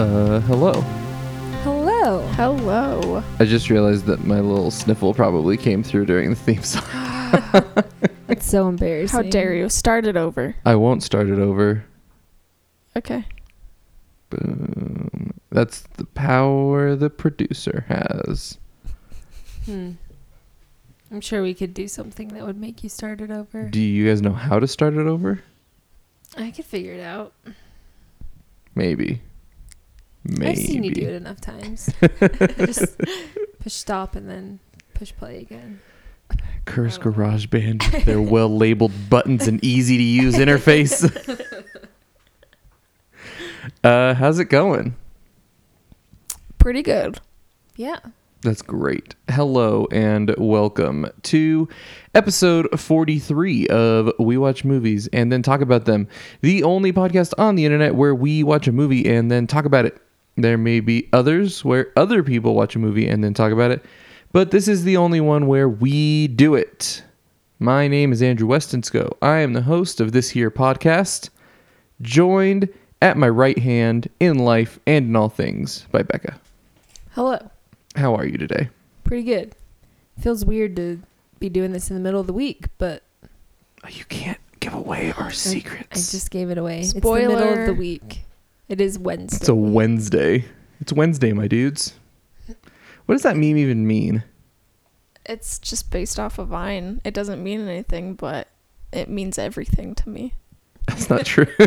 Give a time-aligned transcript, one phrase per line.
[0.00, 0.72] Uh, hello.
[1.62, 2.22] Hello.
[2.28, 3.22] Hello.
[3.38, 6.84] I just realized that my little sniffle probably came through during the theme song.
[8.28, 9.24] It's so embarrassing.
[9.24, 9.68] How dare you?
[9.68, 10.56] Start it over.
[10.64, 11.84] I won't start it over.
[12.96, 13.26] Okay.
[14.30, 15.34] Boom.
[15.50, 18.56] That's the power the producer has.
[19.66, 19.92] Hmm.
[21.10, 23.64] I'm sure we could do something that would make you start it over.
[23.68, 25.42] Do you guys know how to start it over?
[26.38, 27.34] I could figure it out.
[28.74, 29.20] Maybe.
[30.24, 30.46] Maybe.
[30.50, 31.90] I've seen you do it enough times.
[32.58, 32.96] Just
[33.60, 34.60] push stop and then
[34.94, 35.80] push play again.
[36.66, 37.14] Curse I don't.
[37.14, 41.04] GarageBand with their well labeled buttons and easy to use interface.
[43.84, 44.94] uh, how's it going?
[46.58, 47.20] Pretty good.
[47.76, 47.98] Yeah.
[48.42, 49.14] That's great.
[49.30, 51.68] Hello and welcome to
[52.14, 56.08] episode 43 of We Watch Movies and Then Talk About Them,
[56.40, 59.84] the only podcast on the internet where we watch a movie and then talk about
[59.84, 60.00] it.
[60.40, 63.84] There may be others where other people watch a movie and then talk about it,
[64.32, 67.02] but this is the only one where we do it.
[67.58, 69.16] My name is Andrew Westonsko.
[69.20, 71.28] I am the host of this here podcast,
[72.00, 72.68] joined
[73.02, 76.40] at my right hand in life and in all things by Becca.
[77.12, 77.50] Hello.
[77.96, 78.68] How are you today?
[79.04, 79.54] Pretty good.
[80.20, 81.00] Feels weird to
[81.38, 83.02] be doing this in the middle of the week, but
[83.88, 85.86] You can't give away our secrets.
[85.90, 86.12] I secrets.
[86.12, 86.80] just gave it away.
[86.80, 88.20] It's the middle of the week.
[88.70, 89.36] It is Wednesday.
[89.36, 90.44] it's a Wednesday.
[90.80, 91.94] It's Wednesday, my dudes.
[93.04, 94.22] What does that meme even mean?
[95.26, 97.00] It's just based off of Vine.
[97.04, 98.46] It doesn't mean anything, but
[98.92, 100.34] it means everything to me.
[100.86, 101.48] That's not true.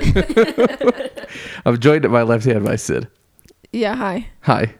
[1.65, 3.09] I'm joined at my left hand by Sid.
[3.73, 4.29] Yeah, hi.
[4.43, 4.73] Hi.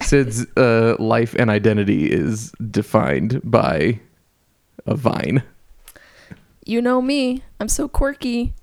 [0.00, 4.00] Sid's uh, life and identity is defined by
[4.86, 5.42] a vine.
[6.64, 7.42] You know me.
[7.60, 8.54] I'm so quirky.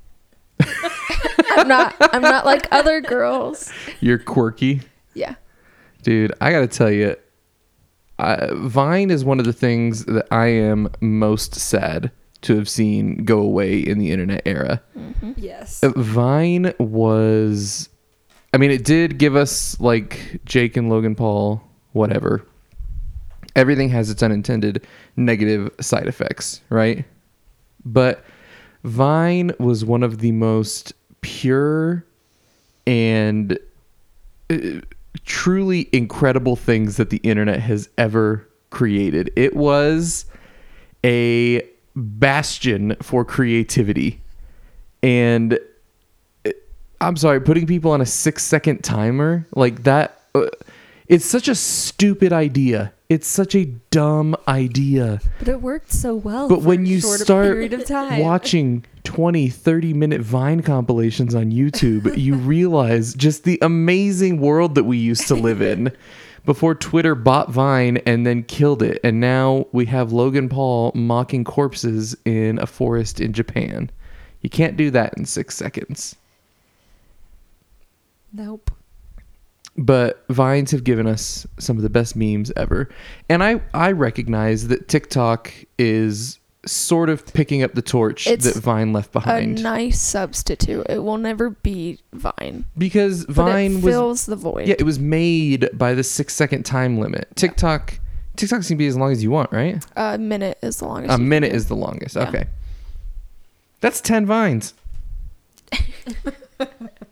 [0.62, 3.72] I'm not I'm not like other girls.
[4.00, 4.81] You're quirky.
[5.14, 5.36] Yeah.
[6.03, 7.16] Dude, I got to tell you,
[8.18, 12.12] I, Vine is one of the things that I am most sad
[12.42, 14.81] to have seen go away in the internet era.
[15.36, 15.84] yes.
[15.84, 17.90] Uh, Vine was,
[18.53, 22.46] I mean, it did give us like Jake and Logan Paul, whatever.
[23.56, 24.86] Everything has its unintended
[25.18, 27.03] negative side effects, right?
[27.84, 28.24] But
[28.84, 32.06] Vine was one of the most pure
[32.88, 33.59] and
[34.50, 34.57] uh,
[35.25, 39.31] truly incredible things that the internet has ever created.
[39.35, 40.25] It was
[41.03, 44.22] a bastion for creativity.
[45.03, 45.59] And
[46.46, 46.51] uh,
[47.01, 50.47] I'm sorry, putting people on a six second timer like that, uh,
[51.07, 52.94] it's such a stupid idea.
[53.09, 55.20] It's such a dumb idea.
[55.40, 56.47] But it worked so well.
[56.47, 58.20] But when you start of time.
[58.20, 64.84] watching 20, 30 minute Vine compilations on YouTube, you realize just the amazing world that
[64.84, 65.92] we used to live in
[66.46, 69.00] before Twitter bought Vine and then killed it.
[69.03, 73.90] And now we have Logan Paul mocking corpses in a forest in Japan.
[74.41, 76.16] You can't do that in six seconds.
[78.31, 78.70] Nope.
[79.85, 82.90] But vines have given us some of the best memes ever
[83.29, 88.62] and i i recognize that tiktok is sort of picking up the torch It's that
[88.62, 89.59] vine left behind.
[89.59, 90.85] A nice substitute.
[90.90, 92.66] It will never be Vine.
[92.78, 94.67] because vine was fills the void.
[94.67, 97.97] yeah it was made by the six second time limit tiktok
[98.35, 101.13] tiktok can be as long as you want right A minute is the longest.
[101.13, 102.28] a minute is the longest Yeah.
[102.28, 102.46] okay
[103.79, 104.73] that's 10 vines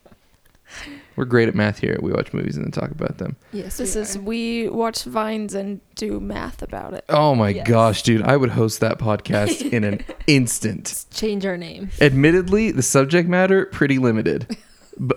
[1.18, 3.76] we're great at math here we watch movies and then talk about them Yes.
[3.76, 4.20] This we is are.
[4.20, 7.04] we watch vines and do math about it.
[7.08, 7.66] Oh my Yes.
[7.66, 8.22] gosh, dude.
[8.22, 10.84] I would host that podcast in an instant.
[10.88, 11.90] Let's change our name.
[12.00, 14.56] Admittedly, the subject matter pretty limited.
[15.00, 15.16] But,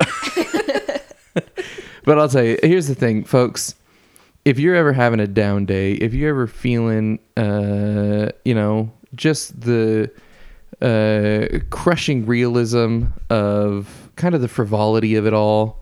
[2.03, 3.73] but I'll tell you, here's the thing, folks.
[4.45, 9.59] If you're ever having a down day, if you're ever feeling uh, you know, just
[9.61, 10.11] the
[10.81, 15.80] uh crushing realism of kind of the frivolity of it all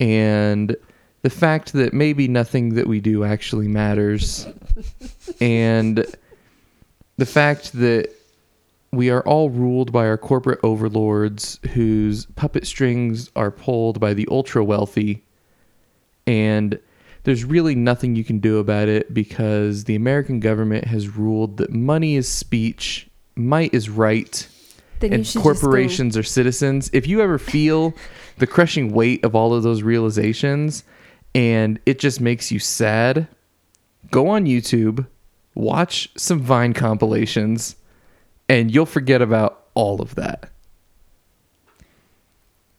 [0.00, 0.74] and
[1.22, 4.46] the fact that maybe nothing that we do actually matters.
[5.40, 6.04] And
[7.18, 8.10] the fact that
[8.92, 14.26] we are all ruled by our corporate overlords whose puppet strings are pulled by the
[14.30, 15.22] ultra wealthy.
[16.26, 16.80] And
[17.24, 21.70] there's really nothing you can do about it because the American government has ruled that
[21.70, 24.48] money is speech, might is right,
[25.00, 26.90] Then you and should just go- corporations are citizens.
[26.92, 27.94] If you ever feel
[28.38, 30.84] the crushing weight of all of those realizations
[31.34, 33.26] and it just makes you sad,
[34.10, 35.06] go on YouTube,
[35.54, 37.76] watch some Vine compilations,
[38.48, 40.50] and you'll forget about all of that.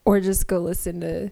[0.05, 1.29] or just go listen to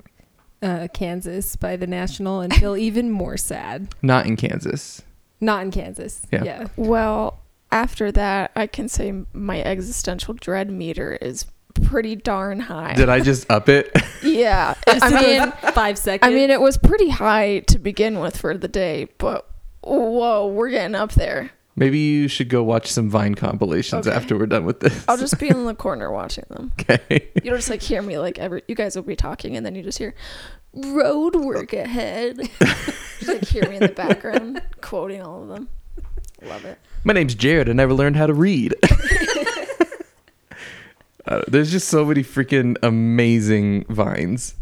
[0.61, 3.93] uh, Kansas by the National and feel even more sad.
[4.01, 5.01] Not in Kansas.
[5.41, 6.25] Not in Kansas.
[6.31, 6.43] Yeah.
[6.43, 6.67] Yeah.
[6.75, 7.38] Well,
[7.71, 11.45] after that, I can say my existential dread meter is
[11.83, 12.93] pretty darn high.
[12.93, 13.91] Did I just up it?
[14.23, 14.73] yeah.
[14.87, 16.29] Just I mean, five seconds.
[16.29, 19.49] I mean, it was pretty high to begin with for the day, but
[19.83, 21.51] whoa, we're getting up there.
[21.75, 24.15] Maybe you should go watch some Vine compilations Okay.
[24.15, 25.05] after we're done with this.
[25.07, 26.73] I'll just be in the corner watching them.
[26.81, 27.29] okay.
[27.43, 29.83] You'll just like hear me like every you guys will be talking and then you
[29.83, 30.13] just hear
[30.73, 32.37] road work ahead.
[32.59, 35.69] just like hear me in the background quoting all of them.
[36.41, 36.79] Love it.
[37.03, 37.69] My name's Jared.
[37.69, 38.75] I never learned how to read.
[41.25, 44.55] Uh, there's just so many freaking amazing vines.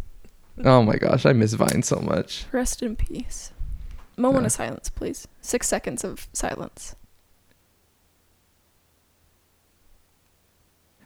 [0.66, 2.44] Oh my gosh, I miss Vine so much.
[2.52, 3.54] Rest in peace.
[4.18, 4.46] Moment Yeah.
[4.48, 5.30] of silence, please.
[5.40, 6.96] Six seconds of silence.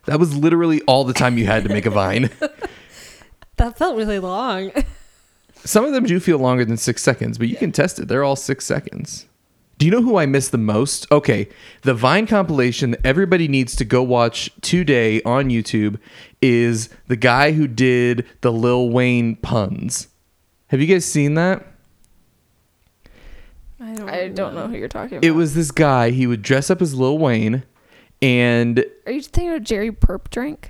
[0.06, 2.32] That was literally all the time you had to make a vine.
[3.58, 4.72] that felt really long.
[5.64, 8.08] Some of them do feel longer than six seconds, but you can test it.
[8.08, 9.28] They're all six seconds.
[9.82, 11.12] Do you know who I miss the most?
[11.12, 11.50] Okay,
[11.82, 15.98] the Vine compilation that everybody needs to go watch today on YouTube
[16.40, 20.08] is the guy who did the Lil Wayne puns.
[20.68, 21.66] Have you guys seen that?
[23.80, 25.26] I don't, I don't know who you're talking about.
[25.26, 26.12] It was this guy.
[26.12, 27.64] He would dress up as Lil Wayne,
[28.22, 30.66] and Are you thinking of Jerry Purpdrank?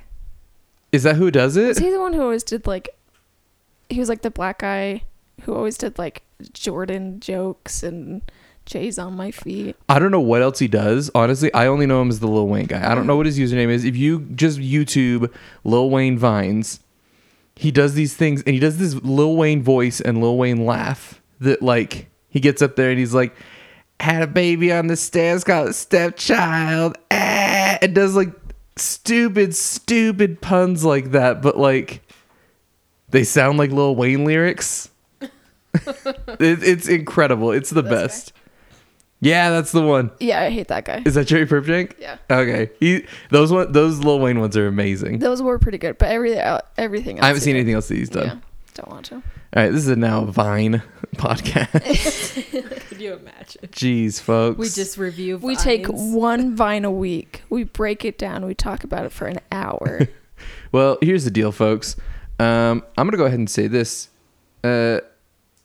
[0.94, 1.84] is that who does Was it?
[1.84, 2.96] he the one who always did like
[3.90, 5.04] he was like the black guy
[5.42, 6.22] who always did like
[6.54, 8.22] Jordan jokes and
[8.72, 9.76] Jay's on my feet.
[9.90, 11.12] I don't know what else he does.
[11.14, 12.90] Honestly, I only know him as the Lil Wayne guy.
[12.90, 13.84] I don't know what his username is.
[13.84, 15.30] If you just YouTube
[15.66, 16.80] Lil Wayne vines,
[17.58, 21.22] he does these things, and he does this Lil Wayne voice and Lil Wayne laugh
[21.42, 23.36] that like he gets up there and he's like,
[24.00, 28.32] "Had a baby on the stairs called a stepchild," ah, and does like
[28.78, 32.02] stupid, stupid puns like that, but like
[33.10, 34.90] they sound like Lil Wayne lyrics.
[35.74, 37.52] it, it's incredible.
[37.52, 38.32] It's the best.
[39.22, 40.10] Yeah, that's the one.
[40.20, 41.04] Yeah, I hate that guy.
[41.06, 41.94] Is that Jerry Purpdrank?
[42.00, 42.18] Yeah.
[42.30, 42.72] Okay.
[42.80, 45.20] He those one those Lil Wayne ones are amazing.
[45.20, 47.98] Those were pretty good, but every uh, everything else I haven't seen anything else that
[47.98, 48.26] he's done.
[48.26, 48.36] Yeah,
[48.74, 49.16] don't want to.
[49.16, 49.22] All
[49.64, 50.82] right, this is a now Vine
[51.18, 52.80] podcast.
[52.90, 53.62] Could you imagine?
[53.68, 54.58] Jeez, folks.
[54.58, 55.38] We just review.
[55.38, 57.44] We take one vine a week.
[57.50, 58.46] We break it down.
[58.46, 60.08] We talk about it for an hour.
[60.72, 61.96] Well, here's the deal, folks.
[62.40, 64.10] Um, I'm gonna go ahead and say this.
[64.64, 65.02] Uh,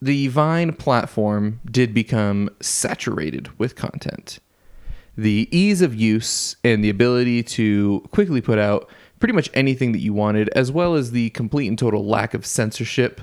[0.06, 4.38] the Vine platform did become saturated with content.
[5.17, 8.88] The ease of use and the ability to quickly put out
[9.19, 12.47] pretty much anything that you wanted, as well as the complete and total lack of
[12.47, 13.20] censorship,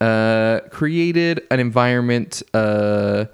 [0.00, 3.26] uh, created an environment uh,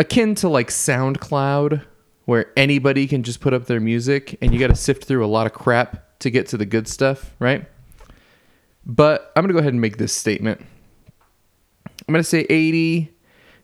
[0.00, 1.82] akin to like SoundCloud,
[2.24, 5.28] where anybody can just put up their music and you got to sift through a
[5.28, 7.66] lot of crap to get to the good stuff, right?
[8.84, 10.60] But I'm going to go ahead and make this statement.
[12.08, 13.12] I'm going to say 80,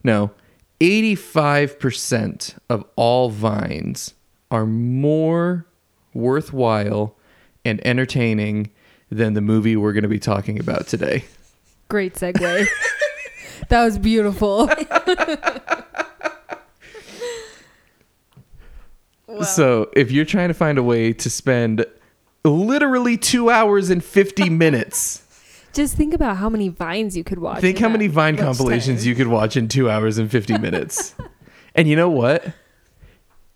[0.04, 0.30] no,
[0.78, 4.12] 85% of all vines
[4.50, 5.66] are more
[6.12, 7.16] worthwhile
[7.64, 8.70] and entertaining
[9.10, 11.24] than the movie we're going to be talking about today.
[11.88, 12.66] Great segue.
[13.70, 14.70] that was beautiful.
[19.42, 21.84] So, if you're trying to find a way to spend
[22.44, 25.23] literally 2 hours and 50 minutes
[25.74, 27.60] Just think about how many vines you could watch.
[27.60, 29.08] Think how many Vine compilations time.
[29.08, 31.16] you could watch in two hours and 50 minutes.
[31.74, 32.46] and you know what?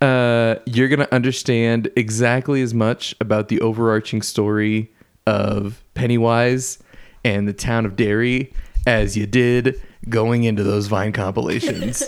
[0.00, 4.90] Uh, you're going to understand exactly as much about the overarching story
[5.26, 6.78] of Pennywise
[7.25, 8.52] and the town of Derry
[8.87, 12.02] as you did going into those Vine compilations.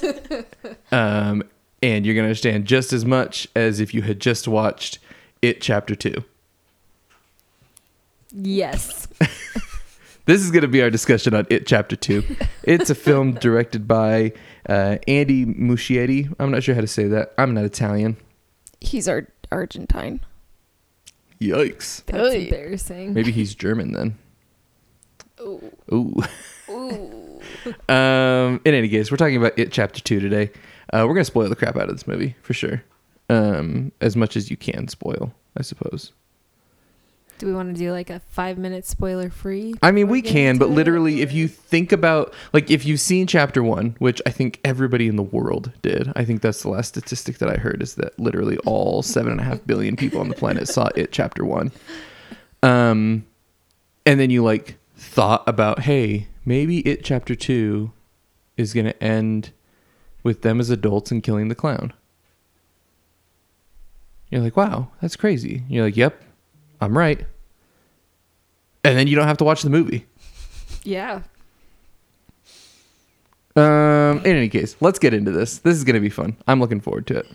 [0.92, 1.44] um,
[1.82, 4.98] and you're going to understand just as much as if you had just watched
[5.40, 6.24] It Chapter 2.
[8.32, 9.06] Yes.
[10.30, 12.22] This is going to be our discussion on It Chapter 2.
[12.62, 14.32] It's a film directed by
[14.68, 16.32] uh, Andy Muschietti.
[16.38, 17.34] I'm not sure how to say that.
[17.37, 18.16] I'm not Italian.
[18.80, 20.20] He's our Argentine.
[21.40, 22.04] Yikes.
[22.04, 22.44] That's Oy.
[22.44, 23.12] embarrassing.
[23.12, 24.18] Maybe he's German then.
[25.40, 25.72] Ooh.
[25.92, 26.14] Ooh.
[26.68, 27.40] Ooh.
[27.88, 30.52] Um, in any case, we're talking about It Chapter 2 today.
[30.92, 32.84] Uh, we're going to spoil the crap out of this movie, for sure.
[33.28, 36.12] Um, as much as you can spoil, I suppose.
[37.40, 39.73] Do we want to do like a five minute spoiler free?
[39.80, 43.62] I mean, we can, but literally, if you think about, like, if you've seen chapter
[43.62, 47.38] one, which I think everybody in the world did, I think that's the last statistic
[47.38, 50.35] that I heard is that literally all seven and a half billion people on the
[50.35, 51.73] planet saw it chapter one.
[52.62, 53.25] Um,
[54.04, 57.90] and then you like thought about, hey, maybe it chapter two
[58.59, 59.50] is going to end
[60.23, 61.94] with them as adults and killing the clown.
[64.30, 65.64] You're like, wow, that's crazy.
[65.70, 66.23] You're like, yep,
[66.80, 67.25] I'm right.
[68.84, 70.06] And then you don't have to watch the movie.
[70.84, 71.22] Yeah.
[73.56, 75.58] Um, in any case, let's get into this.
[75.58, 76.37] This is going to be fun.
[76.46, 77.26] I'm looking forward to it.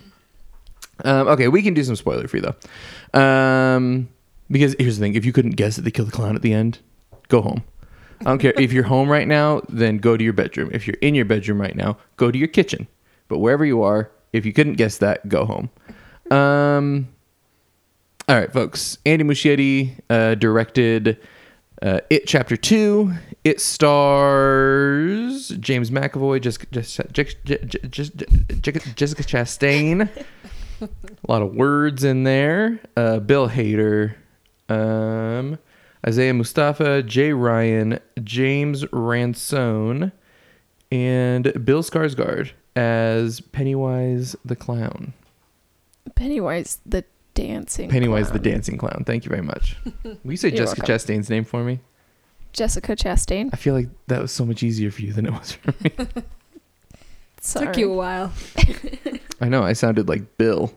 [1.04, 3.18] Um, okay, we can do some spoiler free though.
[3.18, 4.08] Um,
[4.50, 6.52] because here's the thing: if you couldn't guess that they kill the clown at the
[6.52, 6.78] end,
[7.28, 7.62] go home.
[8.20, 10.70] I don't care if you're home right now, then go to your bedroom.
[10.72, 12.88] If you're in your bedroom right now, go to your kitchen.
[13.28, 15.70] But wherever you are, if you couldn't guess that, go home.
[16.30, 17.08] Um,
[18.28, 18.98] all right, folks.
[19.06, 21.18] Andy Muschietti uh, directed
[21.80, 23.12] uh, It Chapter Two.
[23.44, 27.08] It stars James McAvoy, Jessica, Jessica,
[27.88, 30.08] Jessica, Jessica Chastain.
[30.80, 30.88] A
[31.28, 32.80] lot of words in there.
[32.96, 34.16] Uh, Bill Hader,
[34.68, 35.58] um,
[36.04, 40.10] Isaiah Mustafa, Jay Ryan, James Ransone,
[40.90, 45.12] and Bill Skarsgård as Pennywise the clown.
[46.16, 47.04] Pennywise the
[47.36, 47.88] dancing.
[47.88, 48.42] Pennywise clown.
[48.42, 49.04] the dancing clown.
[49.06, 49.76] Thank you very much.
[50.02, 50.96] Will you say You're Jessica welcome.
[51.16, 51.78] Chastain's name for me?
[52.52, 53.50] Jessica Chastain.
[53.52, 55.90] I feel like that was so much easier for you than it was for me.
[57.40, 57.66] Sorry.
[57.66, 58.32] Took you a while.
[59.40, 60.72] I know I sounded like Bill.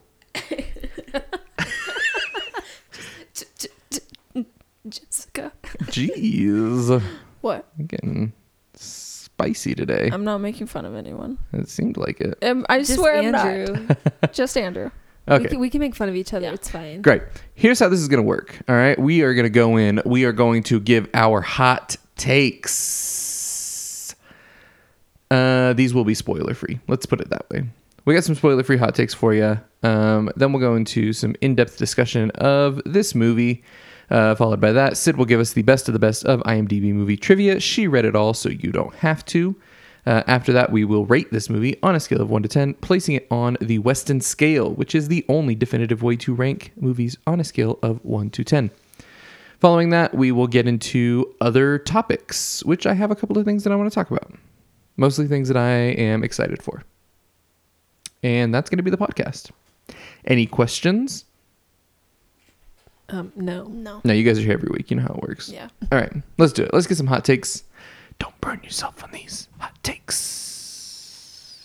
[4.88, 5.52] Jessica.
[5.84, 7.02] Jeez,
[7.42, 7.68] What?
[7.78, 8.34] I'm getting
[8.76, 10.10] spicy today.
[10.12, 11.38] I'm not making fun of anyone.
[11.54, 12.38] It seemed like it.
[12.44, 13.88] Um, I Just swear I'm Andrew.
[14.22, 14.34] not.
[14.34, 14.92] Just Andrew.
[15.30, 15.48] We, Okay.
[15.50, 16.48] can, we can make fun of each other.
[16.48, 16.54] Yeah.
[16.54, 17.02] It's fine.
[17.02, 17.22] Great.
[17.56, 18.58] Here's how this is going to work.
[18.68, 18.98] All right.
[19.00, 20.02] We are going to go in.
[20.06, 24.16] We are going to give our hot takes.
[25.32, 26.80] Uh, these will be spoiler free.
[26.88, 27.64] Let's put it that way.
[28.06, 29.60] We got some spoiler free hot takes for you.
[29.84, 33.64] Um, then we'll go into some in depth discussion of this movie.
[34.10, 36.92] Uh, followed by that, Sid will give us the best of the best of IMDb
[36.92, 37.60] movie trivia.
[37.60, 39.56] She read it all, so you don't have to.
[40.06, 42.74] Uh, after that, we will rate this movie on a scale of 1 to 10,
[42.76, 47.18] placing it on the Weston scale, which is the only definitive way to rank movies
[47.28, 48.72] on a scale of 1 to 10.
[49.60, 53.64] Following that, we will get into other topics, which I have a couple of things
[53.66, 54.34] that I want to talk about.
[54.96, 56.84] Mostly things that I am excited for.
[58.24, 59.52] And that's going to be the podcast.
[60.26, 61.26] Any questions?
[63.10, 63.66] Um, no.
[63.66, 64.02] No.
[64.04, 64.90] No, you guys are here every week.
[64.92, 65.50] You know how it works.
[65.50, 65.68] Yeah.
[65.92, 66.74] All right, let's do it.
[66.74, 67.64] Let's get some hot takes.
[68.20, 71.56] Don't burn yourself on these hot takes.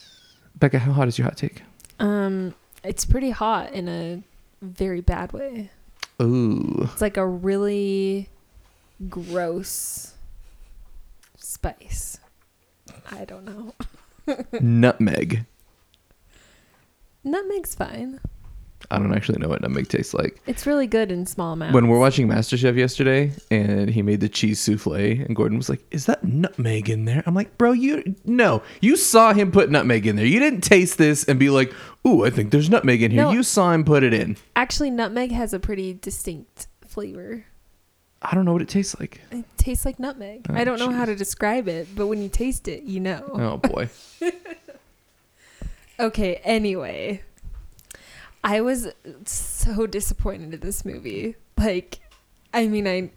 [0.57, 1.63] Becca, how hot is your hot take?
[1.99, 4.23] Um, it's pretty hot in a
[4.63, 5.71] very bad way.
[6.23, 6.89] Ooh.
[6.93, 8.29] It's like a really
[9.09, 10.15] gross
[11.37, 12.19] spice.
[13.11, 13.75] I don't know.
[14.61, 15.45] nutmeg.
[17.25, 18.21] Nutmeg's fine.
[18.95, 20.41] I don't actually know what nutmeg tastes like.
[20.47, 21.75] It's really good in small amounts.
[21.75, 25.85] When we're watching MasterChef yesterday and he made the cheese souffle and Gordon was like,
[25.91, 28.63] "Is that nutmeg in there?" I'm like, "Bro, you no.
[28.81, 30.27] You saw him put nutmeg in there.
[30.27, 31.73] You didn't taste this and be like,
[32.07, 33.33] "Ooh, I think there's nutmeg in here." No.
[33.33, 34.37] You saw him put it in.
[34.55, 37.47] Actually, nutmeg has a pretty distinct flavor.
[38.23, 39.21] I don't know what it tastes like.
[39.33, 40.47] It tastes like nutmeg.
[40.49, 43.23] Oh, I don't know how to describe it, but when you taste it, you know.
[43.35, 43.91] Oh boy.
[46.01, 47.23] Okay, anyway.
[48.45, 48.89] I was
[49.25, 51.35] so disappointed in this movie.
[51.57, 52.01] Like,
[52.53, 53.11] I mean, I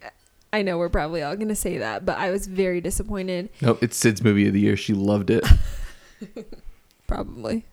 [0.53, 3.50] I know we're probably all going to say that, but I was very disappointed.
[3.62, 4.77] Nope, it's Sid's movie of the year.
[4.77, 5.46] She loved it.
[7.07, 7.65] Probably.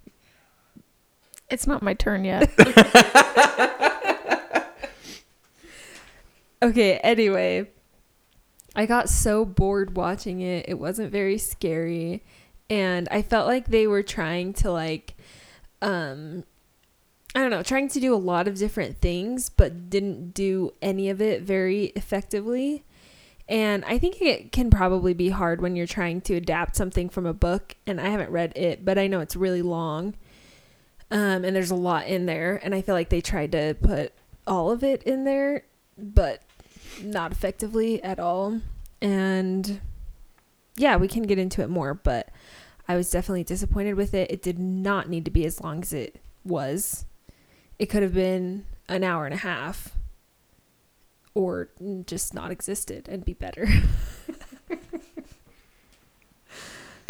[1.49, 2.50] It's not my turn yet.
[6.64, 7.68] Okay, anyway.
[8.75, 10.64] I got so bored watching it.
[10.66, 12.25] It wasn't very scary.
[12.70, 15.14] And I felt like they were trying to like
[15.82, 16.44] um
[17.35, 21.11] I don't know, trying to do a lot of different things but didn't do any
[21.11, 22.85] of it very effectively.
[23.49, 27.26] And I think it can probably be hard when you're trying to adapt something from
[27.26, 30.14] a book and I haven't read it, but I know it's really long.
[31.11, 34.12] Um and there's a lot in there and I feel like they tried to put
[34.47, 35.64] all of it in there
[35.99, 36.43] but
[37.03, 38.61] not effectively at all.
[39.03, 39.81] And
[40.76, 42.31] yeah, we can get into it more, but
[42.88, 44.31] I was definitely disappointed with it.
[44.31, 47.07] It did not need to be as long as it was.
[47.78, 49.97] It could have been an hour and a half
[51.35, 51.69] or
[52.07, 53.66] just not existed and be better.
[54.71, 54.76] All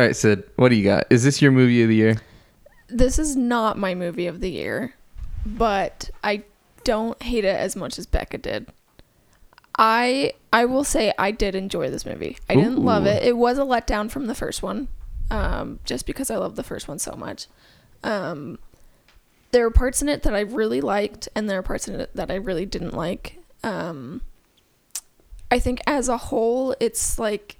[0.06, 1.06] right, Sid, what do you got?
[1.10, 2.16] Is this your movie of the year?
[2.88, 4.94] this is not my movie of the year,
[5.44, 6.44] but I
[6.84, 8.68] don't hate it as much as Becca did.
[9.76, 12.38] I I will say I did enjoy this movie.
[12.48, 13.24] I didn't love it.
[13.24, 14.86] It was a letdown from the first one,
[15.30, 17.48] um, just because I love the first one so much.
[18.04, 18.58] Um,
[19.54, 22.10] there are parts in it that I really liked, and there are parts in it
[22.16, 23.38] that I really didn't like.
[23.62, 24.20] Um,
[25.48, 27.56] I think as a whole, it's like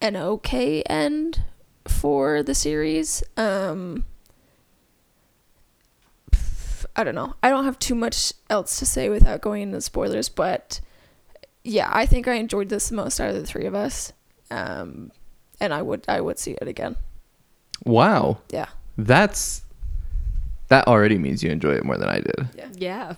[0.00, 1.42] an okay end
[1.88, 3.24] for the series.
[3.36, 4.04] Um,
[6.94, 7.34] I don't know.
[7.42, 10.80] I don't have too much else to say without going into spoilers, but
[11.64, 14.12] yeah, I think I enjoyed this the most out of the three of us.
[14.52, 15.10] Um,
[15.60, 16.94] and I would I would see it again.
[17.84, 18.38] Wow.
[18.50, 18.68] Yeah.
[18.96, 19.62] That's
[20.68, 22.48] that already means you enjoy it more than I did.
[22.56, 22.68] Yeah.
[22.76, 23.14] Yeah.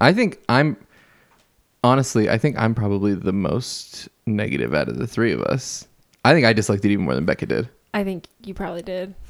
[0.00, 0.76] I think I'm
[1.82, 5.86] honestly, I think I'm probably the most negative out of the three of us.
[6.24, 7.68] I think I disliked it even more than Becca did.
[7.92, 9.14] I think you probably did.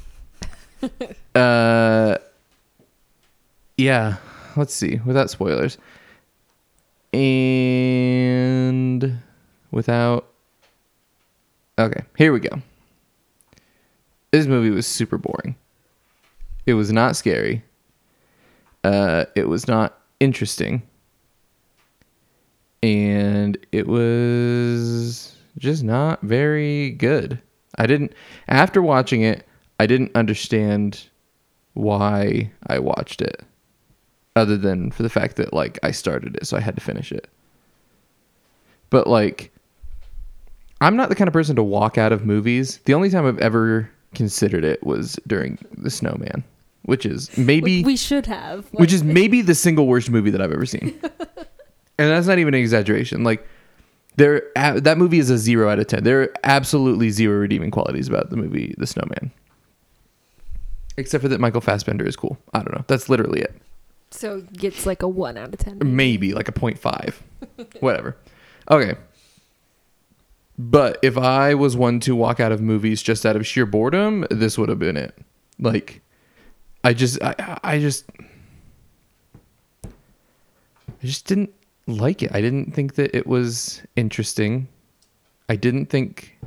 [1.34, 2.16] Uh
[3.76, 4.16] yeah,
[4.56, 5.78] let's see, without spoilers.
[7.12, 7.22] And
[9.70, 10.26] without
[11.78, 12.60] Okay, here we go.
[14.30, 15.56] This movie was super boring.
[16.66, 17.62] It was not scary.
[18.82, 20.82] Uh it was not interesting.
[22.82, 27.40] And it was just not very good.
[27.78, 28.12] I didn't
[28.48, 29.46] after watching it,
[29.80, 31.08] I didn't understand
[31.74, 33.42] why I watched it
[34.36, 37.12] other than for the fact that like I started it so I had to finish
[37.12, 37.28] it.
[38.90, 39.50] But like
[40.80, 42.78] I'm not the kind of person to walk out of movies.
[42.84, 46.44] The only time I've ever considered it was during The Snowman,
[46.84, 48.66] which is maybe we, should have.
[48.72, 50.98] which is maybe the single worst movie that I've ever seen.
[51.02, 53.24] and that's not even an exaggeration.
[53.24, 53.46] Like
[54.16, 56.04] there that movie is a 0 out of 10.
[56.04, 59.32] There are absolutely zero redeeming qualities about the movie The Snowman.
[60.96, 62.38] Except for that Michael Fassbender is cool.
[62.52, 62.84] I don't know.
[62.86, 63.54] That's literally it.
[64.10, 65.80] so gets like a one out of ten.
[65.82, 67.14] Maybe like a 0.5.
[67.80, 68.16] Whatever.
[68.70, 68.94] Okay.
[70.56, 74.24] But if I was one to walk out of movies just out of sheer boredom,
[74.30, 75.18] this would have been it.
[75.58, 76.00] Like
[76.84, 78.04] I just I I just
[79.82, 81.50] I just didn't
[81.86, 82.30] like it.
[82.34, 84.68] I didn't think that it was interesting.
[85.48, 86.38] I didn't think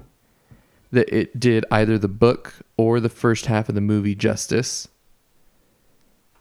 [0.92, 4.88] that it did either the book or the first half of the movie justice.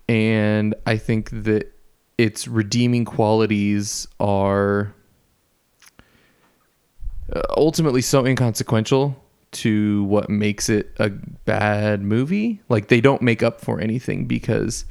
[0.09, 1.73] And I think that
[2.17, 4.95] its redeeming qualities are
[7.35, 9.21] uh, ultimately so inconsequential
[9.53, 12.61] to what makes it a bad movie.
[12.69, 14.85] Like they don't make up for anything because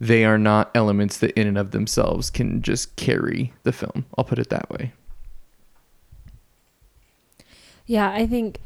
[0.00, 4.06] they are not elements that in and of themselves can just carry the film.
[4.18, 4.92] I'll put it that way.
[7.86, 8.58] Yeah, I think.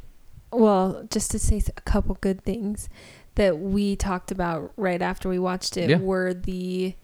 [0.50, 2.88] Well, just to say a couple good things
[3.34, 5.98] that we talked about right after we watched it Yeah.
[5.98, 6.94] were the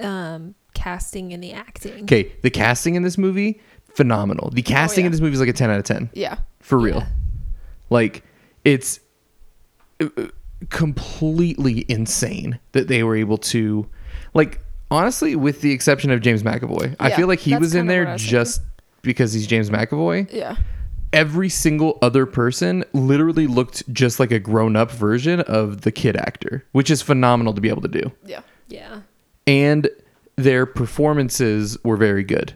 [0.00, 2.02] um, casting and the acting.
[2.04, 3.60] Okay, the casting in this movie
[3.94, 4.50] phenomenal.
[4.50, 5.06] The casting yeah.
[5.06, 6.38] in this movie is like a 10 out of 10 Yeah.
[6.60, 6.98] for real.
[6.98, 7.06] Yeah.
[7.90, 8.24] Like
[8.64, 9.00] it's
[10.00, 10.26] uh, uh,
[10.70, 13.88] completely insane that they were able to
[14.34, 16.96] like honestly with the exception of James McAvoy.
[16.98, 18.62] I feel like he was in kinda what I there was just
[19.02, 20.32] because he's James McAvoy.
[20.32, 20.56] Yeah.
[21.12, 26.64] Every single other person literally looked just like a grown-up version of the kid actor,
[26.72, 28.12] which is phenomenal to be able to do.
[28.24, 28.40] Yeah.
[28.68, 29.00] Yeah.
[29.46, 29.88] And
[30.34, 32.54] their performances were very good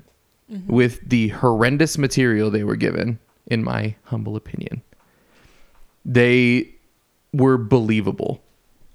[0.66, 4.82] with the horrendous material they were given, in my humble opinion.
[6.04, 6.74] They
[7.32, 8.42] were believable.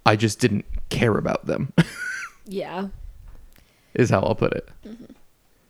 [0.05, 1.73] I just didn't care about them,
[2.45, 2.89] Yeah.
[3.93, 4.69] is how I'll put it.
[4.85, 5.05] Mm-hmm.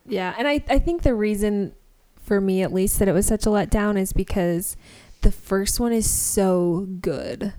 [0.07, 1.73] Yeah, and I I think the reason
[2.21, 4.75] for me at least that it was such a letdown is because
[5.21, 7.53] the first one is so good.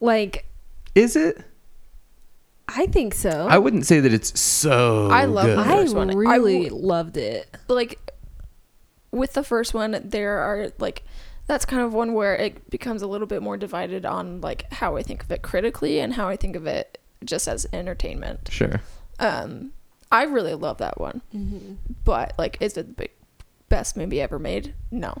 [0.00, 0.44] Like
[0.94, 1.42] Is it?
[2.68, 3.46] I think so.
[3.48, 5.58] I wouldn't say that it's so I love good.
[5.58, 6.10] the I first one.
[6.10, 7.54] I really w- loved it.
[7.68, 7.98] like
[9.12, 11.04] with the first one there are like
[11.46, 14.96] that's kind of one where it becomes a little bit more divided on like how
[14.96, 18.48] I think of it critically and how I think of it just as entertainment.
[18.50, 18.80] Sure.
[19.18, 19.72] Um
[20.10, 21.22] I really love that one.
[22.04, 23.10] But like is it the big,
[23.68, 24.74] best movie ever made?
[24.90, 25.18] No.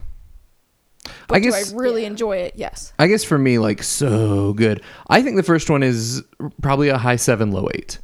[1.28, 2.08] But I guess do I really Yeah.
[2.08, 2.54] enjoy it?
[2.56, 2.92] Yes.
[2.98, 4.82] I guess for me like so good.
[5.08, 6.22] I think the first one is
[6.60, 7.98] probably a high 7 low 8.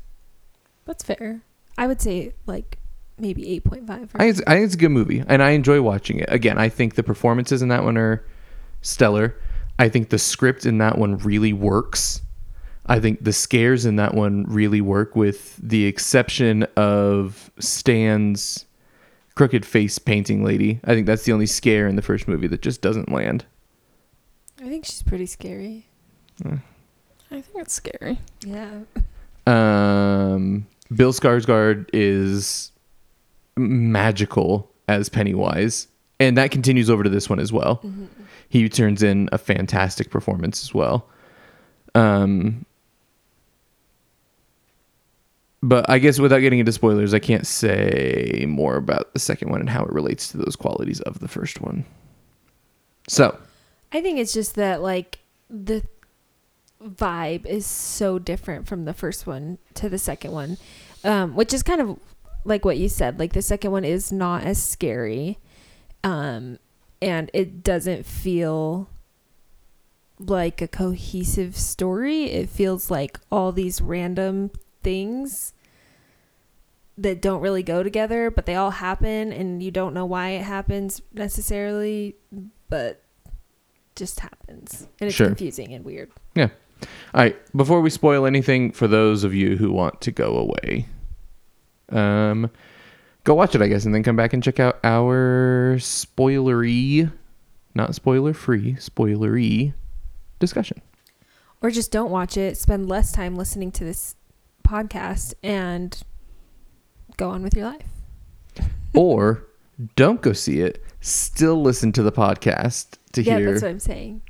[0.85, 1.41] That's fair.
[1.79, 2.79] I would say like
[3.23, 3.91] maybe 8.5.
[3.91, 6.27] I think, it's, I think it's a good movie, and I enjoy watching it.
[6.29, 8.23] Again, I think the performances in that one are
[8.83, 9.35] stellar.
[9.79, 12.21] I think the script in that one really works.
[12.87, 18.67] I think the scares in that one really work, with the exception of Stan's
[19.37, 20.81] crooked face painting lady.
[20.85, 23.47] I think that's the only scare in the first movie that just doesn't land.
[24.61, 25.87] I think she's pretty scary.
[26.45, 26.61] I
[27.31, 28.19] think it's scary.
[28.45, 28.81] Yeah.
[29.47, 32.72] Um, Bill Skarsgård is
[33.57, 35.89] magical as Pennywise,
[36.21, 37.85] and that continues over to this one as well.
[38.49, 41.09] He turns in a fantastic performance as well.
[41.95, 42.67] Um,
[45.63, 49.61] but I guess without getting into spoilers, I can't say more about the second one
[49.61, 51.85] and how it relates to those qualities of the first one.
[53.09, 53.39] So,
[53.93, 55.83] I think it's just that like the
[56.83, 60.57] vibe is so different from the first one to the second one.
[61.05, 61.99] Um, which is kind of
[62.45, 63.19] like what you said.
[63.19, 65.39] Like the second one is not as scary.
[66.05, 66.59] Um
[67.01, 68.89] and it doesn't feel
[70.19, 72.25] like a cohesive story.
[72.25, 74.51] It feels like all these random
[74.83, 75.53] things
[76.99, 80.43] that don't really go together, but they all happen and you don't know why it
[80.43, 82.15] happens necessarily,
[82.69, 83.03] but
[83.97, 84.87] just happens.
[85.01, 85.27] And it's Sure.
[85.27, 86.11] confusing and weird.
[86.35, 86.49] Yeah.
[87.15, 87.37] All right.
[87.57, 90.87] Before we spoil anything, for those of you who want to go away,
[91.93, 92.51] um,
[93.25, 97.11] go watch it, I guess, and then come back and check out our spoilery,
[97.75, 99.75] not spoiler free, spoilery
[100.39, 100.81] discussion.
[101.61, 104.17] Or just don't watch it, spend less time listening to this
[104.67, 106.01] podcast and
[107.17, 107.87] go on with your life.
[108.95, 109.47] or
[109.97, 110.83] don't go see it.
[111.01, 113.47] Still listen to the podcast to yeah, hear.
[113.47, 114.23] Yeah, that's what I'm saying.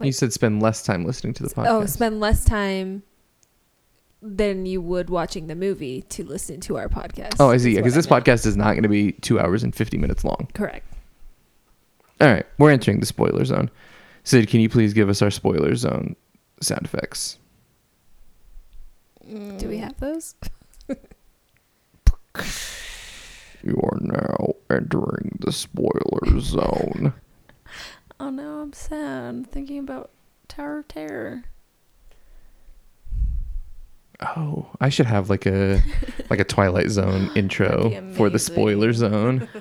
[0.00, 1.68] you said spend less time listening to the podcast.
[1.68, 3.02] Oh, spend less time
[4.22, 7.36] than you would watching the movie to listen to our podcast.
[7.40, 7.76] Oh, I see.
[7.76, 8.24] Because this meant.
[8.24, 10.48] podcast is not going to be two hours and 50 minutes long.
[10.54, 10.86] Correct.
[12.20, 12.46] All right.
[12.58, 13.70] We're entering the spoiler zone.
[14.24, 16.16] Sid, can you please give us our spoiler zone
[16.60, 17.38] sound effects?
[19.26, 20.34] Do we have those?
[23.62, 27.12] You are now entering the spoiler zone.
[28.22, 29.24] Oh no, I'm sad.
[29.24, 30.10] I'm thinking about
[30.46, 31.44] Tower of Terror.
[34.22, 35.82] Oh, I should have like a
[36.30, 39.48] like a Twilight Zone intro for the spoiler zone.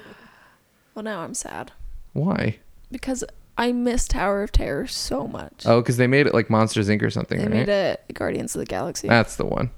[0.95, 1.71] Well, now I'm sad
[2.11, 2.57] Why?
[2.91, 3.23] because
[3.57, 5.63] I miss Tower of Terror so much.
[5.65, 7.01] Oh, because they made it like Monsters Inc.
[7.01, 7.53] or something, they right?
[7.53, 9.07] made it Guardians of the Galaxy.
[9.07, 9.69] That's the one.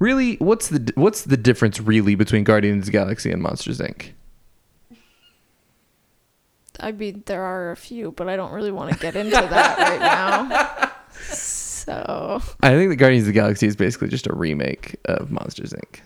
[0.00, 4.10] Really, what's the what's the difference really between Guardians of the Galaxy and Monsters Inc?
[6.80, 9.78] I mean, there are a few, but I don't really want to get into that
[9.78, 10.87] right now.
[11.88, 15.72] So I think the Guardians of the Galaxy is basically just a remake of Monsters
[15.72, 16.00] Inc.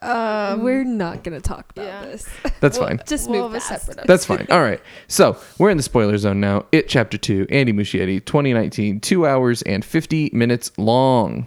[0.00, 2.02] um, We're not going to talk about yeah.
[2.06, 2.26] this.
[2.60, 3.00] That's We'll- fine.
[3.06, 3.86] Just we'll move have a fast.
[3.86, 4.46] separate That's fine.
[4.50, 4.80] All right.
[5.08, 6.64] So we're in the spoiler zone now.
[6.72, 11.46] It Chapter Two, Andy Muschietti, 2019, two hours and 50 minutes long.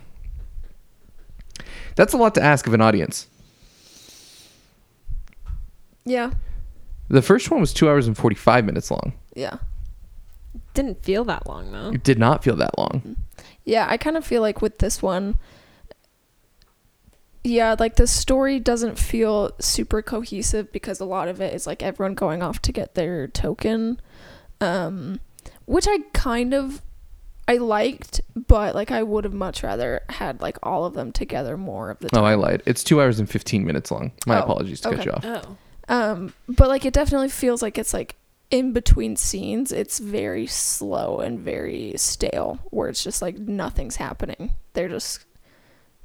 [1.95, 3.27] That's a lot to ask of an audience.
[6.05, 6.31] yeah,
[7.09, 9.13] The first one was two hours and 45 minutes long.
[9.35, 9.57] yeah,
[10.73, 11.91] Didn't feel that long though.
[11.91, 13.17] It did not feel that long.
[13.65, 13.85] yeah.
[13.89, 15.37] I kind of feel like with this one,
[17.43, 21.81] yeah, like the story doesn't feel super cohesive because a lot of it is like
[21.81, 23.99] everyone going off to get their token,
[24.59, 25.19] um,
[25.65, 26.81] which I kind of
[27.47, 31.57] I liked, but like I would have much rather had like all of them together
[31.57, 32.21] more of the time.
[32.23, 32.61] Oh, I lied.
[32.67, 34.11] It's two hours and 15 minutes long.
[34.27, 35.05] My Oh, apologies to cut okay.
[35.05, 35.25] you off.
[35.25, 35.57] Oh.
[35.89, 38.15] Um, but like it definitely feels like it's like
[38.51, 44.53] in between scenes, it's very slow and very stale, where it's just like nothing's happening.
[44.73, 45.25] They're just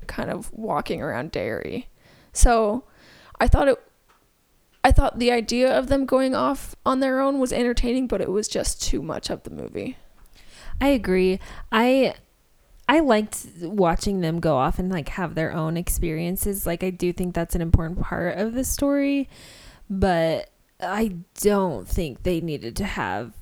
[0.07, 1.89] kind of walking around Derry.
[2.33, 2.85] So
[3.41, 3.79] I thought it
[4.85, 8.31] I thought the idea of them going off on their own was entertaining, but it
[8.31, 9.97] was just too much of the movie.
[10.81, 11.41] I agree.
[11.73, 12.15] I
[12.89, 16.67] I liked watching them go off and like have their own experiences.
[16.67, 19.29] Like I do think that's an important part of the story,
[19.91, 23.33] but I don't think they needed to have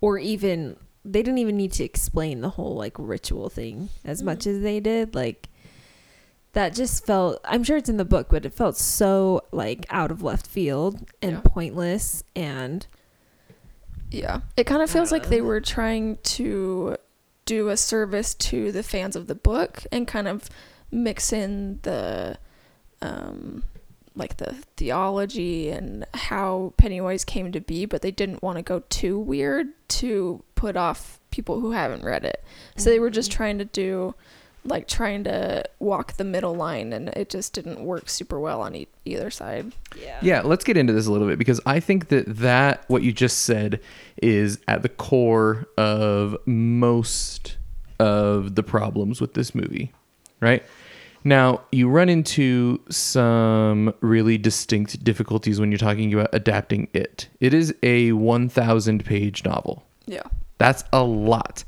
[0.00, 4.46] or even they didn't even need to explain the whole like ritual thing as much
[4.46, 5.14] as they did.
[5.14, 5.48] Like
[6.52, 10.10] that just felt I'm sure it's in the book, but it felt so like out
[10.10, 11.40] of left field and Yeah.
[11.44, 12.86] pointless and
[14.10, 14.40] Yeah.
[14.56, 15.44] It kind of feels like they Uh.
[15.44, 16.96] were trying to
[17.46, 20.48] do a service to the fans of the book and kind of
[20.92, 22.36] mix in the
[23.02, 23.64] um
[24.14, 28.82] like the theology and how Pennywise came to be, but they didn't want to go
[28.88, 32.44] too weird to put off people who haven't read it.
[32.76, 33.36] So they were just mm-hmm.
[33.36, 34.14] trying to do
[34.64, 38.74] like trying to walk the middle line and it just didn't work super well on
[38.74, 39.72] e- either side.
[39.98, 40.18] yeah.
[40.20, 43.12] Yeah, let's get into this a little bit because I think that that what you
[43.12, 43.80] just said
[44.22, 47.56] is at the core of most
[47.98, 49.92] of the problems with this movie,
[50.40, 50.62] right?
[51.22, 57.28] Now, you run into some really distinct difficulties when you're talking about adapting it.
[57.40, 59.84] It is a 1000 page novel.
[60.06, 60.22] Yeah.
[60.58, 61.64] That's a lot.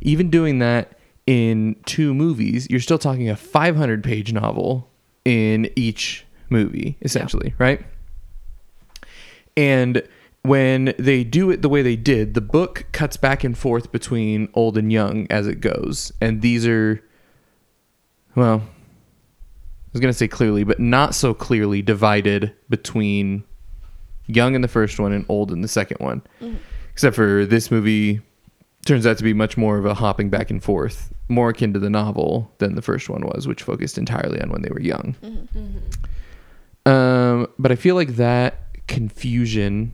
[0.00, 4.90] Even doing that in two movies, you're still talking a 500 page novel
[5.24, 7.84] in each movie, essentially, right?
[9.56, 10.02] And
[10.42, 14.48] when they do it the way they did, the book cuts back and forth between
[14.54, 16.12] old and young as it goes.
[16.20, 17.02] And these are,
[18.34, 18.62] well,
[19.94, 23.44] was going to say clearly, but not so clearly divided between
[24.26, 26.20] young in the first one and old in the second one.
[26.40, 26.56] Mm-hmm.
[26.92, 28.20] Except for this movie
[28.84, 31.78] turns out to be much more of a hopping back and forth, more akin to
[31.78, 35.16] the novel than the first one was, which focused entirely on when they were young.
[35.22, 35.58] Mm-hmm.
[35.58, 36.90] Mm-hmm.
[36.90, 39.92] Um, but I feel like that confusion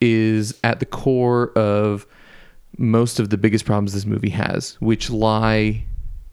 [0.00, 2.06] is at the core of
[2.78, 5.84] most of the biggest problems this movie has, which lie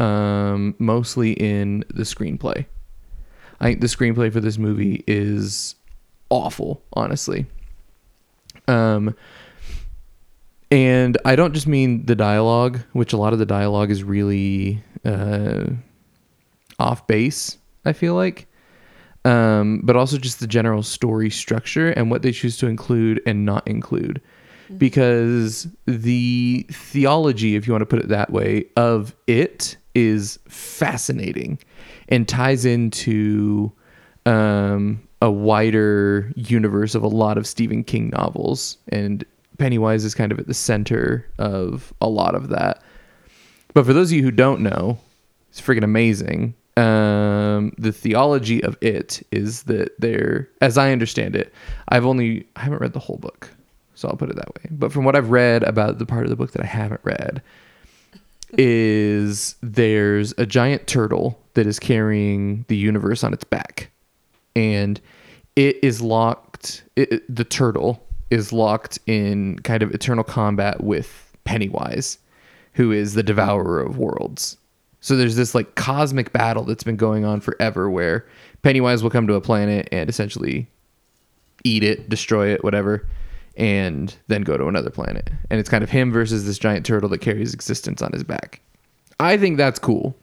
[0.01, 2.65] um, mostly in the screenplay.
[3.59, 5.75] I think the screenplay for this movie is
[6.31, 7.45] awful, honestly.
[8.67, 9.15] Um,
[10.71, 14.81] and I don't just mean the dialogue, which a lot of the dialogue is really
[15.05, 15.65] uh,
[16.79, 17.57] off base.
[17.85, 18.47] I feel like,
[19.23, 23.45] um, but also just the general story structure and what they choose to include and
[23.45, 24.19] not include.
[24.77, 31.59] Because the theology, if you want to put it that way, of it is fascinating
[32.09, 33.71] and ties into
[34.25, 38.77] um, a wider universe of a lot of Stephen King novels.
[38.89, 39.23] And
[39.57, 42.81] Pennywise is kind of at the center of a lot of that.
[43.73, 44.97] But for those of you who don't know,
[45.49, 46.55] it's freaking amazing.
[46.77, 51.53] Um, the theology of it is that there, as I understand it,
[51.89, 53.49] I've only I haven't read the whole book,
[53.93, 54.69] so I'll put it that way.
[54.71, 57.41] But from what I've read about the part of the book that I haven't read,
[58.57, 63.91] is there's a giant turtle that is carrying the universe on its back,
[64.55, 64.99] and
[65.55, 66.83] it is locked.
[66.95, 72.17] It, the turtle is locked in kind of eternal combat with Pennywise,
[72.73, 74.57] who is the devourer of worlds.
[75.01, 78.25] So there's this like cosmic battle that's been going on forever where
[78.61, 80.67] Pennywise will come to a planet and essentially
[81.63, 83.07] eat it, destroy it, whatever,
[83.57, 85.29] and then go to another planet.
[85.49, 88.61] And it's kind of him versus this giant turtle that carries existence on his back.
[89.19, 90.15] I think that's cool.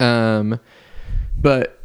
[0.00, 0.58] Um
[1.40, 1.80] but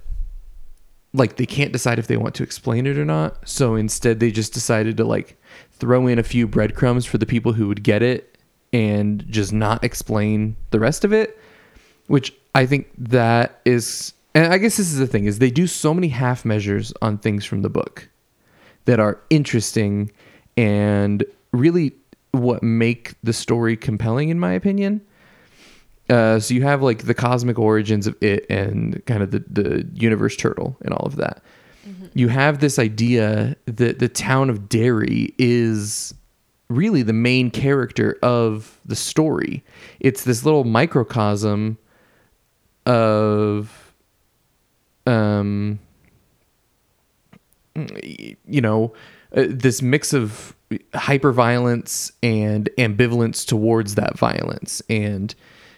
[1.14, 3.48] like they can't decide if they want to explain it or not.
[3.48, 5.38] So instead they just decided to like
[5.72, 8.38] throw in a few breadcrumbs for the people who would get it
[8.72, 11.38] and just not explain the rest of it
[12.08, 15.68] which I think that is and I guess this is the thing is they do
[15.68, 18.10] so many half measures on things from the book
[18.86, 20.12] that are interesting
[20.58, 21.94] and really
[22.32, 25.02] what make the story compelling in my opinion.
[26.10, 29.88] Uh, so you have like the cosmic origins of it and kind of the, the
[29.94, 31.42] universe turtle and all of that.
[32.14, 36.14] You have this idea that the town of Derry is
[36.70, 39.64] really the main character of the story.
[40.00, 41.78] It's this little microcosm
[42.86, 43.94] of
[45.06, 45.80] um
[47.76, 48.94] you know
[49.36, 50.56] uh, this mix of
[50.94, 55.36] hyperviolence and ambivalence towards that violence and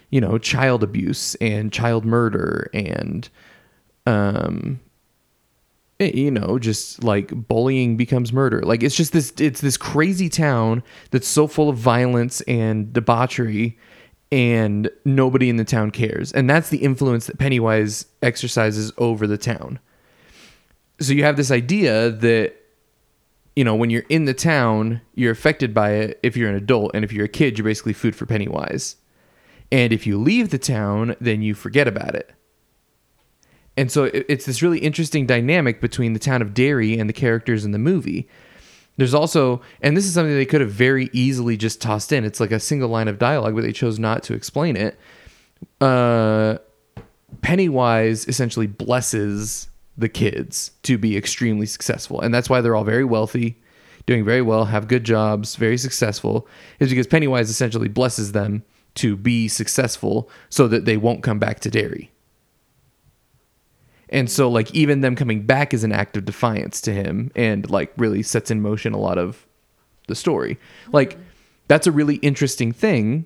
[0.10, 3.30] you know child abuse and child murder and
[4.06, 4.80] um
[6.00, 8.62] eh, you know just like bullying becomes murder.
[8.62, 13.78] Like it's just this it's this crazy town that's so full of violence and debauchery
[14.32, 16.32] and nobody in the town cares.
[16.34, 19.80] And that's the influence that pennywise exercises over the town
[21.00, 22.56] so you have this idea that
[23.56, 26.92] you know when you're in the town you're affected by it if you're an adult
[26.94, 28.98] and if you're a kid you're basically food for pennywise
[29.72, 32.36] and if you leave the town then you forget about it
[33.78, 37.66] and so it's this really interesting dynamic between the town of Derry and the characters
[37.66, 38.28] in the movie.
[38.98, 42.24] There's also, and this is something they could have very easily just tossed in.
[42.24, 44.98] It's like a single line of dialogue, but they chose not to explain it.
[45.82, 46.60] Uh,
[47.42, 53.06] Pennywise essentially blesses the kids to be extremely successful, and that's why they're all very
[53.06, 53.62] wealthy,
[54.06, 56.48] doing very well, have good jobs, very successful.
[56.80, 58.64] Is because Pennywise essentially blesses them
[58.96, 62.12] to be successful, so that they won't come back to Derry.
[64.10, 67.70] And so like even them coming back is an act of defiance to him and
[67.70, 69.46] like really sets in motion a lot of
[70.08, 70.60] the story.
[70.92, 71.24] Like mm-hmm.
[71.68, 73.26] that's a really interesting thing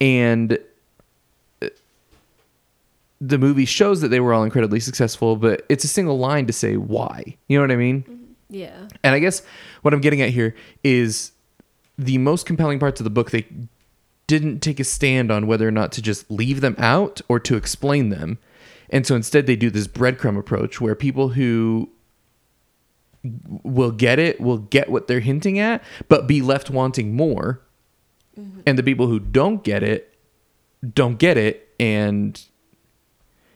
[0.00, 0.58] and
[3.28, 6.52] the movie shows that they were all incredibly successful, but it's a single line to
[6.52, 7.36] say why.
[7.48, 8.02] You know what I mean?
[8.02, 8.24] Mm-hmm.
[8.50, 8.88] Yeah.
[9.02, 9.42] And I guess
[9.82, 11.32] what I'm getting at here is
[11.96, 13.46] the most compelling parts of the book they
[14.26, 17.56] didn't take a stand on whether or not to just leave them out or to
[17.56, 18.38] explain them.
[18.90, 21.90] And so instead they do this breadcrumb approach where people who
[23.62, 27.62] will get it will get what they're hinting at but be left wanting more.
[28.38, 28.60] Mm-hmm.
[28.66, 30.14] And the people who don't get it
[30.92, 32.44] don't get it and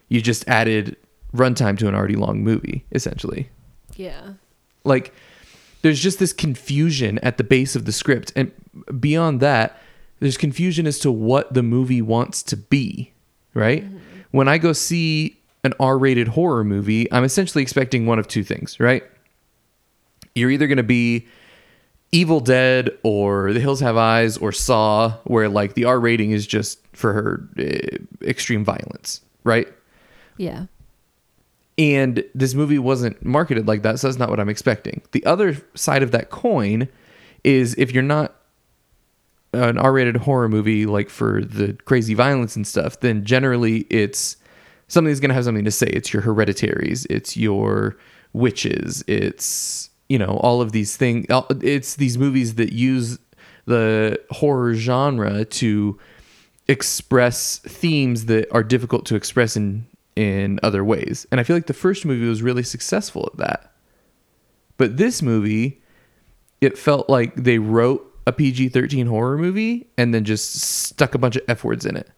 [0.09, 0.95] you just added
[1.33, 3.49] runtime to an already long movie essentially.
[3.95, 4.33] Yeah.
[4.83, 5.13] like
[5.81, 8.51] there's just this confusion at the base of the script and
[8.99, 9.81] beyond that
[10.19, 13.13] there's confusion as to what the movie wants to be
[13.53, 13.83] right?
[14.31, 18.79] When i go see an r-rated horror movie i'm essentially expecting one of two things
[18.79, 19.03] right?
[20.35, 21.27] You're either going to be
[22.11, 26.47] evil dead or the hills have eyes or saw where like the r rating is
[26.47, 29.67] just for her uh, extreme violence right
[30.39, 30.65] Yeah.
[31.77, 35.01] And this movie wasn't marketed like that, so that's not what I'm expecting.
[35.11, 36.87] The other side of that coin
[37.43, 38.35] is if you're not
[39.53, 44.37] an R-rated horror movie like for the crazy violence and stuff, then generally it's
[44.87, 45.87] something going to have something to say.
[45.87, 47.97] It's your hereditaries, it's your
[48.33, 51.25] witches, it's you know all of these things.
[51.61, 53.19] It's these movies that use
[53.65, 55.99] the horror genre to
[56.67, 59.85] express themes that are difficult to express in
[60.19, 61.25] in other ways.
[61.31, 63.73] And I feel like the first movie was really successful at that.
[64.75, 65.81] But this movie,
[66.59, 71.17] it felt like they wrote a PG 13 horror movie and then just stuck a
[71.17, 72.09] bunch of F words in it.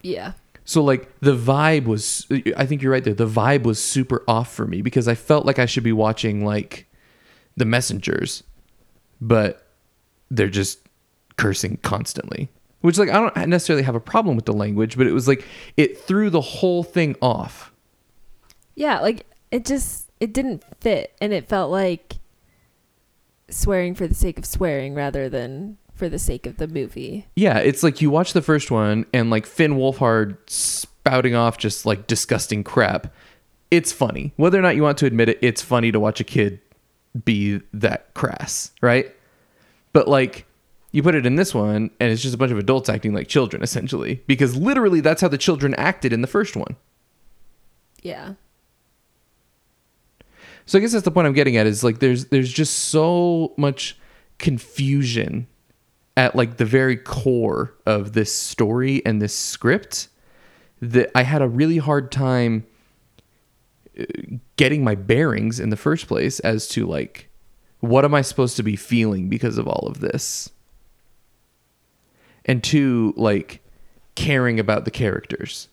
[0.00, 0.32] Yeah.
[0.64, 3.12] So, like, the vibe was, I think you're right there.
[3.12, 6.46] The vibe was super off for me because I felt like I should be watching,
[6.46, 6.86] like,
[7.58, 8.42] The Messengers,
[9.20, 9.68] but
[10.30, 10.78] they're just
[11.36, 12.48] cursing constantly.
[12.82, 15.44] Which, like, I don't necessarily have a problem with the language, but it was like,
[15.76, 17.72] it threw the whole thing off.
[18.76, 22.16] Yeah, like it just it didn't fit and it felt like
[23.48, 27.26] swearing for the sake of swearing rather than for the sake of the movie.
[27.36, 31.86] Yeah, it's like you watch the first one and like Finn Wolfhard spouting off just
[31.86, 33.12] like disgusting crap.
[33.70, 34.32] It's funny.
[34.36, 36.60] Whether or not you want to admit it, it's funny to watch a kid
[37.24, 39.14] be that crass, right?
[39.92, 40.45] But like
[40.96, 43.28] you put it in this one and it's just a bunch of adults acting like
[43.28, 46.74] children essentially because literally that's how the children acted in the first one.
[48.00, 48.32] Yeah.
[50.64, 53.52] So I guess that's the point I'm getting at is like there's there's just so
[53.58, 53.98] much
[54.38, 55.48] confusion
[56.16, 60.08] at like the very core of this story and this script
[60.80, 62.66] that I had a really hard time
[64.00, 64.04] uh,
[64.56, 67.28] getting my bearings in the first place as to like
[67.80, 70.48] what am I supposed to be feeling because of all of this?
[72.46, 73.60] And two, like
[74.14, 75.68] caring about the characters.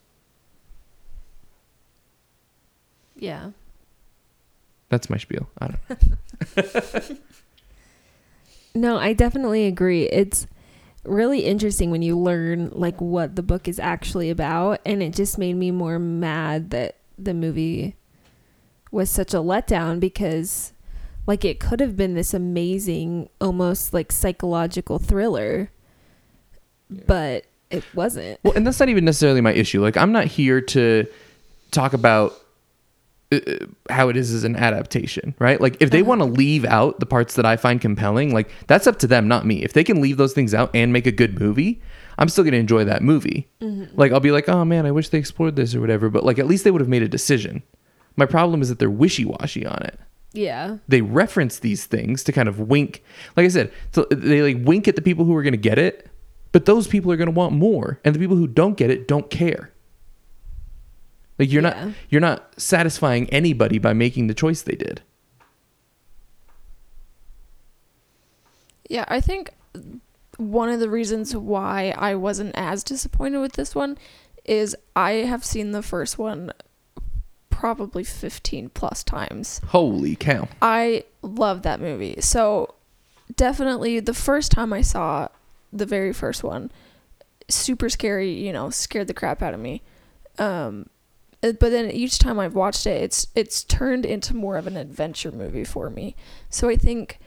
[3.16, 3.52] Yeah.
[4.90, 5.48] That's my spiel.
[5.60, 7.20] I don't
[8.76, 10.04] No, I definitely agree.
[10.10, 10.48] It's
[11.06, 15.38] really interesting when you learn like what the book is actually about and it just
[15.38, 17.96] made me more mad that the movie
[18.90, 20.72] was such a letdown because
[21.28, 25.70] like it could have been this amazing almost like psychological thriller
[27.08, 28.40] but it wasn't.
[28.44, 29.82] Well, and that's not even necessarily my issue.
[29.82, 31.06] Like, I'm not here to
[31.72, 32.34] talk about
[33.32, 33.40] uh,
[33.90, 35.60] how it is as an adaptation, right?
[35.60, 36.10] Like, if they Uh-huh.
[36.10, 39.28] want to leave out the parts that I find compelling, like, that's up to them,
[39.28, 39.64] not me.
[39.64, 41.82] If they can leave those things out and make a good movie,
[42.20, 43.48] I'm still going to enjoy that movie.
[43.96, 46.38] Like, I'll be like, oh man, I wish they explored this or whatever, but like,
[46.38, 47.64] at least they would have made a decision.
[48.16, 50.00] My problem is that they're wishy washy on it
[50.34, 50.78] Yeah.
[50.88, 53.04] they reference these things to kind of wink.
[53.36, 55.80] Like I said, so they like wink at the people who are going to get
[55.80, 56.08] it,
[56.54, 59.06] but those people are going to want more, and the people who don't get it
[59.08, 59.72] don't care.
[61.38, 61.86] Like you're Yeah.
[61.86, 65.02] not you're not satisfying anybody by making the choice they did.
[68.90, 69.52] Yeah, I think
[70.38, 73.98] one of the reasons why I wasn't as disappointed with this one
[74.46, 76.52] is I have seen the first one
[77.50, 79.62] probably 15 plus times.
[79.68, 80.48] Holy cow!
[80.62, 82.18] I love that movie.
[82.20, 82.76] So
[83.36, 85.30] definitely the first time I saw
[85.74, 86.72] the very first one,
[87.50, 89.82] super scary, you know, scared the crap out of me.
[90.38, 90.90] Um
[91.44, 94.78] uh, but then each time I've watched it, it's it's turned into more of an
[94.78, 96.16] adventure movie for me.
[96.50, 97.20] So I think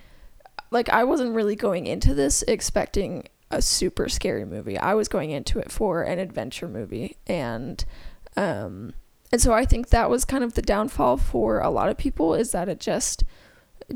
[0.70, 4.78] like I wasn't really going into this expecting a super scary movie.
[4.78, 7.84] I was going into it for an adventure movie and
[8.36, 8.94] um
[9.32, 12.34] and so I think that was kind of the downfall for a lot of people
[12.34, 13.24] is that it just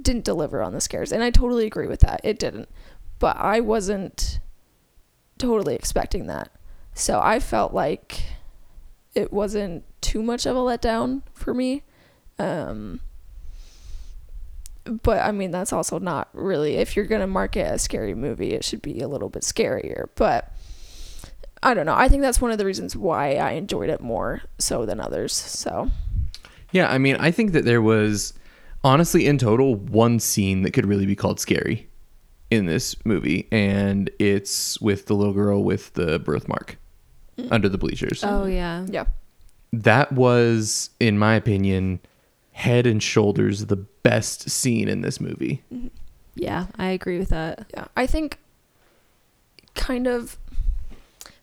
[0.01, 1.13] didn't deliver on the scares.
[1.13, 2.21] And I totally agree with that.
[2.25, 2.69] It didn't.
[3.21, 4.41] But I wasn't
[5.39, 6.51] totally expecting that.
[6.95, 8.25] So I felt like
[9.15, 11.85] it wasn't too much of a letdown for me.
[12.39, 13.01] Um
[14.85, 18.53] but I mean that's also not really if you're going to market a scary movie,
[18.53, 20.09] it should be a little bit scarier.
[20.15, 20.53] But
[21.63, 21.95] I don't know.
[21.95, 25.35] I think that's one of the reasons why I enjoyed it more so than others.
[25.35, 25.91] So
[26.73, 28.33] Yeah, I mean, I think that there was
[28.83, 31.90] honestly in total one scene that could really be called scary
[32.51, 36.77] in this movie, and it's with the little girl with the birthmark
[37.51, 38.23] under the bleachers.
[38.25, 38.87] Oh yeah.
[38.91, 39.05] yeah.
[39.73, 42.01] that was, in my opinion,
[42.53, 45.63] head and shoulders the best scene in this movie.
[46.35, 47.67] Yeah, I agree with that.
[47.73, 48.39] Yeah, I think
[49.75, 50.37] kind of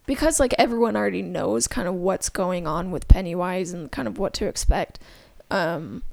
[0.05, 4.17] because like everyone already knows kind of what's going on with Pennywise and kind of
[4.19, 4.99] what to expect.
[5.49, 6.03] Um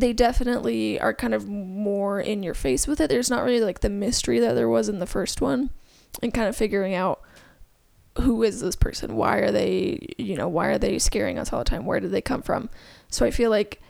[0.00, 3.08] they definitely are kind of more in your face with it.
[3.08, 5.70] There's not really like the mystery that there was in the first one
[6.22, 7.20] and kind of figuring out
[8.20, 9.16] who is this person?
[9.16, 11.86] Why are they, you know, why are they scaring us all the time?
[11.86, 12.68] Where did they come from?
[13.10, 13.80] So I feel like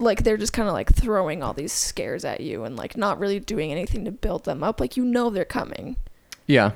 [0.00, 3.18] like they're just kind of like throwing all these scares at you and like not
[3.18, 4.80] really doing anything to build them up.
[4.80, 5.96] Like you know they're coming.
[6.46, 6.72] Yeah.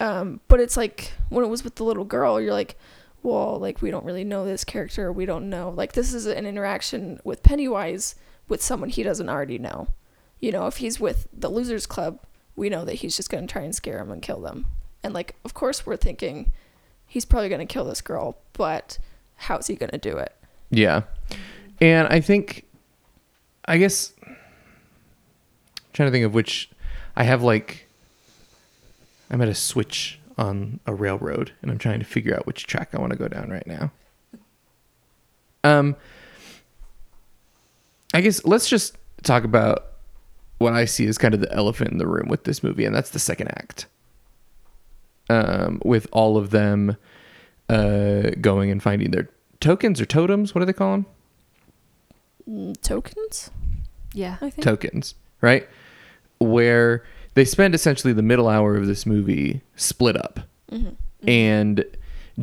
[0.00, 2.78] Um, but it's like when it was with the little girl, you're like,
[3.26, 5.12] well, like we don't really know this character.
[5.12, 5.70] We don't know.
[5.70, 8.14] Like this is an interaction with Pennywise
[8.48, 9.88] with someone he doesn't already know.
[10.38, 12.20] You know, if he's with the Losers Club,
[12.54, 14.66] we know that he's just going to try and scare him and kill them.
[15.02, 16.52] And like, of course, we're thinking
[17.04, 18.98] he's probably going to kill this girl, but
[19.34, 20.32] how's he going to do it?
[20.70, 21.02] Yeah.
[21.80, 22.64] And I think,
[23.64, 24.36] I guess, I'm
[25.92, 26.70] trying to think of which
[27.16, 27.88] I have like,
[29.30, 32.90] I'm at a switch on a railroad and I'm trying to figure out which track
[32.92, 33.90] I want to go down right now.
[35.64, 35.96] Um,
[38.14, 39.86] I guess let's just talk about
[40.58, 42.94] what I see as kind of the elephant in the room with this movie, and
[42.94, 43.86] that's the second act.
[45.28, 46.96] Um, with all of them
[47.68, 49.28] uh, going and finding their
[49.60, 50.54] tokens or totems.
[50.54, 51.06] What do they call them?
[52.48, 53.50] Mm, tokens?
[54.14, 54.36] Yeah.
[54.40, 54.64] I think.
[54.64, 55.68] Tokens, right?
[56.38, 57.04] Where
[57.36, 60.88] they spend essentially the middle hour of this movie split up hmm
[61.26, 61.84] and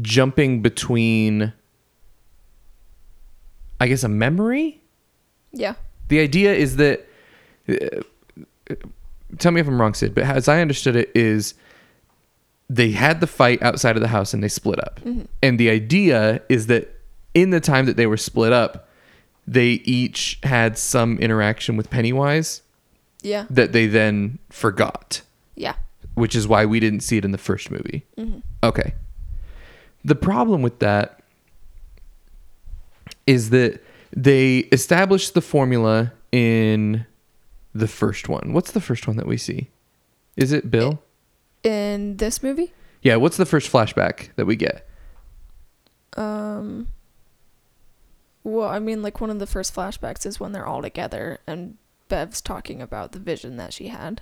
[0.01, 1.53] jumping between,
[3.79, 4.81] I guess, a memory.
[5.53, 5.75] Yeah.
[6.09, 7.07] The idea is that,
[7.69, 8.75] uh,
[9.37, 11.53] tell me if I'm wrong, Sid, but as I understood it, is
[12.69, 14.99] they had the fight outside of the house and they split up.
[15.05, 15.27] Mhm.
[15.41, 16.99] And the idea is that
[17.33, 18.89] in the time that they were split up,
[19.47, 22.61] they each had some interaction with Pennywise
[23.23, 23.45] Yeah.
[23.49, 25.21] that they then forgot,
[25.55, 25.75] Yeah.
[26.13, 28.05] which is why we didn't see it in the first movie.
[28.17, 28.93] hmm Okay.
[30.05, 31.21] The problem with that
[33.25, 33.81] is that
[34.15, 37.05] they established the formula in
[37.73, 38.53] the first one.
[38.53, 39.69] What's the first one that we see?
[40.35, 41.01] Is it Bill?
[41.63, 44.87] In this movie, Yeah, what's the first flashback that we get?
[46.17, 46.87] um,
[48.43, 51.77] well, I mean, like one of the first flashbacks is when they're all together and
[52.13, 54.21] Bev's talking about the vision that she had.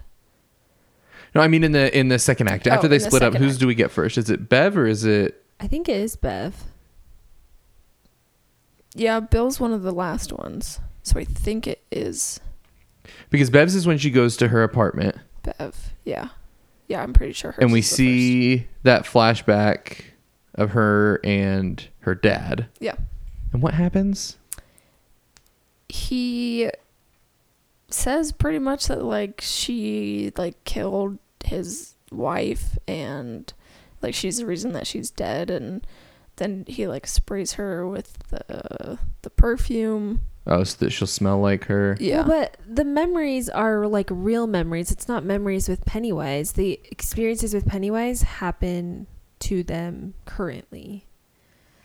[1.35, 2.65] No, I mean in the in the second act.
[2.65, 3.59] Oh, After they in the split up, second whose act.
[3.59, 4.17] do we get first?
[4.17, 6.55] Is it Bev or is it I think it is Bev.
[8.95, 12.39] Yeah, Bill's one of the last ones, so I think it is
[13.29, 15.93] because Bev's is when she goes to her apartment Bev.
[16.05, 16.29] Yeah,
[16.87, 17.51] yeah, I'm pretty sure.
[17.51, 20.01] Hers and we is the see that flashback
[20.55, 22.67] of her and her dad.
[22.79, 22.95] Yeah,
[23.51, 24.37] And what happens?
[25.89, 26.69] he
[27.93, 33.51] says pretty much that like she like killed his wife and
[34.01, 35.85] like she's the reason that she's dead and
[36.37, 41.65] then he like sprays her with the the perfume Oh, so that she'll smell like
[41.65, 41.95] her.
[41.99, 44.89] yeah Well, but the memories are like real memories.
[44.91, 46.53] It's not memories with Pennywise.
[46.53, 49.05] The experiences with Pennywise happen
[49.41, 51.05] to them currently.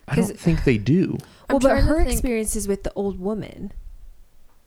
[0.09, 1.19] I don't 'Cause- think they do.
[1.51, 3.73] I'm well, but her experiences with the old woman.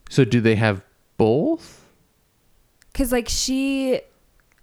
[0.07, 0.83] So do they have
[1.19, 1.85] both?
[2.91, 4.01] Because, like, she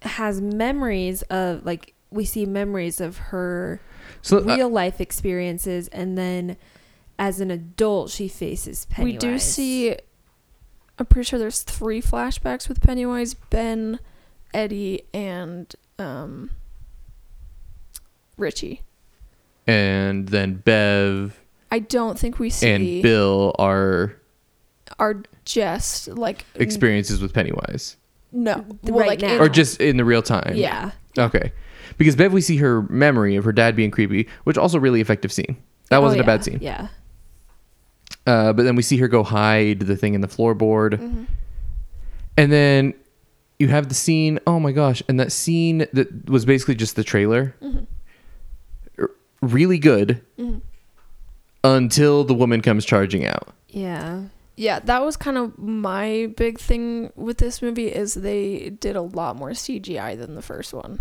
[0.01, 3.79] has memories of, like, we see memories of her
[4.21, 5.87] So uh, real life experiences.
[5.89, 6.57] And then
[7.17, 9.13] as an adult, she faces Pennywise.
[9.13, 9.95] we do see
[10.99, 13.99] i'm pretty sure there's three flashbacks with pennywise ben
[14.53, 16.49] eddie and um
[18.37, 18.81] richie
[19.67, 21.39] and then Bev
[21.71, 24.16] i don't think we see and Bill are
[24.99, 27.97] are just like experiences with Pennywise,
[28.31, 29.37] no Right like now.
[29.39, 30.53] or just in the real time.
[30.55, 30.91] Yeah.
[31.17, 31.51] Okay.
[31.97, 35.31] Because Bev, we see her memory of her dad being creepy, which also really effective
[35.31, 35.57] scene.
[35.89, 36.59] That Oh, wasn't a yeah, bad scene.
[36.61, 36.87] Yeah.
[38.25, 41.27] Uh, but then we see her go hide the thing in the floorboard, Mhm.
[42.35, 42.93] and then
[43.59, 44.37] you have the scene.
[44.45, 45.01] Oh my gosh!
[45.07, 47.87] And that scene that was basically just the trailer, Mhm.
[49.41, 50.61] really good Mhm.
[51.63, 53.53] until the woman comes charging out.
[53.69, 54.23] Yeah.
[54.57, 59.01] Yeah that was kind of my big thing with this movie is they did a
[59.01, 60.99] lot more cgi than the first one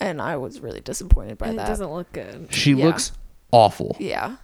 [0.00, 2.52] and i was really disappointed by And it that doesn't look good.
[2.54, 2.84] She Yeah.
[2.86, 3.12] looks
[3.50, 4.36] awful, yeah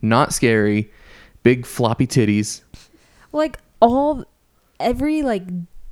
[0.00, 0.92] not scary,
[1.42, 2.62] big floppy titties.
[3.32, 4.24] Like, all,
[4.78, 5.42] every, like,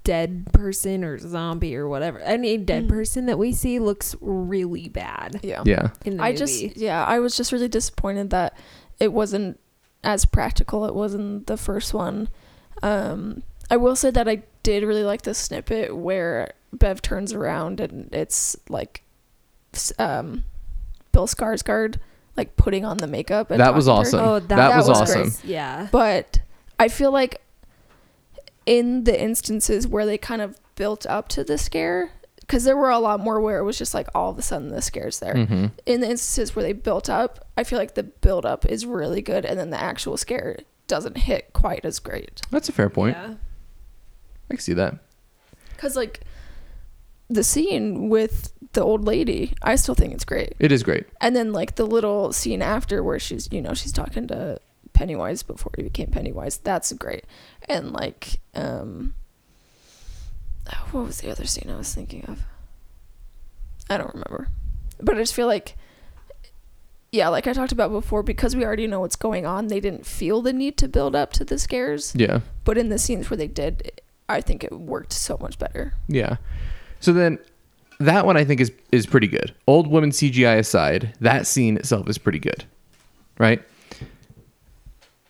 [0.04, 2.88] dead person or zombie or whatever, any dead Mhm.
[2.88, 5.88] person that we see looks really bad yeah Yeah.
[6.04, 6.38] in the I movie.
[6.38, 8.56] just yeah, I was just really disappointed that
[9.00, 9.58] it wasn't
[10.06, 12.28] as practical it was in the first one.
[12.82, 17.80] Um I will say that I did really like the snippet where Bev turns around
[17.80, 19.02] and it's like
[19.74, 20.44] s- um
[21.12, 21.96] Bill Skarsgård
[22.36, 24.28] like putting on the makeup and That was talking to awesome.
[24.28, 25.26] Oh, that, That was great.
[25.26, 25.32] awesome.
[25.50, 25.88] Yeah.
[25.90, 26.40] But
[26.78, 27.40] I feel like
[28.66, 32.10] in the instances where they kind of built up to the scare,
[32.46, 34.68] because there were a lot more where it was just like all of a sudden
[34.68, 35.34] the scares there.
[35.34, 35.66] Mm-hmm.
[35.84, 39.22] In the instances where they built up, I feel like the build up is really
[39.22, 42.42] good, and then the actual scare doesn't hit quite as great.
[42.50, 43.16] That's a fair point.
[43.16, 43.34] Yeah.
[44.50, 44.98] I can see that.
[45.74, 46.20] Because like
[47.28, 50.54] the scene with the old lady, I still think it's great.
[50.58, 51.06] It is great.
[51.20, 54.60] And then like the little scene after where she's you know she's talking to
[54.92, 57.24] Pennywise before he became Pennywise, that's great.
[57.68, 59.14] And like um,
[60.92, 62.42] what was the other scene I was thinking of?
[63.88, 64.48] I don't remember,
[65.00, 65.76] but I just feel like.
[67.12, 70.04] Yeah, like I talked about before, because we already know what's going on, they didn't
[70.04, 72.12] feel the need to build up to the scares.
[72.16, 72.40] Yeah.
[72.64, 75.94] But in the scenes where they did, I think it worked so much better.
[76.08, 76.36] Yeah.
[77.00, 77.38] So then
[78.00, 79.54] that one I think is is pretty good.
[79.66, 82.64] Old woman CGI aside, that scene itself is pretty good.
[83.38, 83.62] Right?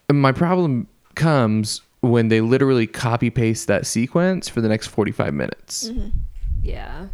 [0.08, 5.34] And my problem comes when they literally copy paste that sequence for the next 45
[5.34, 5.88] minutes.
[5.88, 6.08] Mm-hmm.
[6.62, 7.06] Yeah.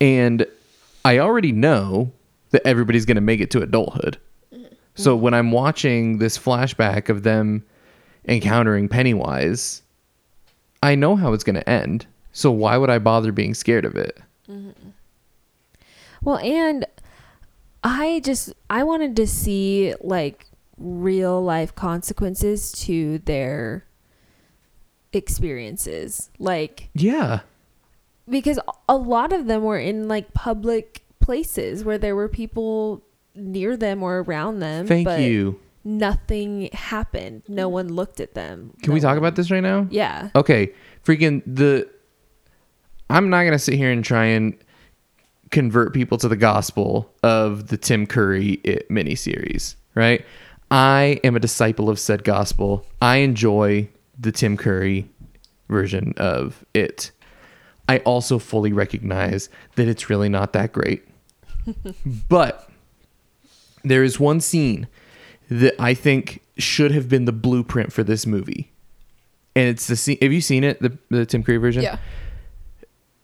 [0.00, 0.46] And
[1.04, 2.12] I already know
[2.50, 4.18] that everybody's going to make it to adulthood.
[4.52, 4.74] Mm-hmm.
[4.94, 7.64] So when I'm watching this flashback of them
[8.26, 9.82] encountering Pennywise,
[10.82, 12.06] I know how it's going to end.
[12.32, 14.18] So why would I bother being scared of it?
[14.48, 14.90] Mm-hmm.
[16.22, 16.84] Well, and
[17.84, 20.45] I just I wanted to see like
[20.78, 23.84] real life consequences to their
[25.12, 26.30] experiences.
[26.38, 27.40] Like Yeah.
[28.28, 28.58] because
[28.88, 33.02] a lot of them were in like public places where there were people
[33.34, 34.86] near them or around them.
[34.86, 35.60] Thank but you.
[35.84, 37.42] Nothing happened.
[37.48, 38.72] No one looked at them.
[38.82, 39.86] Can No we talk one- about this right now?
[39.90, 40.30] Yeah.
[40.34, 40.72] Okay.
[41.04, 41.88] Freaking the
[43.08, 44.56] I'm not going to sit here and try and
[45.52, 50.24] convert people to the gospel of the Tim Curry it miniseries, right?
[50.70, 52.86] I am a disciple of said gospel.
[53.00, 53.88] I enjoy
[54.18, 55.08] the Tim Curry
[55.68, 57.12] version of it.
[57.88, 61.06] I also fully recognize that it's really not that great.
[62.28, 62.68] but
[63.84, 64.88] there is one scene
[65.48, 68.72] that I think should have been the blueprint for this movie.
[69.54, 70.18] And it's the scene.
[70.20, 71.82] Have you seen it, the, the Tim Curry version?
[71.82, 71.98] Yeah.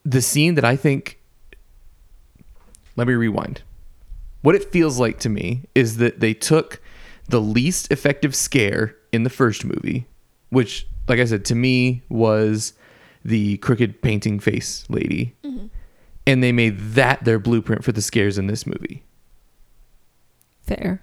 [0.04, 1.18] the scene that I think.
[2.94, 3.62] Let me rewind.
[4.42, 6.80] What it feels like to me is that they took
[7.28, 10.06] the least effective scare in the first movie,
[10.50, 12.74] which, like I said, to me was
[13.24, 15.66] the crooked painting face lady, mm-hmm.
[16.26, 19.04] and they made that their blueprint for the scares in this movie.
[20.62, 21.02] Fair.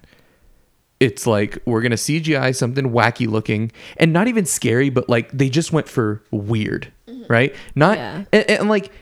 [0.98, 5.48] It's like we're gonna CGI something wacky looking and not even scary, but like they
[5.48, 7.32] just went for weird, mm-hmm.
[7.32, 7.54] right?
[7.74, 8.24] Not Yeah.
[8.32, 8.92] and, and like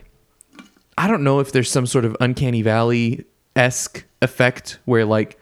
[0.97, 3.25] I don't know if there's some sort of uncanny valley
[3.57, 5.39] esque effect where like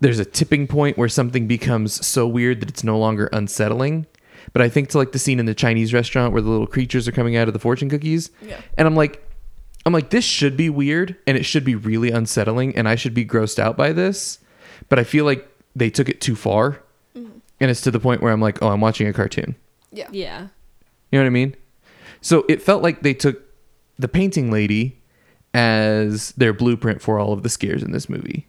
[0.00, 4.06] there's a tipping point where something becomes so weird that it's no longer unsettling.
[4.52, 7.08] But I think to like the scene in the Chinese restaurant where the little creatures
[7.08, 8.60] are coming out of the fortune cookies, Yeah.
[8.78, 9.22] and I'm like,
[9.84, 13.14] I'm like, this should be weird and it should be really unsettling, and I should
[13.14, 14.38] be grossed out by this.
[14.88, 16.82] But I feel like they took it too far,
[17.16, 17.38] mm-hmm.
[17.60, 19.56] and it's to the point where I'm like, oh, I'm watching a cartoon.
[19.92, 20.08] Yeah.
[20.12, 20.48] Yeah.
[21.10, 21.56] You know what I mean?
[22.20, 23.42] So it felt like they took
[23.98, 25.00] the painting lady
[25.54, 28.46] as their blueprint for all of the scares in this movie.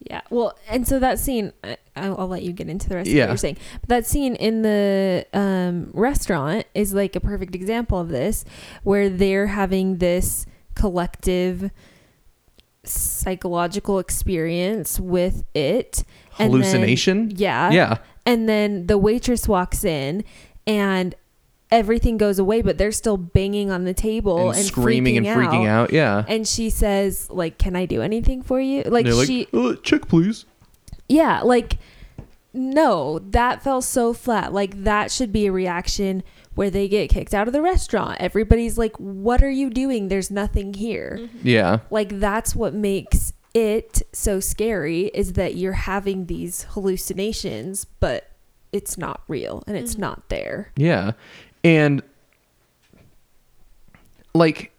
[0.00, 0.20] Yeah.
[0.30, 3.14] Well, and so that scene, I, I'll, I'll let you get into the rest of
[3.14, 3.58] what you're saying.
[3.80, 8.44] But that scene in the um, restaurant is like a perfect example of this,
[8.84, 11.70] where they're having this collective
[12.84, 16.04] psychological experience with it.
[16.38, 17.32] and then- Hallucination?
[17.34, 17.70] yeah.
[17.70, 17.98] yeah.
[18.24, 20.22] And then the waitress walks in
[20.66, 21.14] and
[21.70, 25.66] everything goes away, but they're still banging on the table And, and, screaming and freaking
[25.68, 25.92] out.
[25.92, 26.24] Yeah.
[26.26, 28.82] And she says, like, can I do anything for you?
[28.84, 30.46] Like, They're like, she, "Uh, check, please.
[31.08, 31.78] yeah, like,
[32.54, 34.52] no, that fell so flat.
[34.52, 36.22] Like, that should be a reaction
[36.54, 38.16] where they get kicked out of the restaurant.
[38.20, 40.08] Everybody's like, what are you doing?
[40.08, 41.28] There's nothing here.
[41.42, 41.80] Yeah.
[41.90, 48.30] Like, that's what makes it so scary is that you're having these hallucinations, but
[48.72, 50.72] it's not real and it's not there.
[50.76, 51.12] Yeah.
[51.68, 52.02] And
[54.34, 54.72] like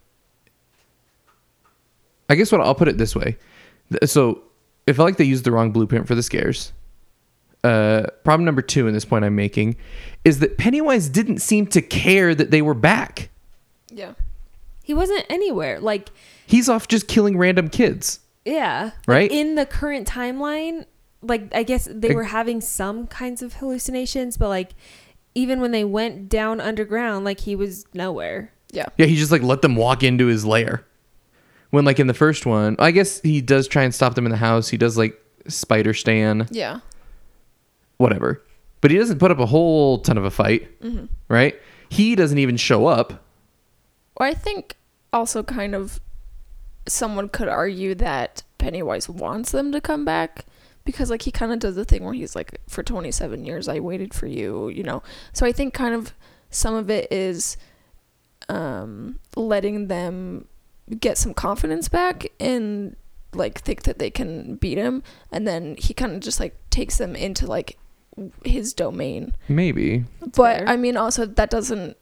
[2.29, 3.37] I guess what I'll put it this way.
[4.05, 4.41] So
[4.87, 6.73] it felt like they used the wrong blueprint for the scares.
[7.63, 9.75] Uh problem number 2 in this point I'm making
[10.23, 13.29] is that Pennywise didn't seem to care that they were back.
[13.91, 14.13] Yeah.
[14.83, 15.79] He wasn't anywhere.
[15.79, 16.09] Like,
[16.47, 18.19] He's off just killing random kids.
[18.45, 18.91] yeah.
[19.07, 19.29] Right?
[19.29, 20.85] Like, in the current timeline,
[21.21, 24.71] like, I guess they were having some kinds of hallucinations, but like,
[25.36, 28.51] even when they went down underground, like, he was nowhere.
[28.71, 28.88] Yeah.
[28.97, 30.86] Yeah, he just like let them walk into his lair.
[31.71, 34.32] When like in the first one, I guess he does try and stop them in
[34.32, 34.69] the house.
[34.69, 36.47] He does like spider stan.
[36.51, 36.80] Yeah.
[37.97, 38.43] whatever.
[38.82, 41.05] But he doesn't put up a whole ton of a fight, mm-hmm.
[41.27, 41.59] right?
[41.89, 43.23] He doesn't even show up.
[44.15, 44.75] Or I think
[45.13, 45.99] also kind of
[46.88, 50.45] someone could argue that Pennywise wants them to come back
[50.86, 53.80] because like he kind of does the thing where he's like for 27 years I
[53.80, 55.03] waited for you, you know.
[55.34, 56.13] So I think kind of
[56.49, 57.57] some of it is
[58.47, 60.47] um letting them
[60.99, 62.95] get some confidence back and
[63.34, 66.97] like think that they can beat him and then he kind of just like takes
[66.97, 67.77] them into like
[68.43, 69.34] his domain.
[69.47, 70.05] Maybe.
[70.19, 70.67] but fair.
[70.67, 71.97] I mean also that doesn't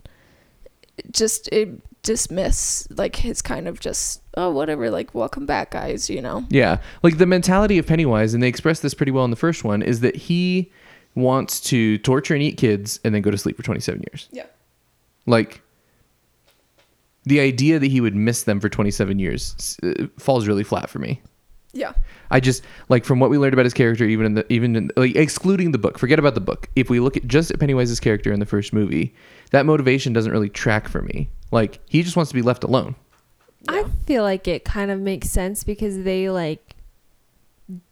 [1.12, 6.22] just it dismiss like his kind of just oh whatever like welcome back guys, you
[6.22, 6.46] know.
[6.50, 6.78] Yeah.
[7.04, 9.82] Like the mentality of Pennywise, and they express this pretty well in the first one,
[9.82, 10.72] is that he
[11.16, 14.30] wants to torture and eat kids and then go to sleep for 27 years.
[14.32, 14.46] Yeah.
[15.26, 15.62] Like
[17.26, 21.00] the idea that he would miss them for 27 years uh, falls really flat for
[21.00, 21.22] me.
[21.78, 21.94] Yeah.
[22.32, 24.92] I just like from what we learned about his character, even in the even in,
[24.98, 26.00] like excluding the book.
[26.00, 26.68] Forget about the book.
[26.76, 29.14] If we look at just at Pennywise's character in the first movie,
[29.52, 31.30] that motivation doesn't really track for me.
[31.52, 32.96] Like he just wants to be left alone.
[33.70, 36.76] I feel like it kind of makes sense because they like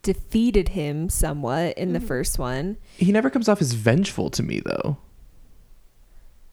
[0.02, 2.08] defeated him somewhat in the mm.
[2.08, 2.78] first one.
[2.98, 4.98] He never comes off as vengeful to me though.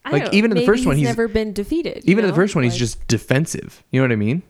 [0.05, 1.99] I Like, don't- even in the maybe first one, he's- never been defeated.
[2.05, 2.43] you Even in the know?
[2.43, 3.85] first one, he's Like, just defensive.
[3.91, 4.43] You know what I mean?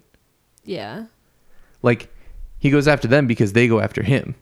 [0.65, 1.05] yeah.
[1.83, 2.09] Like
[2.63, 4.37] he goes after them because they go after him.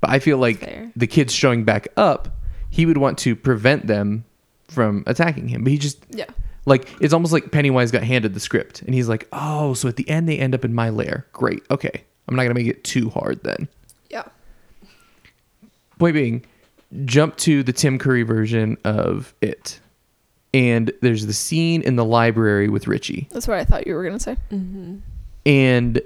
[0.00, 0.90] But I feel like Fair.
[0.96, 2.36] the kids showing back up,
[2.68, 4.24] he would want to prevent them
[4.66, 5.62] from attacking him.
[5.62, 6.24] But he just Yeah.
[6.66, 9.94] like it's almost like Pennywise got handed the script and he's like, "Oh, so at
[9.94, 11.26] the end they end up in my lair.
[11.32, 11.62] Great.
[11.70, 12.02] Okay.
[12.26, 13.68] I'm not going to make it too hard then."
[14.10, 14.24] Yeah.
[16.00, 16.44] Point being,
[17.04, 19.78] jump to the Tim Curry version of it.
[20.52, 23.28] And there's the scene in the library with Richie.
[23.30, 24.36] That's what I thought you were going to say.
[24.50, 24.96] Mm-hmm.
[25.46, 26.00] And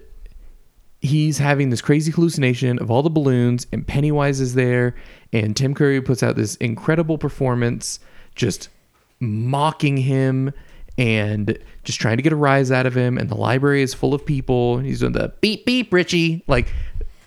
[1.00, 4.94] he's having this crazy hallucination of all the balloons and pennywise is there
[5.32, 8.00] and tim curry puts out this incredible performance
[8.34, 8.68] just
[9.20, 10.52] mocking him
[10.96, 14.12] and just trying to get a rise out of him and the library is full
[14.12, 16.72] of people he's doing the beep beep richie like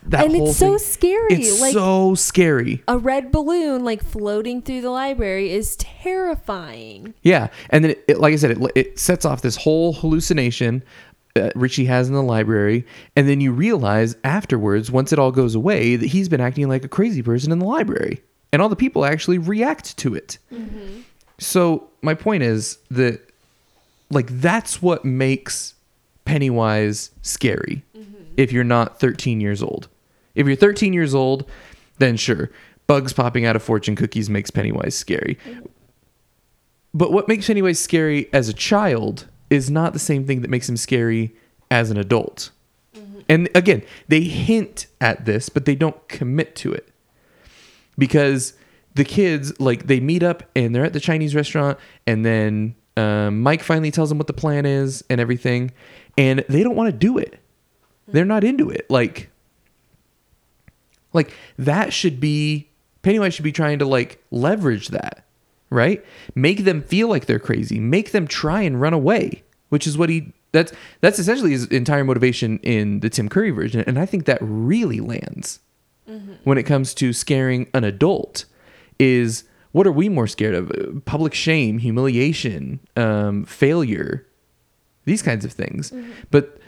[0.04, 0.78] that whole and it's so thing.
[0.78, 1.28] scary.
[1.30, 7.14] it's like so scary a red balloon like floating through the library is terrifying.
[7.22, 10.82] Yeah, and then it, it, like I said, it, it sets off this whole hallucination
[11.34, 15.54] that Richie has in the library, and then you realize afterwards, once it all goes
[15.54, 18.22] away, that he's been acting like a crazy person in the library,
[18.52, 20.38] and all the people actually react to it.
[20.52, 21.00] Mm-hmm.
[21.38, 23.20] So my point is that,
[24.10, 25.74] like, that's what makes
[26.24, 27.82] Pennywise scary.
[27.96, 28.24] Mm-hmm.
[28.36, 29.88] If you're not 13 years old,
[30.34, 31.48] if you're 13 years old,
[31.98, 32.50] then sure,
[32.86, 35.38] bugs popping out of fortune cookies makes Pennywise scary.
[35.46, 35.66] Mm-hmm.
[36.94, 40.68] But what makes Pennywise scary as a child is not the same thing that makes
[40.68, 41.34] him scary
[41.70, 42.50] as an adult.
[43.28, 46.88] And again, they hint at this, but they don't commit to it.
[47.96, 48.54] Because
[48.94, 53.42] the kids, like, they meet up and they're at the Chinese restaurant, and then um,
[53.42, 55.70] Mike finally tells them what the plan is and everything,
[56.18, 57.38] and they don't want to do it.
[58.08, 58.90] They're not into it.
[58.90, 59.30] Like,
[61.12, 62.68] like that should be
[63.02, 65.24] Pennywise should be trying to like leverage that,
[65.72, 66.04] right?
[66.34, 67.80] Make them feel like they're crazy.
[67.80, 72.04] Make them try and run away, which is what he that's that's essentially his entire
[72.04, 75.60] motivation in the Tim Curry version, and I think that really lands
[76.44, 78.44] when it comes to scaring an adult.
[78.98, 81.04] Is what are we more scared of?
[81.06, 84.26] Public shame, humiliation, um, failure,
[85.06, 85.92] these kinds of things.
[86.30, 86.58] But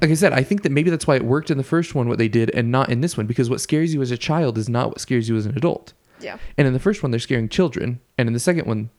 [0.00, 2.08] like I said, I think that maybe that's why it worked in the first one,
[2.08, 4.58] what they did, and not in this one, because what scares you as a child
[4.58, 5.92] is not what scares you as an adult.
[6.20, 6.38] Yeah.
[6.56, 8.90] And in the first one, they're scaring children, and in the second one,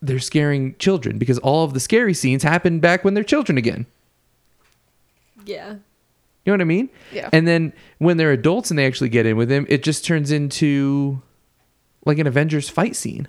[0.00, 3.86] they're scaring children because all of the scary scenes happen back when they're children again.
[5.46, 5.76] Yeah.
[6.44, 6.90] You know what I mean?
[7.10, 7.30] Yeah.
[7.32, 10.30] And then when they're adults and they actually get in with him, it just turns
[10.30, 11.22] into
[12.04, 13.28] like an Avengers fight scene.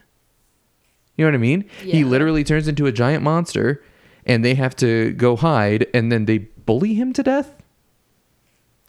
[1.15, 1.69] You know what I mean?
[1.83, 1.93] Yeah.
[1.93, 3.81] He literally turns into a giant monster
[4.25, 7.55] and they have to go hide and then they bully him to death.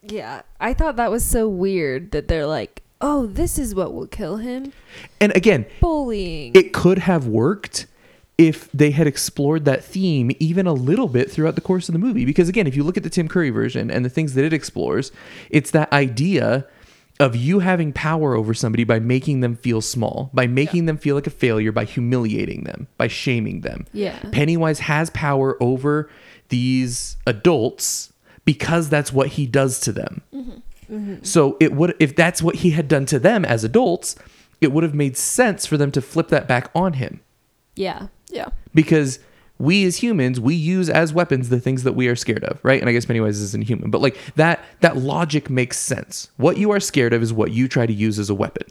[0.02, 0.42] Yeah.
[0.58, 4.36] I thought that was so weird that they're like, oh, this is what will kill
[4.38, 4.72] him
[5.20, 6.52] And again, bullying.
[6.54, 7.86] it could have worked
[8.38, 11.98] if they had explored that theme even a little bit throughout the course of the
[11.98, 12.24] movie.
[12.26, 14.52] Because again, if you look at the Tim Curry version and the things that it
[14.52, 15.10] explores,
[15.48, 16.66] it's that idea
[17.18, 21.14] of you having power over somebody by making them feel small, by making them feel
[21.14, 23.86] like a failure, by humiliating them, by shaming them.
[23.94, 24.18] yeah.
[24.32, 26.10] Pennywise has power over
[26.50, 28.12] these adults
[28.44, 30.20] because that's what he does to them.
[30.34, 30.58] Mm-hmm.
[30.90, 31.22] Mm-hmm.
[31.22, 34.16] So it would if that's what he had done to them as adults,
[34.60, 37.20] it would have made sense for them to flip that back on him.
[37.74, 38.08] Yeah.
[38.30, 38.48] Yeah.
[38.74, 39.20] because
[39.58, 42.80] we as humans we use as weapons the things that we are scared of right?
[42.80, 46.30] And i guess pennywise isn't human but like that that logic makes sense.
[46.36, 48.66] What you are scared of is what you try to use as a weapon.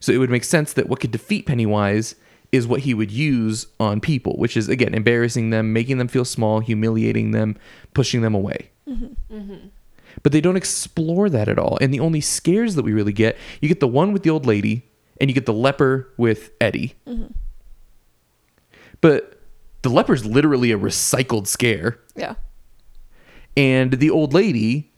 [0.00, 2.14] So it would make sense that what could defeat pennywise
[2.52, 6.24] is what he would use on people, which is again embarrassing them, making them feel
[6.24, 7.56] small, humiliating them,
[7.94, 8.70] pushing them away.
[8.88, 9.34] Mm-hmm.
[9.34, 9.68] Mm-hmm.
[10.22, 11.78] But they don't explore that at all.
[11.80, 14.46] And the only scares that we really get, you get the one with the old
[14.46, 14.82] lady,
[15.20, 16.94] and you get the leper with Eddie.
[19.00, 19.40] But
[19.82, 22.34] the leper's literally a recycled scare Yeah.
[23.56, 24.92] and the old lady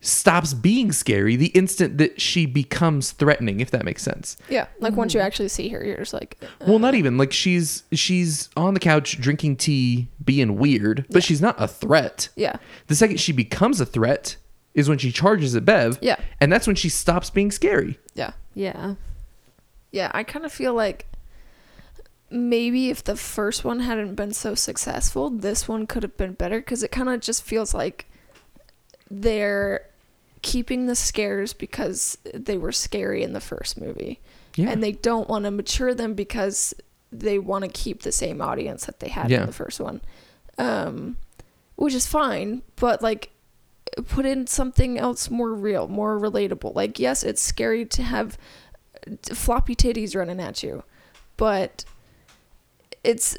[0.00, 4.66] stops being scary the instant that she becomes threatening if that makes sense Yeah.
[4.78, 7.82] Like once you actually see her, you're just like, uh, well not even like she's
[7.92, 12.56] she's on the couch drinking tea being weird but she's not a threat yeah.
[12.88, 14.36] the second she becomes a threat
[14.78, 16.16] is when she charges at bev Yeah.
[16.40, 18.32] and that's when she stops being scary Yeah.
[18.54, 18.94] Yeah.
[19.90, 20.10] Yeah.
[20.14, 21.06] I kind of feel like
[22.30, 26.58] maybe if the first one hadn't been so successful, this one could have been better
[26.60, 28.06] because it kind of just feels like
[29.10, 29.86] they're
[30.42, 34.20] keeping the scares because they were scary in the first movie.
[34.56, 36.74] yeah And they don't want to mature them because
[37.10, 39.40] they want to keep the same audience that they had Yeah.
[39.40, 40.00] in the first one.
[40.58, 41.16] Um,
[41.76, 43.30] which is fine, but like
[44.02, 46.74] put in something else more real, more relatable.
[46.74, 48.38] Like, yes, it's scary to have
[49.32, 50.82] floppy titties running at you,
[51.36, 51.84] but
[53.04, 53.36] it's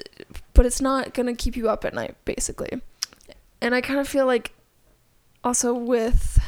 [0.54, 2.82] but it's not gonna keep you up at night, basically.
[3.62, 4.54] And I kind of feel like
[5.44, 6.40] also with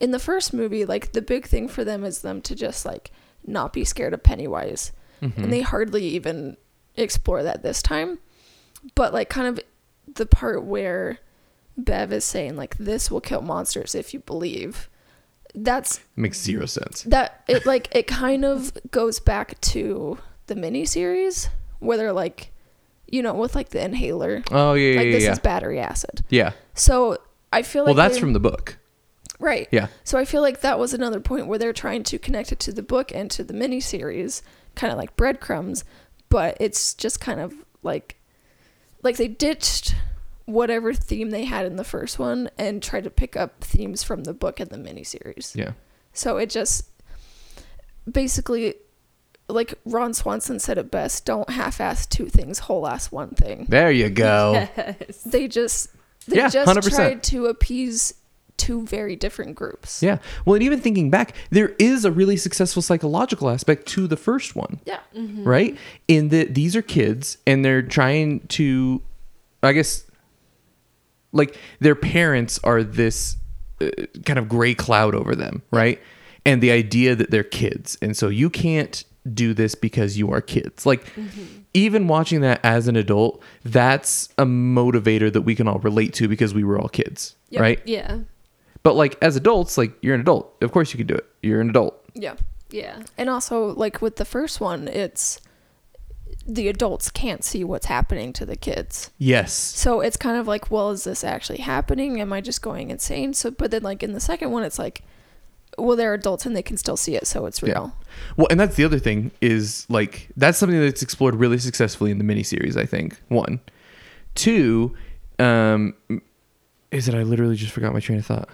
[0.00, 3.10] in the first movie, like the big thing for them is them to just like
[3.46, 5.36] not be scared of Pennywise, Mhm.
[5.44, 6.56] and they hardly even
[6.96, 8.18] explore that this time.
[8.94, 9.60] But like kind of
[10.12, 11.18] the part where
[11.76, 14.88] Bev is saying like this will kill monsters if you believe.
[15.54, 17.02] That's makes zero sense.
[17.02, 21.48] That it like it kind of goes back to the miniseries
[21.78, 22.52] where they're like
[23.06, 24.42] you know with like the inhaler.
[24.50, 26.24] Oh yeah yeah like yeah this yeah, is battery acid.
[26.28, 26.52] Yeah.
[26.74, 27.18] so
[27.52, 28.78] i feel like well that's they- from the book.
[29.38, 29.68] Right.
[29.70, 29.88] Yeah.
[30.02, 32.72] So i feel like that was another point where they're trying to connect it to
[32.72, 34.42] the book and to the miniseries
[34.74, 35.84] kind of like breadcrumbs
[36.28, 38.16] but it's just kind of like
[39.02, 39.94] like they ditched
[40.46, 44.24] whatever theme they had in the first one and tried to pick up themes from
[44.24, 45.72] the book and the miniseries yeah
[46.12, 46.88] So it just
[48.10, 48.74] basically,
[49.48, 53.66] like Ron Swanson said it best: don't half-ass two things, whole-ass one thing.
[53.68, 55.22] there you go Yes.
[55.24, 55.88] They just
[56.28, 56.94] they Yeah, just 100%.
[56.94, 58.14] tried to appease
[58.56, 60.02] two very different groups.
[60.02, 60.16] yeah
[60.46, 64.56] well and even thinking back there is a really successful psychological aspect to the first
[64.56, 65.00] one Yeah.
[65.14, 65.44] Mm-hmm.
[65.44, 65.76] right?
[66.08, 69.02] In that these are kids and they're trying to,
[69.62, 70.04] I guess,
[71.32, 73.36] like their parents are this
[73.80, 73.88] uh,
[74.24, 76.00] kind of gray cloud over them, right?
[76.44, 77.96] And the idea that they're kids.
[78.00, 79.04] And so you can't
[79.34, 80.86] do this because you are kids.
[80.86, 81.04] Like,
[81.74, 86.28] even watching that as an adult, that's a motivator that we can all relate to
[86.28, 87.60] because we were all kids, Yep.
[87.60, 87.80] right?
[87.84, 88.20] Yeah.
[88.84, 90.54] But like as adults, like you're an adult.
[90.62, 91.26] Of course you can do it.
[91.42, 92.00] You're an adult.
[92.14, 92.36] Yeah.
[92.70, 93.02] Yeah.
[93.18, 95.40] And also, like with the first one, it's
[96.46, 99.10] the adults can't see what's happening to the kids.
[99.18, 99.52] Yes.
[99.52, 102.20] So it's kind of like, well, is this actually happening?
[102.20, 103.34] Am I just going insane?
[103.34, 105.02] So, but then like in the second one, it's like,
[105.78, 107.68] well, they're adults and they can still see it, so it's Yeah.
[107.68, 107.96] real.
[108.36, 112.18] Well, and that's the other thing is like that's something that's explored really successfully in
[112.18, 112.76] the miniseries.
[112.76, 113.60] I think one,
[114.34, 114.94] two,
[115.38, 115.94] um,
[116.90, 118.48] is that I literally just forgot my train of thought.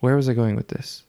[0.00, 1.02] Where was I going with this?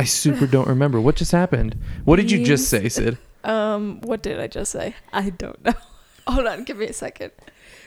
[0.00, 1.76] I super don't remember what just happened.
[2.04, 3.18] What did you just say, Sid?
[3.44, 4.94] Um, what did I just say?
[5.12, 5.74] I don't know.
[6.26, 7.32] Hold on, give me a second.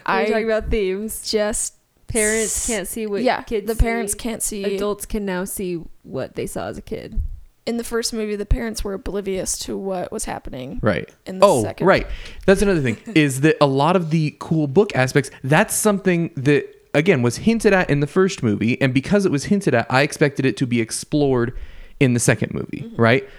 [0.08, 1.28] We're I talking about themes.
[1.28, 1.74] just
[2.06, 4.20] Parents can't see what yeah, kids the parents see.
[4.20, 4.64] can't see.
[4.76, 7.20] Adults can now see what they saw as a kid.
[7.66, 10.80] In the first movie, the parents were oblivious to what was happening.
[10.84, 11.10] Right.
[11.26, 12.06] In the oh, second, right.
[12.46, 16.68] That's another thing is that a lot of the cool book aspects, that's something that,
[16.94, 18.80] again, was hinted at in the first movie.
[18.80, 21.58] And because it was hinted at, I expected it to be explored
[22.00, 23.02] in the second movie, Mm-hmm.
[23.02, 23.30] right?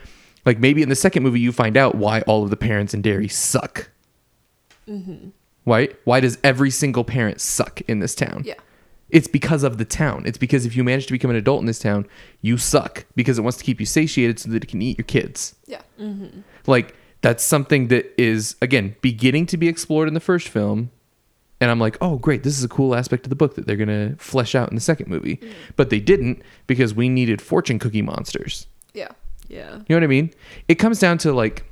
[0.47, 3.01] Like maybe in the second movie, you find out why all of the parents in
[3.03, 3.91] Derry suck.
[4.89, 5.29] Mm-hmm.
[5.65, 5.89] Why?
[6.05, 8.43] Why does every single parent suck in this town?
[8.45, 8.55] Yeah.
[9.09, 10.25] It's because of the town.
[10.27, 12.07] It's because if you manage to become an adult in this town,
[12.43, 15.05] you suck because it wants to keep you satiated so that it can eat your
[15.05, 15.55] kids.
[15.67, 15.83] Yeah.
[16.67, 20.91] Like that's something that is again beginning to be explored in the first film.
[21.65, 23.79] And I'm like, oh great, this is a cool aspect of the book that they're
[23.79, 25.39] gonna flesh out in the second movie.
[25.39, 25.53] Mm.
[25.77, 28.67] But they didn't because we needed fortune cookie monsters.
[28.93, 29.13] Yeah.
[29.49, 29.77] Yeah.
[29.77, 30.31] You know what I mean?
[30.69, 31.65] It comes down to like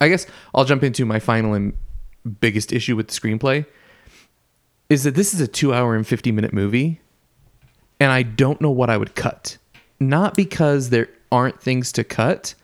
[0.00, 1.76] I guess I'll jump into my final and
[2.40, 3.66] biggest issue with the screenplay
[4.88, 7.02] is that this is a 2 hour and 50 minute movie
[8.00, 9.58] and I don't know what I would cut.
[10.00, 12.54] Not because there aren't things to cut,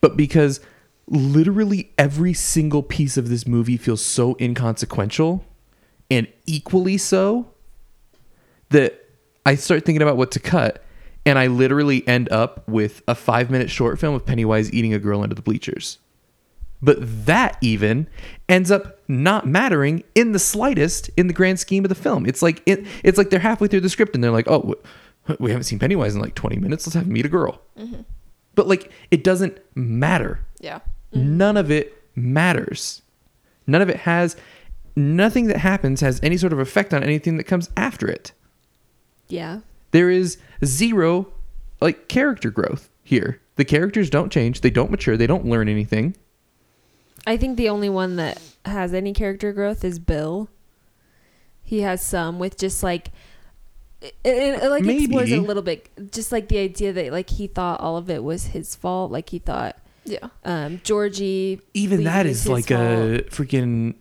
[0.00, 0.60] but because
[1.06, 5.44] literally every single piece of this movie feels so inconsequential
[6.10, 7.50] and equally so
[8.70, 9.06] that
[9.44, 10.82] I start thinking about what to cut
[11.26, 14.98] and I literally end up with a five minute short film of Pennywise eating a
[14.98, 15.98] girl under the bleachers.
[16.82, 18.08] But that even
[18.46, 22.26] ends up not mattering in the slightest in the grand scheme of the film.
[22.26, 24.74] It's like it, it's like they're halfway through the script and they're like, "Oh,
[25.38, 26.86] we haven't seen Pennywise in like 20 minutes.
[26.86, 28.02] Let's have him meet a girl." Mm-hmm.
[28.54, 30.40] But like it doesn't matter.
[30.60, 30.80] Yeah.
[31.14, 31.36] Mm-hmm.
[31.36, 33.02] None of it matters.
[33.66, 34.36] None of it has
[34.96, 38.32] nothing that happens has any sort of effect on anything that comes after it.
[39.28, 39.60] Yeah.
[39.90, 41.28] There is zero
[41.80, 43.40] like character growth here.
[43.56, 46.16] The characters don't change, they don't mature, they don't learn anything.
[47.26, 50.48] I think the only one that has any character growth is Bill.
[51.62, 53.10] He has some with just like
[54.00, 57.46] it, it, it, like explores a little bit, just like the idea that like he
[57.46, 59.10] thought all of it was his fault.
[59.10, 60.28] Like he thought Yeah.
[60.44, 61.60] um, Georgie.
[61.72, 63.94] Even leaving that was is like a freaking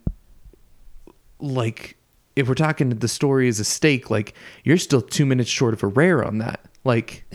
[1.40, 1.98] like
[2.36, 4.34] if we're talking that the story is a steak, like
[4.64, 6.62] you're still two minutes short of a rare on that.
[6.84, 7.26] Like.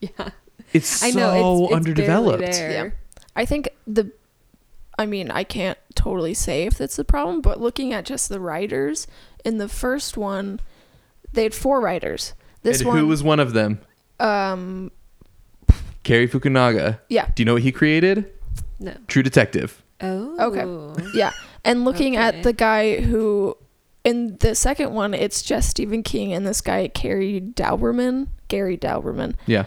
[0.00, 0.30] Yeah,
[0.72, 2.42] it's I so know it's, it's underdeveloped.
[2.42, 2.70] There.
[2.70, 2.90] Yeah.
[3.36, 4.10] I think the
[4.98, 8.40] I mean, I can't totally say if that's the problem, but looking at just the
[8.40, 9.06] writers
[9.44, 10.58] in the first one,
[11.34, 12.32] they had four writers.
[12.62, 13.80] This and one who was one of them?
[14.20, 14.90] um
[16.02, 16.98] Cary Fukunaga.
[17.08, 18.30] yeah, Do you know what he created?
[18.78, 18.94] No.
[19.08, 19.82] True Detective.
[20.00, 20.36] Oh.
[20.48, 21.10] Okay.
[21.14, 21.32] Yeah.
[21.64, 22.38] And looking Okay.
[22.38, 23.56] at the guy who
[24.02, 29.34] in the second one, it's just Stephen King and this guy Gary Dauberman, Gary Dauberman.
[29.46, 29.64] Yeah.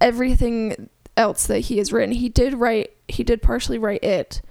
[0.00, 4.42] Everything else that he has written, he did write he did partially write it,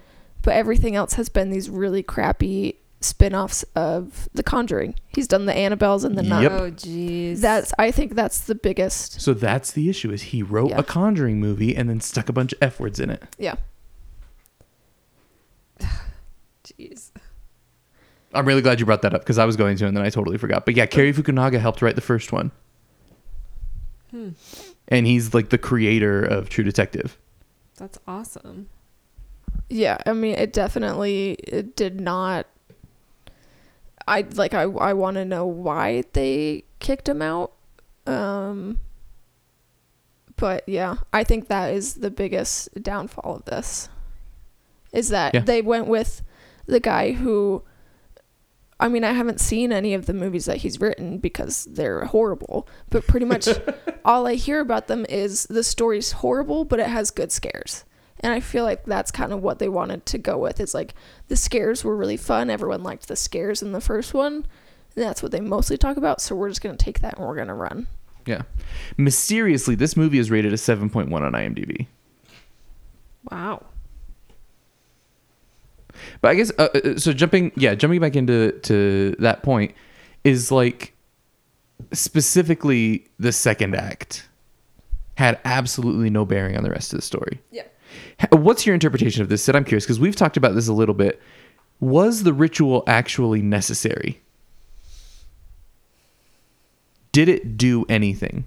[0.42, 4.96] but everything else has been these really crappy spin-offs of The Conjuring.
[5.10, 6.44] He's done the Annabelles and the Nun.
[6.44, 6.52] Yep.
[6.52, 7.42] Oh, jeez.
[7.42, 9.22] That's I think that's the biggest.
[9.22, 10.80] So that's the issue is he wrote Yeah.
[10.80, 13.24] a Conjuring movie and then stuck a bunch of F words in it.
[13.38, 13.56] Yeah.
[16.64, 17.12] jeez.
[18.34, 20.10] I'm really glad you brought that up because I was going to and then I
[20.10, 20.66] totally forgot.
[20.66, 22.52] But yeah, Cary Fukunaga helped write the first one.
[24.12, 24.30] Hmm.
[24.88, 27.18] And he's like the creator of True Detective.
[27.78, 28.70] That's awesome.
[29.70, 32.48] Yeah, I mean it definitely it did not
[34.08, 37.54] I like I I want to know why they kicked him out.
[38.06, 38.80] Um
[40.36, 43.90] but yeah, I think that is the biggest downfall of this.
[44.94, 45.42] Is that Yeah.
[45.42, 46.22] they went with
[46.66, 47.64] the guy who
[48.80, 52.68] I mean, I haven't seen any of the movies that he's written because they're horrible,
[52.92, 53.48] but pretty much
[54.06, 57.86] all I hear about them is the story's horrible, but it has good scares.
[58.22, 60.60] And I feel like that's kind of what they wanted to go with.
[60.60, 60.96] It's like
[61.28, 62.50] the scares were really fun.
[62.50, 64.46] Everyone liked the scares in the first one.
[64.96, 66.22] And that's what they mostly talk about.
[66.22, 67.88] So we're just going to take that and we're going to run.
[68.26, 68.42] Yeah.
[68.98, 71.88] Mysteriously, this movie is rated a 7.1 on IMDb.
[73.32, 73.64] Wow.
[76.22, 77.14] But I guess uh, uh, so.
[77.14, 79.74] Jumping, yeah, jumping back into to that point
[80.24, 80.94] is like
[81.92, 84.28] specifically the second act
[85.16, 87.42] had absolutely no bearing on the rest of the story.
[87.52, 87.64] Yeah.
[88.20, 89.56] Ha- What's your interpretation of this, Sid?
[89.56, 91.22] I'm curious because we've talked about this a little bit.
[91.80, 94.22] Was the ritual actually necessary?
[97.12, 98.46] Did it do anything?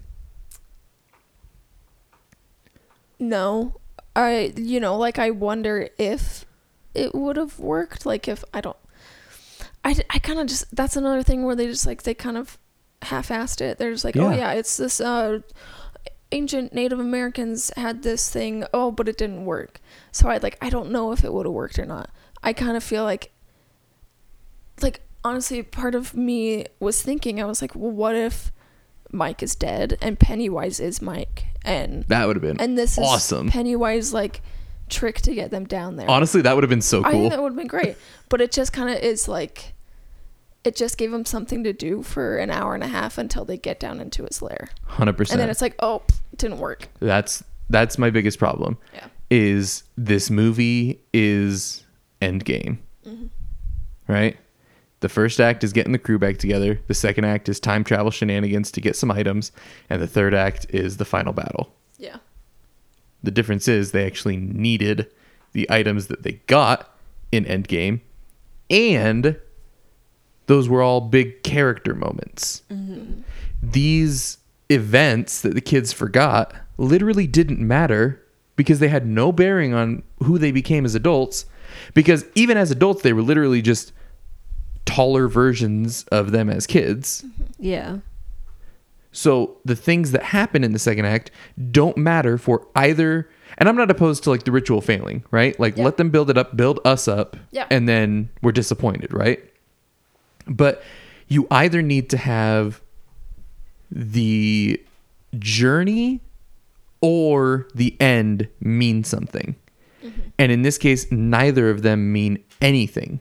[3.19, 3.75] No.
[4.15, 6.45] I, you know, like I wonder if
[6.93, 8.05] it would have worked.
[8.05, 8.75] Like if I don't,
[9.85, 12.57] I, I kind of just, that's another thing where they just like, they kind of
[13.03, 13.77] half assed it.
[13.77, 14.35] They're just like, oh Yeah.
[14.37, 15.39] yeah, it's this, uh,
[16.31, 18.65] ancient Native Americans had this thing.
[18.73, 19.79] Oh, but it didn't work.
[20.11, 22.09] So I like, I don't know if it would have worked or not.
[22.43, 23.31] I kind of feel like,
[24.81, 28.51] like, honestly, part of me was thinking, I was like, well, what if
[29.11, 31.45] Mike is dead and Pennywise is Mike?
[31.63, 33.49] And That would have been and this is awesome.
[33.49, 34.41] Pennywise like
[34.89, 36.09] trick to get them down there.
[36.09, 37.11] Honestly, that would have been so I cool.
[37.11, 37.97] think that would have been great.
[38.29, 39.73] but it just kind of is like
[40.63, 43.57] it just gave them something to do for an hour and a half until they
[43.57, 44.69] get down into his lair.
[44.85, 45.33] Hundred And percent.
[45.33, 46.03] And then it's like, oh,
[46.35, 46.87] didn't work.
[46.99, 48.77] That's that's my biggest problem.
[48.93, 49.07] Yeah.
[49.29, 51.85] Is this movie is
[52.21, 53.27] Endgame, mm-hmm.
[54.07, 54.37] right?
[54.99, 56.79] The first act is getting the crew back together.
[56.87, 59.51] The second act is time travel shenanigans to get some items,
[59.89, 61.73] and the third act is the final battle.
[61.97, 62.17] Yeah.
[63.23, 65.07] The difference is they actually needed
[65.53, 66.95] the items that they got
[67.31, 68.01] in Endgame,
[68.69, 69.39] and
[70.47, 72.63] those were all big character moments.
[72.71, 73.21] Mm-hmm.
[73.63, 74.37] These
[74.69, 78.21] events that the kids forgot literally didn't matter
[78.55, 81.45] because they had no bearing on who they became as adults.
[81.93, 83.93] Because even as adults, they were literally just
[84.85, 87.21] taller versions of them as kids.
[87.25, 87.43] Mm-hmm.
[87.59, 87.97] Yeah.
[89.11, 91.31] So the things that happen in the second act
[91.71, 93.29] don't matter for either.
[93.57, 95.59] And I'm not opposed to like the ritual failing, right?
[95.59, 95.83] Like Yeah.
[95.83, 97.67] let them build it up, build us up, Yeah.
[97.69, 99.39] and then we're disappointed, right?
[100.47, 100.83] But
[101.27, 102.81] you either need to have
[103.89, 104.81] the
[105.37, 106.21] journey
[107.01, 109.55] or the end mean something.
[110.39, 113.19] And in this case, neither of them mean anything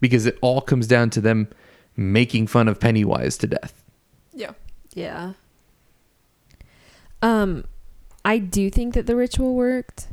[0.00, 1.48] because it all comes down to them
[1.96, 3.84] making fun of Pennywise to death.
[4.34, 4.52] Yeah.
[4.94, 5.34] Yeah.
[7.22, 7.64] Um,
[8.24, 10.08] I do think that the ritual worked.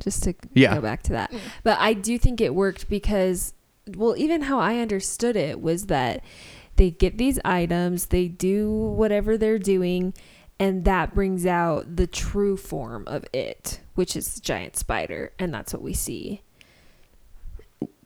[0.00, 0.74] Just to Yeah.
[0.74, 1.32] go back to that,
[1.62, 3.54] but I do think it worked because,
[3.86, 6.22] well, even how I understood it was that
[6.76, 10.14] they get these items, they do whatever they're doing,
[10.58, 15.52] and that brings out the true form of it, which is the giant spider, and
[15.52, 16.42] that's what we see.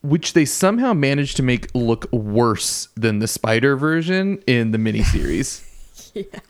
[0.02, 5.64] Which they somehow managed to make look worse than the spider version in the miniseries.
[6.14, 6.40] Yeah.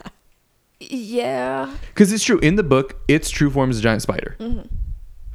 [0.80, 1.74] Yeah.
[1.88, 4.36] Because it's true in the book, its true form is a giant spider.
[4.38, 4.72] Mm-hmm.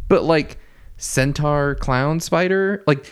[0.08, 0.58] But like
[0.98, 3.12] centaur clown spider, like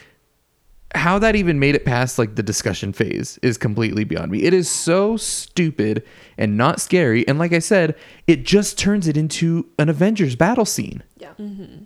[0.96, 4.44] how that even made it past like the discussion phase is completely beyond me.
[4.44, 6.04] It is so stupid
[6.38, 7.28] and not scary.
[7.28, 7.96] And like I said,
[8.28, 11.04] it just turns it into an Avengers battle scene.
[11.18, 11.34] Yeah.
[11.40, 11.84] Mm-hmm.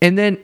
[0.00, 0.38] And then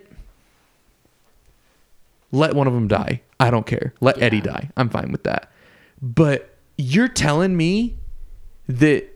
[2.32, 3.22] let one of them die.
[3.40, 3.94] I don't care.
[4.00, 4.70] Let Eddie die.
[4.76, 5.50] I'm fine with that.
[6.02, 7.96] But you're telling me
[8.68, 9.08] that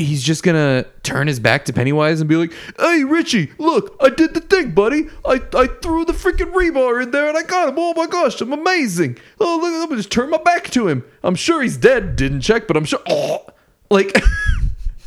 [0.00, 4.08] he's just gonna turn his back to Pennywise and be like, "Hey, Richie, look, I
[4.10, 5.08] did the thing, buddy.
[5.24, 7.74] I, I threw the freaking rebar in there and I got him.
[7.78, 9.18] Oh my gosh, I'm amazing.
[9.38, 11.04] Oh, look, let me just turn my back to him.
[11.22, 12.16] I'm sure he's dead.
[12.16, 13.00] Didn't check, but I'm sure.
[13.08, 13.46] Oh,
[13.90, 14.20] like."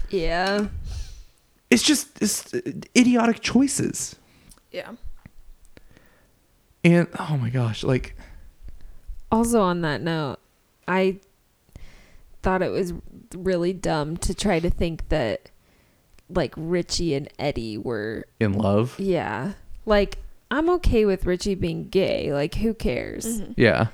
[0.09, 0.67] Yeah.
[1.71, 2.61] it's just it's uh,
[2.95, 4.15] idiotic choices.
[4.71, 4.91] Yeah.
[6.83, 8.15] And oh my gosh, like
[9.31, 10.37] Also, on that note,
[10.87, 11.17] I
[12.43, 12.93] thought it was
[13.35, 15.49] really dumb to try to think that
[16.29, 18.95] like Richie and Eddie were, in love.
[18.99, 19.53] yeah.
[19.85, 20.19] Like,
[20.49, 22.31] I'm okay with Richie being gay.
[22.33, 23.25] Like, who cares?
[23.41, 23.51] Mm-hmm.
[23.57, 23.87] Yeah.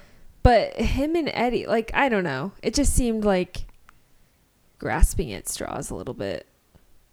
[0.44, 2.52] But him and Eddie, like, I don't know.
[2.62, 3.66] It just seemed like
[4.78, 6.46] grasping at straws a little bit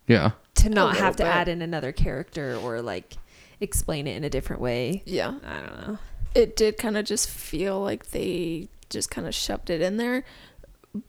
[0.07, 0.33] Yeah.
[0.57, 1.29] to not have to bit.
[1.35, 3.15] add in another character or like
[3.61, 5.03] explain it in a different way.
[5.07, 5.35] Yeah.
[5.45, 5.99] I don't know.
[6.35, 10.23] It did kind of just feel like they just kind of shoved it in there,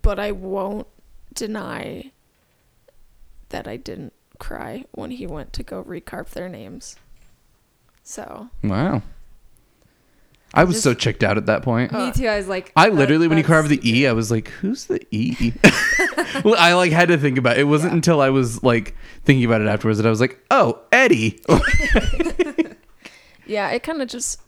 [0.01, 0.88] but I won't
[1.38, 2.12] deny
[3.50, 6.98] that I didn't cry when he went to go recarve their names.
[8.04, 9.02] So, Wow.
[10.54, 11.92] I was Just- so checked out at that point.
[11.92, 12.28] Me too.
[12.28, 15.06] I was like, I literally, when you carved the E, I was like, "Who's the
[15.12, 15.52] E?"
[16.46, 17.62] well, I like had to think about it.
[17.62, 20.80] It wasn't until I was like thinking about it afterwards that I was like, "Oh,
[20.94, 21.42] Eddie."
[23.46, 24.42] yeah, it kind of just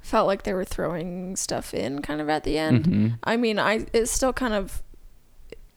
[0.00, 2.84] felt like they were throwing stuff in kind of at the end.
[2.86, 3.18] Mhm.
[3.24, 4.82] I mean, I it still kind of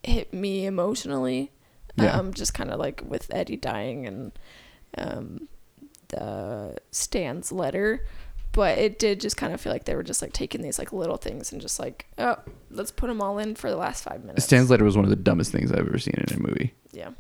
[0.07, 1.51] hit me emotionally.
[1.97, 2.17] Yeah.
[2.17, 4.31] Um, just kind of like with Eddie dying and
[4.97, 5.47] um,
[6.09, 8.05] the Stan's letter,
[8.51, 10.91] but it did just kind of feel like they were just like taking these like
[10.91, 12.37] little things and just like, oh,
[12.69, 14.43] let's put them all in for the last five minutes.
[14.45, 16.73] Stan's letter was one of the dumbest things I've ever seen in a movie.
[16.91, 17.11] Yeah.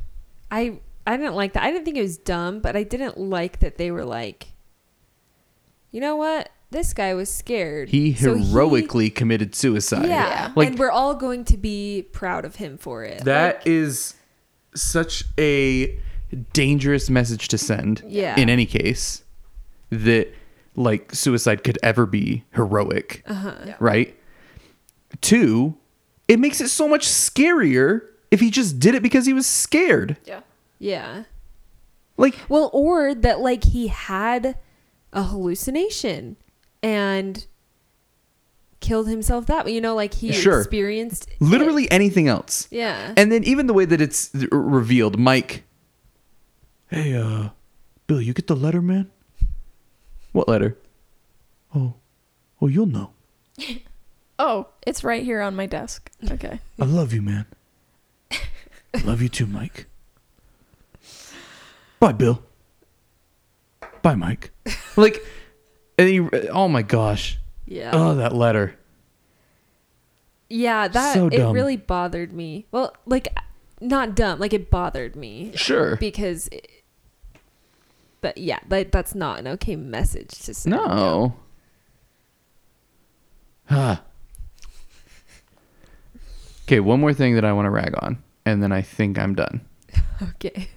[0.51, 1.63] I I didn't like that.
[1.63, 4.47] I didn't think it was dumb, but I didn't like that they were like,
[5.91, 6.49] you know what?
[6.71, 7.89] This guy was scared.
[7.89, 10.07] He So heroically committed suicide.
[10.07, 10.51] yeah, Yeah.
[10.55, 13.23] Like- and we're all going to be proud of him for it.
[13.23, 14.15] That Like, is
[14.75, 15.97] such a
[16.53, 18.03] dangerous message to send.
[18.07, 18.37] Yeah.
[18.37, 19.23] In any case,
[19.89, 20.33] that
[20.75, 23.23] like suicide could ever be heroic.
[23.25, 23.53] uh-huh.
[23.65, 23.75] Yeah.
[23.79, 24.15] Right?
[25.21, 25.77] Two,
[26.27, 28.01] it makes it so much scarier
[28.31, 30.17] if he just did it because he was scared.
[30.25, 30.41] Yeah.
[30.79, 31.23] Yeah.
[32.17, 34.57] Like Well, or that like he had
[35.13, 36.35] a hallucination
[36.85, 37.45] and
[38.79, 39.73] killed himself that way.
[39.73, 40.59] You know, like he Sure.
[40.59, 41.41] experienced it.
[41.41, 42.67] literally anything else.
[42.69, 43.13] Yeah.
[43.17, 45.63] And then even the way that it's revealed, Mike.
[46.89, 47.49] Hey, uh,
[48.05, 49.09] Bill, you get the letter, man?
[50.31, 50.77] What letter?
[51.73, 51.95] Oh,
[52.61, 53.11] oh, you'll know.
[54.37, 56.11] Oh, it's right here on my desk.
[56.29, 56.59] Okay.
[56.77, 57.45] I love you, man.
[59.05, 59.85] Love you too, Mike.
[62.01, 62.43] Bye, Bill.
[64.01, 64.51] Bye, Mike.
[64.97, 65.23] Like,
[65.97, 66.19] and he,
[66.49, 67.37] oh my gosh.
[67.65, 67.91] yeah.
[67.93, 68.75] Oh, that letter.
[70.49, 72.65] yeah, that so it really bothered me.
[72.71, 73.27] Well, like
[73.81, 75.95] not dumb, like it bothered me Sure.
[75.97, 76.69] because it,
[78.21, 80.75] but yeah, that that's not an okay message to send.
[80.75, 81.35] No.
[83.69, 84.01] Ah.
[86.63, 89.35] Okay, one more thing that I want to rag on, and then I think I'm
[89.35, 89.61] done.
[90.21, 90.69] Okay.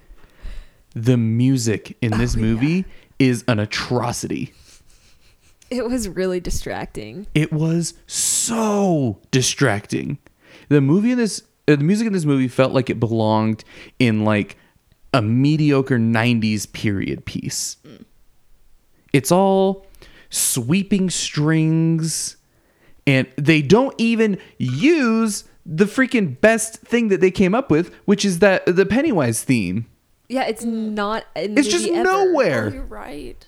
[0.93, 2.83] The music in this Oh, movie
[3.19, 4.53] is an atrocity.
[5.79, 7.27] It was really distracting.
[7.35, 10.17] It was so distracting.
[10.69, 13.63] The movie in this, uh, the music in this movie felt like it belonged
[13.99, 14.57] in like
[15.13, 17.77] a mediocre '90s period piece.
[19.13, 19.85] It's all
[20.29, 22.37] sweeping strings,
[23.07, 28.25] and they don't even use the freaking best thing that they came up with, which
[28.25, 29.85] is that the Pennywise theme.
[30.27, 31.25] Yeah, it's not.
[31.35, 32.09] In It's just movie ever.
[32.09, 32.69] Oh, nowhere.
[32.73, 33.47] you're right.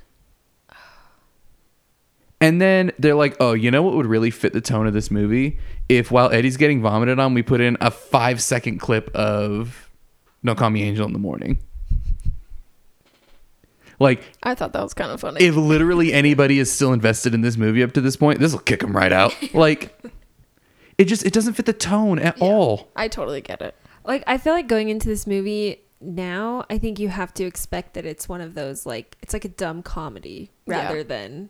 [2.42, 5.12] And then they're like, "Oh, you know what would really fit the tone of this
[5.12, 5.60] movie?
[5.88, 9.90] If while Eddie's getting vomited on, we put in a five second clip of
[10.44, 11.60] "Don't Call Me Angel" in the morning."
[14.00, 15.42] Like, I thought that was kind of funny.
[15.46, 18.60] if literally anybody is still invested in this movie up to this point, this will
[18.60, 19.36] kick them right out.
[19.54, 19.96] Like,
[20.98, 22.90] it just it doesn't fit the tone at all.
[22.96, 23.76] I totally get it.
[24.04, 27.94] Like I feel like going into this movie now, I think you have to expect
[27.94, 30.86] that it's one of those like it's like a dumb comedy Yeah.
[30.86, 31.50] rather than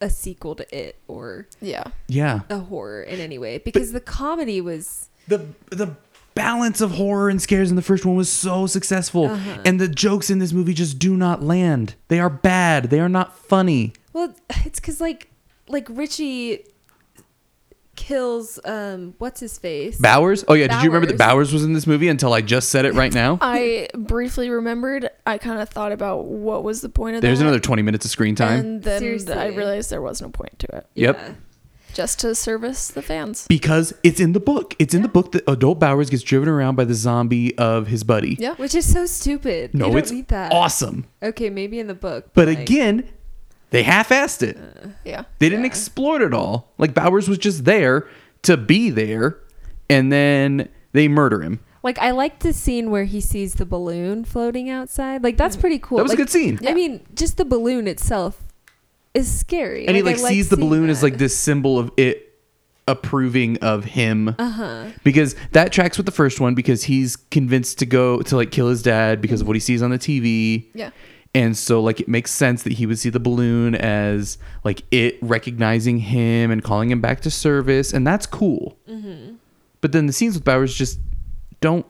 [0.00, 1.84] a sequel to it or Yeah.
[2.08, 5.96] Yeah, a horror in any way because the comedy was the the
[6.34, 9.62] balance of horror and scares in the first one was so successful, Uh-huh.
[9.64, 11.94] and the jokes in this movie just do not land.
[12.08, 12.84] They are bad.
[12.90, 13.92] They are not funny.
[14.12, 14.34] well
[14.64, 15.28] it's cuz like
[15.68, 16.64] like Richie
[18.00, 19.98] kills um what's his face?
[19.98, 20.42] Bowers?
[20.48, 21.30] Oh yeah, did you remember that Bowers.
[21.48, 23.38] Bowers was in this movie until I just said it right now?
[23.42, 25.10] I briefly remembered.
[25.26, 27.44] I kind of thought about what was the point of There's that.
[27.44, 28.58] another 20 minutes of screen time.
[28.60, 29.34] And then Seriously.
[29.34, 30.86] I realized there was no point to it.
[30.94, 31.16] Yep.
[31.18, 31.34] Yeah.
[31.92, 33.46] Just to service the fans.
[33.48, 34.74] because it's in the book.
[34.78, 38.02] It's in the book that adult Bowers gets driven around by the zombie of his
[38.04, 38.36] buddy.
[38.38, 38.54] Yeah.
[38.54, 39.74] Which is so stupid.
[39.74, 40.52] No, you don't it's need that.
[40.52, 41.06] awesome.
[41.22, 42.30] Okay, maybe in the book.
[42.32, 43.08] But like, again,
[43.70, 44.58] they half-assed it.
[45.04, 45.24] Yeah.
[45.38, 45.70] They didn't yeah.
[45.70, 46.72] explore it at all.
[46.78, 48.08] Like Bowers was just there
[48.42, 49.38] to be there,
[49.88, 51.60] and then they murder him.
[51.82, 55.22] Like I like the scene where he sees the balloon floating outside.
[55.24, 55.98] Like that's pretty cool.
[55.98, 56.58] That was Like, a good scene.
[56.60, 56.70] Yeah.
[56.70, 58.42] I mean, just the balloon itself
[59.14, 59.86] is scary.
[59.86, 61.06] And he like I sees the seeing balloon as that.
[61.06, 62.26] like this symbol of it
[62.86, 64.34] approving of him.
[64.38, 64.86] Uh-huh.
[65.04, 68.68] because that tracks with the first one because he's convinced to go to like kill
[68.68, 70.66] his dad because of what he sees on the TV.
[70.74, 70.90] Yeah.
[71.34, 75.16] And so like it makes sense that he would see the balloon as like it
[75.22, 78.76] recognizing him and calling him back to service and that's cool.
[78.88, 79.34] Mm-hmm.
[79.80, 80.98] But then the scenes with Bowers just
[81.60, 81.86] don't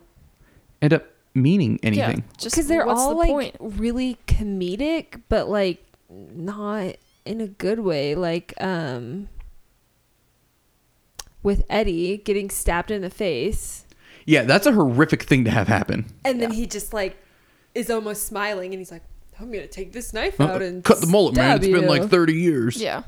[0.82, 2.18] end up meaning anything.
[2.18, 2.24] Yeah.
[2.38, 3.56] Just Because they're all the like point?
[3.60, 8.14] really comedic, but like not in a good way.
[8.14, 9.28] Like um
[11.42, 13.86] with Eddie getting stabbed in the face.
[14.26, 16.04] Yeah, that's a horrific thing to have happen.
[16.24, 16.56] And then Yeah.
[16.56, 17.16] he just like
[17.74, 19.02] is almost smiling and he's like,
[19.40, 21.58] I'm gonna take this knife Uh, out and Cut the mullet, man.
[21.60, 22.76] stab It's been like 30 years.
[22.76, 23.02] Yeah.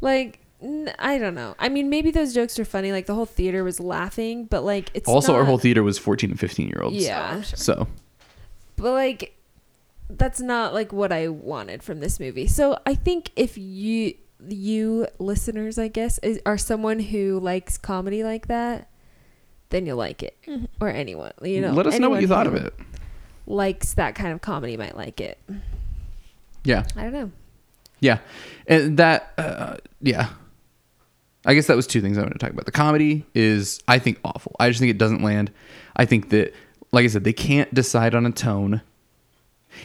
[0.00, 1.54] Like n- I don't know.
[1.58, 2.92] I mean, maybe those jokes are funny.
[2.92, 5.98] Like the whole theater was laughing, but like it's also, our not- whole theater was
[5.98, 6.96] 14 and 15 year olds.
[6.96, 7.56] Yeah, Oh, sure.
[7.56, 7.88] So,
[8.76, 9.36] but like
[10.08, 12.46] that's not like what I wanted from this movie.
[12.46, 14.14] So I think if you
[14.48, 18.88] you listeners, I guess, is, are someone who likes comedy like that,
[19.68, 20.36] then you'll like it.
[20.48, 20.66] Mhm.
[20.80, 22.74] Or anyone, you know, let us know what anyone you thought who of it.
[23.50, 25.38] Likes that kind of comedy might like it.
[26.64, 26.84] Yeah.
[26.96, 27.30] I don't know.
[28.00, 28.18] Yeah,
[28.66, 30.30] and that, uh, yeah.
[31.44, 32.66] I guess that was two things I wanted to talk about.
[32.66, 34.56] The comedy is, I think, awful.
[34.58, 35.50] I just think it doesn't land.
[35.96, 36.54] I think that,
[36.92, 38.82] like I said, they can't decide on a tone.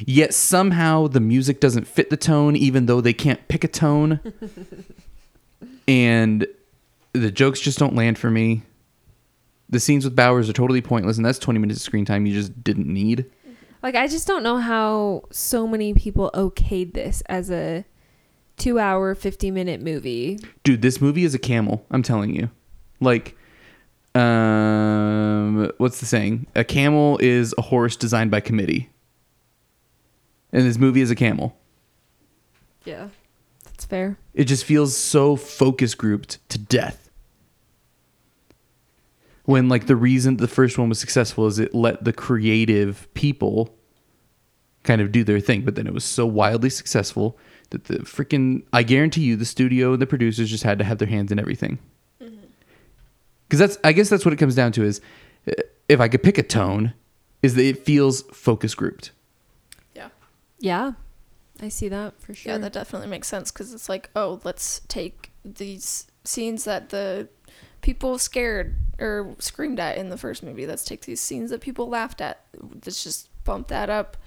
[0.06, 4.20] Yet somehow the music doesn't fit the tone, even though they can't pick a tone.
[5.88, 6.48] and
[7.14, 8.64] the jokes just don't land for me.
[9.70, 12.34] The scenes with Bowers are totally pointless, and that's 20 minutes of screen time you
[12.34, 13.26] just didn't need.
[13.86, 17.86] Like I just don't know how so many people okayed this as a
[18.58, 20.40] two hour, fifty minute movie.
[20.64, 22.50] dude this movie is a camel i'm telling you
[23.00, 23.38] like
[24.16, 28.90] um what's the saying a camel is a horse designed by committee
[30.52, 31.56] and this movie is a camel
[32.86, 33.10] Yeah.
[33.66, 34.18] That's fair.
[34.34, 37.05] it just feels so focus grouped to death
[39.46, 43.76] when like the reason the first one was successful is it let the creative people
[44.84, 47.38] kind of do their thing but then it was so wildly successful
[47.72, 50.98] that the freaking i guarantee you the studio and the producers just had to have
[51.00, 51.80] their hands in everything
[53.48, 55.02] because that's i guess that's what it comes down to is
[55.48, 55.54] uh,
[55.90, 56.94] if i could pick a tone
[57.42, 59.12] is that it feels focus grouped
[59.96, 60.10] Yeah.
[60.60, 60.92] Yeah.
[61.62, 62.52] I see that for sure.
[62.52, 67.30] Yeah, that definitely makes sense because it's like, oh, let's take these scenes that the
[67.86, 70.66] people scared or screamed at in the first movie.
[70.66, 72.42] Let's take these scenes that people laughed at.
[72.84, 74.18] Let's just bump that up.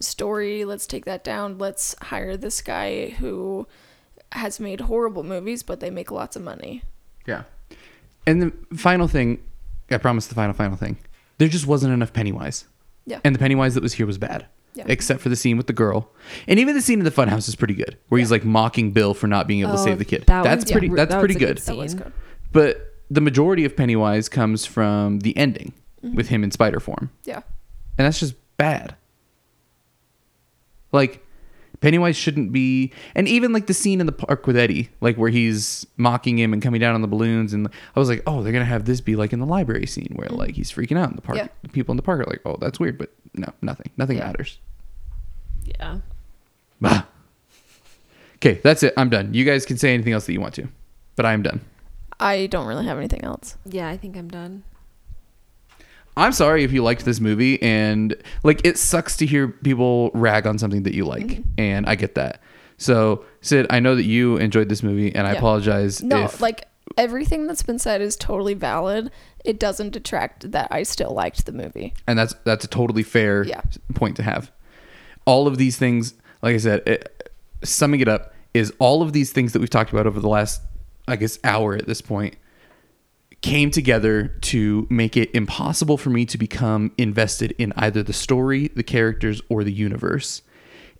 [0.00, 1.58] Story, let's take that down.
[1.58, 3.66] Let's hire this guy who
[4.32, 6.82] has made horrible movies, but they make lots of money.
[7.26, 7.42] Yeah.
[8.26, 9.42] And the final thing,
[9.90, 10.96] I promise the final, final thing.
[11.36, 12.64] There just wasn't enough Pennywise.
[13.04, 13.20] Yeah.
[13.24, 14.46] And the Pennywise that was here was bad.
[14.74, 14.84] Yeah.
[14.88, 16.10] Except for the scene with the girl.
[16.48, 19.12] And even the scene in the funhouse is pretty good, where he's like mocking Bill
[19.12, 20.24] for not being able to Oh, save the oh, kid.
[20.28, 21.56] that that's was- pretty yeah, that's that pretty good.
[21.58, 22.12] good That was good.
[22.52, 26.16] But the majority of Pennywise comes from the ending mm-hmm.
[26.16, 27.10] with him in spider form.
[27.24, 27.42] Yeah.
[27.98, 28.96] And that's just bad.
[30.92, 31.24] Like
[31.80, 35.28] Pennywise shouldn't be, and even like the scene in the park with Eddie, like where
[35.28, 38.52] he's mocking him and coming down on the balloons, and I was like, oh, they're
[38.52, 40.36] gonna have this be like in the library scene where mm-hmm.
[40.36, 41.36] like he's freaking out in the park.
[41.36, 41.48] Yeah.
[41.62, 44.26] The people in the park are like, oh, that's weird, but no, nothing, nothing Yeah.
[44.26, 44.58] matters.
[45.64, 45.98] Yeah.
[46.80, 47.04] Bah.
[48.36, 48.94] Okay, that's it.
[48.96, 49.34] I'm done.
[49.34, 50.68] You guys can say anything else that you want to,
[51.14, 51.60] but I'm done.
[52.22, 53.56] I don't really have anything else.
[53.66, 54.62] Yeah, I think I'm done.
[56.16, 60.46] I'm sorry if you liked this movie and like it sucks to hear people rag
[60.46, 61.42] on something that you like Mm-hmm.
[61.58, 62.40] and I get that.
[62.76, 65.38] So, Sid, I know that you enjoyed this movie and I Yeah.
[65.38, 66.66] apologize No, if like
[66.98, 69.10] everything that's been said is totally valid.
[69.44, 71.94] It doesn't detract that I still liked the movie.
[72.06, 73.62] and that's that's a totally fair Yeah.
[73.94, 74.52] point to have.
[75.24, 76.12] All of these things,
[76.42, 77.32] like I said, it,
[77.64, 80.60] summing it up is all of these things that we've talked about over the last
[81.12, 82.36] I guess hour at this point
[83.42, 88.68] came together to make it impossible for me to become invested in either the story,
[88.68, 90.42] the characters, or the universe.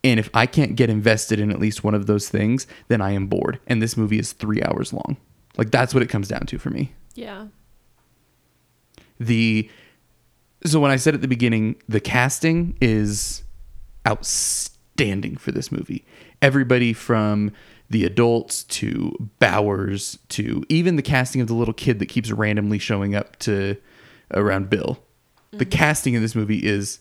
[0.05, 3.13] And if I can't get invested in at least one of those things, then I
[3.13, 3.61] am bored.
[3.69, 5.17] And this movie is three hours long.
[5.57, 6.93] Like that's what it comes down to for me.
[7.15, 7.47] Yeah.
[9.21, 9.71] The
[10.65, 13.43] so when I said at the beginning, the casting is
[14.07, 16.05] outstanding for this movie.
[16.41, 17.53] Everybody from
[17.93, 22.79] the adults to Bowers to even the casting of the little kid that keeps randomly
[22.79, 23.77] showing up to
[24.33, 24.99] around Bill.
[25.51, 25.71] The mm-hmm.
[25.71, 27.01] casting in this movie is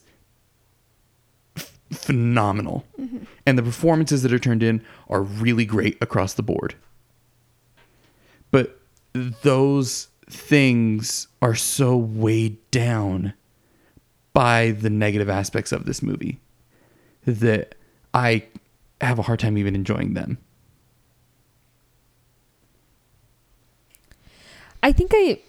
[1.56, 2.84] f- phenomenal.
[3.00, 3.24] Mm-hmm.
[3.46, 6.74] And the performances that are turned in are really great across the board.
[8.50, 8.78] But
[9.14, 13.32] those things are so weighed down
[14.34, 16.38] by the negative aspects of this movie
[17.24, 17.76] that
[18.12, 18.44] I
[19.00, 20.36] have a hard time even enjoying them.
[24.82, 25.40] I think I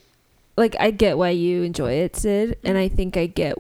[0.56, 3.56] like I get why you enjoy it, Sid, and I think I get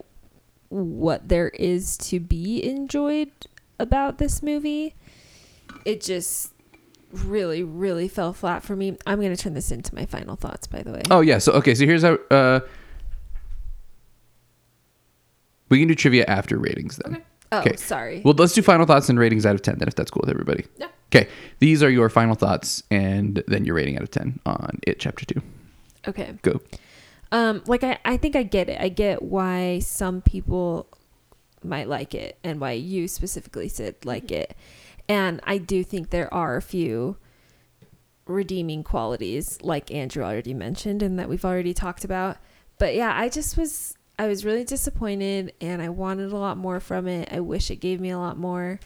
[0.69, 3.31] what there is to be enjoyed
[3.79, 4.95] about this movie.
[5.85, 6.51] It just
[7.11, 8.97] really, really fell flat for me.
[9.05, 11.01] I'm gonna turn this into my final thoughts, by the way.
[11.09, 12.59] Oh yeah, so okay, so here's how uh
[15.69, 17.15] we can do trivia after ratings then.
[17.15, 17.23] Okay.
[17.51, 17.75] Oh, okay.
[17.75, 18.21] sorry.
[18.25, 20.29] Well, let's do final thoughts and ratings out of 10 then if that's cool with
[20.29, 20.65] everybody.
[20.77, 20.87] Yeah.
[21.13, 21.29] Okay.
[21.59, 25.25] These are your final thoughts and then your rating out of 10 on it chapter
[25.25, 25.41] 2.
[26.07, 26.35] Okay.
[26.41, 26.61] Go.
[27.31, 28.79] Um, like I, I think I get it.
[28.79, 30.87] I get why some people
[31.63, 34.55] might like it and why you specifically said like it.
[35.09, 37.17] And I do think there are a few
[38.25, 42.37] redeeming qualities like Andrew already mentioned and that we've already talked about.
[42.77, 46.79] But yeah, I just was I was really disappointed and I wanted a lot more
[46.79, 47.29] from it.
[47.31, 48.79] I wish it gave me a lot more.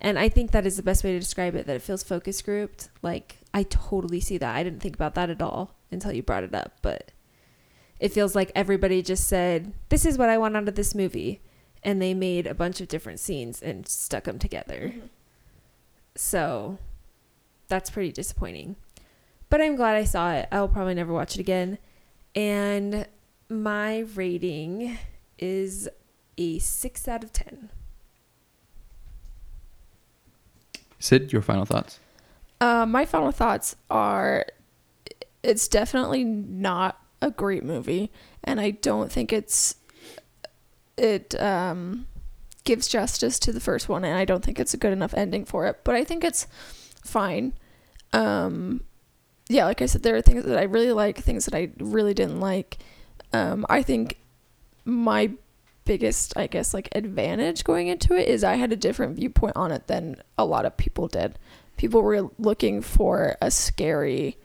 [0.00, 2.40] And I think that is the best way to describe it that it feels focus
[2.40, 2.88] grouped.
[3.02, 4.56] Like I totally see that.
[4.56, 7.12] I didn't think about that at all until you brought it up, but
[7.98, 11.40] it feels like everybody just said, "This is what I want out of this movie."
[11.82, 14.94] And they made a bunch of different scenes and stuck them together.
[16.14, 16.78] So
[17.68, 18.76] that's pretty disappointing.
[19.48, 20.48] But I'm glad I saw it.
[20.52, 21.78] I'll probably never watch it again.
[22.34, 23.06] And
[23.48, 24.98] my rating
[25.38, 25.88] is
[26.36, 27.70] a 6 out of 10.
[30.98, 31.98] Sid, your final thoughts.
[32.60, 34.44] Uh, my final thoughts are
[35.42, 38.10] it's definitely not a great movie
[38.44, 39.76] and I don't think it's
[40.96, 42.06] it um
[42.64, 45.44] gives justice to the first one and I don't think it's a good enough ending
[45.44, 46.46] for it, but I think it's
[47.04, 47.54] fine.
[48.12, 48.82] Um
[49.48, 52.14] yeah, like I said there are things that I really like, things that I really
[52.14, 52.78] didn't like.
[53.32, 54.18] Um I think
[54.84, 55.30] my
[55.84, 59.72] biggest I guess like advantage going into it is I had a different viewpoint on
[59.72, 61.38] it than a lot of people did
[61.76, 64.36] people were looking for a scary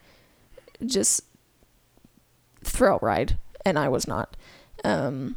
[0.86, 1.24] just
[2.64, 4.36] thrill ride and i was not
[4.84, 5.36] um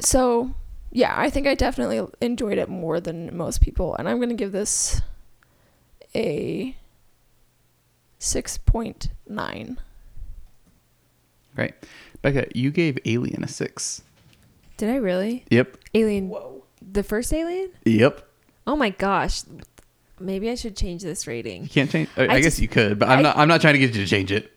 [0.00, 0.54] so
[0.90, 4.34] yeah i think i definitely enjoyed it more than most people and i'm going to
[4.34, 5.00] give this
[6.14, 6.74] a
[8.18, 9.76] 6.9
[11.56, 11.74] Right.
[12.22, 14.02] Becca, you gave Alien a 6.
[14.76, 15.44] Did I really?
[15.50, 15.76] Yep.
[15.94, 17.70] Alien whoa the first Alien?
[17.84, 18.26] Yep.
[18.66, 19.42] Oh my gosh.
[20.20, 21.62] Maybe I should change this rating.
[21.64, 23.60] You can't change I, I, guess just- you could, but I'm I- not I'm not
[23.60, 24.52] trying to get you to change it.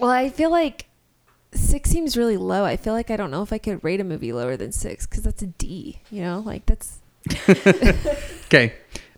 [0.00, 0.86] Well, I feel like
[1.52, 2.64] six seems really low.
[2.64, 5.06] I feel like I don't know if I could rate a movie lower than six
[5.06, 6.00] because that's a D.
[6.10, 6.98] You know, like that's
[8.46, 8.72] Okay.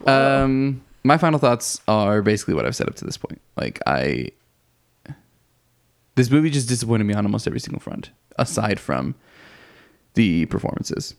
[0.06, 3.40] Um my final thoughts are basically what I've said up to this point.
[3.56, 4.30] Like I
[6.16, 9.14] this movie just disappointed me on almost every single front, aside from
[10.14, 11.14] the performances.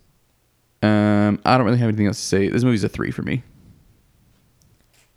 [0.81, 2.47] Um, I don't really have anything else to say.
[2.47, 3.43] This movie's a three for me.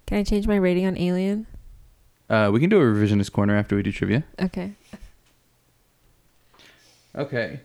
[0.08, 1.46] Can I change my rating on Alien?
[2.30, 4.24] Uh, we can do a revisionist corner after we do trivia.
[4.40, 4.72] Okay.
[7.14, 7.60] Okay.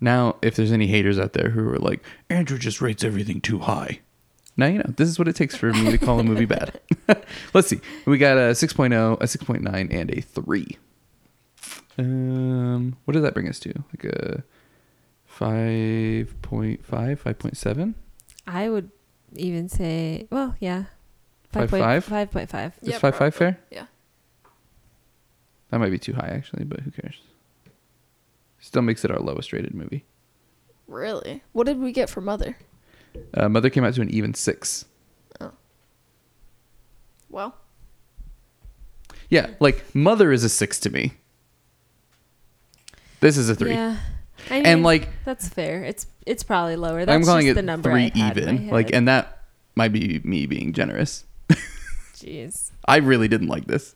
[0.00, 3.58] Now, if there's any haters out there who are like, Andrew just rates everything too
[3.58, 3.98] high.
[4.56, 6.78] Now you know this is what it takes for me to call a movie bad.
[7.52, 7.80] Let's see.
[8.04, 10.78] We got a 6.0, a 6.9, and a 3.
[11.98, 13.72] Um, what does that bring us to?
[13.92, 14.44] Like a
[15.36, 17.94] 5.5, 5.7?
[18.46, 18.90] I would
[19.36, 20.84] even say, well, yeah,
[21.50, 22.04] Five, point- five?
[22.04, 22.76] five point five.
[22.82, 23.30] Is Yeah, 5.5 probably.
[23.32, 23.58] fair?
[23.70, 23.86] Yeah.
[25.70, 27.20] That might be too high, actually, but who cares?
[28.60, 30.04] Still makes it our lowest rated movie.
[30.86, 31.42] Really?
[31.52, 32.56] What did we get for Mother?
[33.34, 34.84] Uh, Mother came out to an even 6.
[37.28, 37.54] Well,
[39.30, 41.14] Yeah, like Mother is a 6 to me.
[43.20, 43.70] This is a 3.
[43.72, 43.96] Yeah,
[44.50, 45.84] I mean, And like that's fair.
[45.84, 47.04] It's it's probably lower.
[47.04, 48.68] That's I'm calling just it the number three I had in my even.
[48.68, 49.44] Like, and that
[49.74, 51.24] might be me being generous.
[52.14, 52.70] jeez.
[52.86, 53.94] I really didn't like this.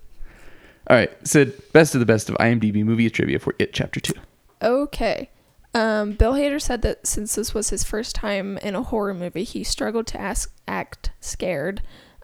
[0.88, 4.14] All right, Sid, best of the best of IMDb movie trivia for It Chapter Two.
[4.62, 5.30] okay.
[5.74, 9.44] Um, Bill Hader said that since this was his first time in a horror movie,
[9.44, 11.82] he struggled to ask, act scared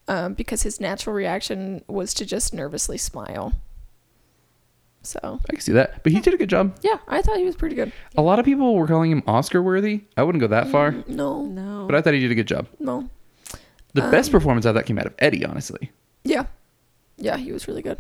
[0.09, 3.53] um, because his natural reaction was to just nervously smile.
[5.05, 6.77] So, I can see that, but he did a good job.
[6.83, 7.93] yeah, I thought he was pretty good.
[8.17, 10.03] A lot of people were calling him Oscar worthy.
[10.17, 11.87] I wouldn't go that far, Mm, No, No.
[11.87, 12.69] but I thought he did a good job.
[12.79, 13.09] no.
[13.95, 15.91] The best Um, performance I thought came out of Eddie, honestly.
[16.25, 16.47] Yeah.
[17.19, 17.99] Yeah, he was really good.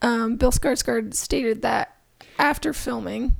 [0.00, 1.96] Um, Bill Skarsgård stated that
[2.38, 3.34] after filming,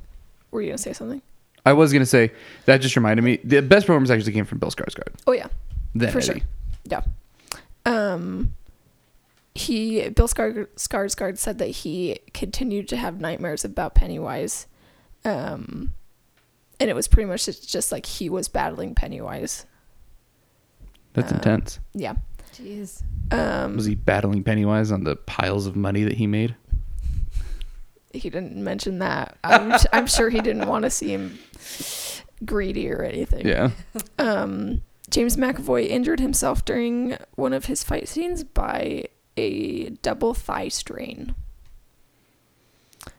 [0.51, 1.21] were you going to say something?
[1.65, 2.31] I was gonna say
[2.65, 3.37] that just reminded me.
[3.43, 5.13] The best performance actually came from Bill Skarsgård.
[5.27, 5.47] Oh, yeah.
[5.93, 6.37] Then For sure.
[6.85, 7.01] Yeah.
[7.85, 8.53] Um,
[9.59, 14.67] he Bill Skar- Skarsgård said that he continued to have nightmares about Pennywise,
[15.25, 15.93] um,
[16.79, 19.65] and it was pretty much just, just like he was battling Pennywise.
[21.13, 21.79] That's Uh, intense.
[21.93, 22.13] Yeah.
[22.53, 23.03] Jeez.
[23.31, 26.55] Um, Was he battling Pennywise on the piles of money that he made?
[28.11, 29.37] he didn't mention that.
[29.43, 31.37] I'm, I'm sure he didn't want to seem
[32.43, 33.45] greedy or anything.
[33.47, 33.69] Yeah.
[34.17, 34.81] Um,
[35.11, 39.05] James McAvoy injured himself during one of his fight scenes by
[39.39, 41.35] a double thigh strain.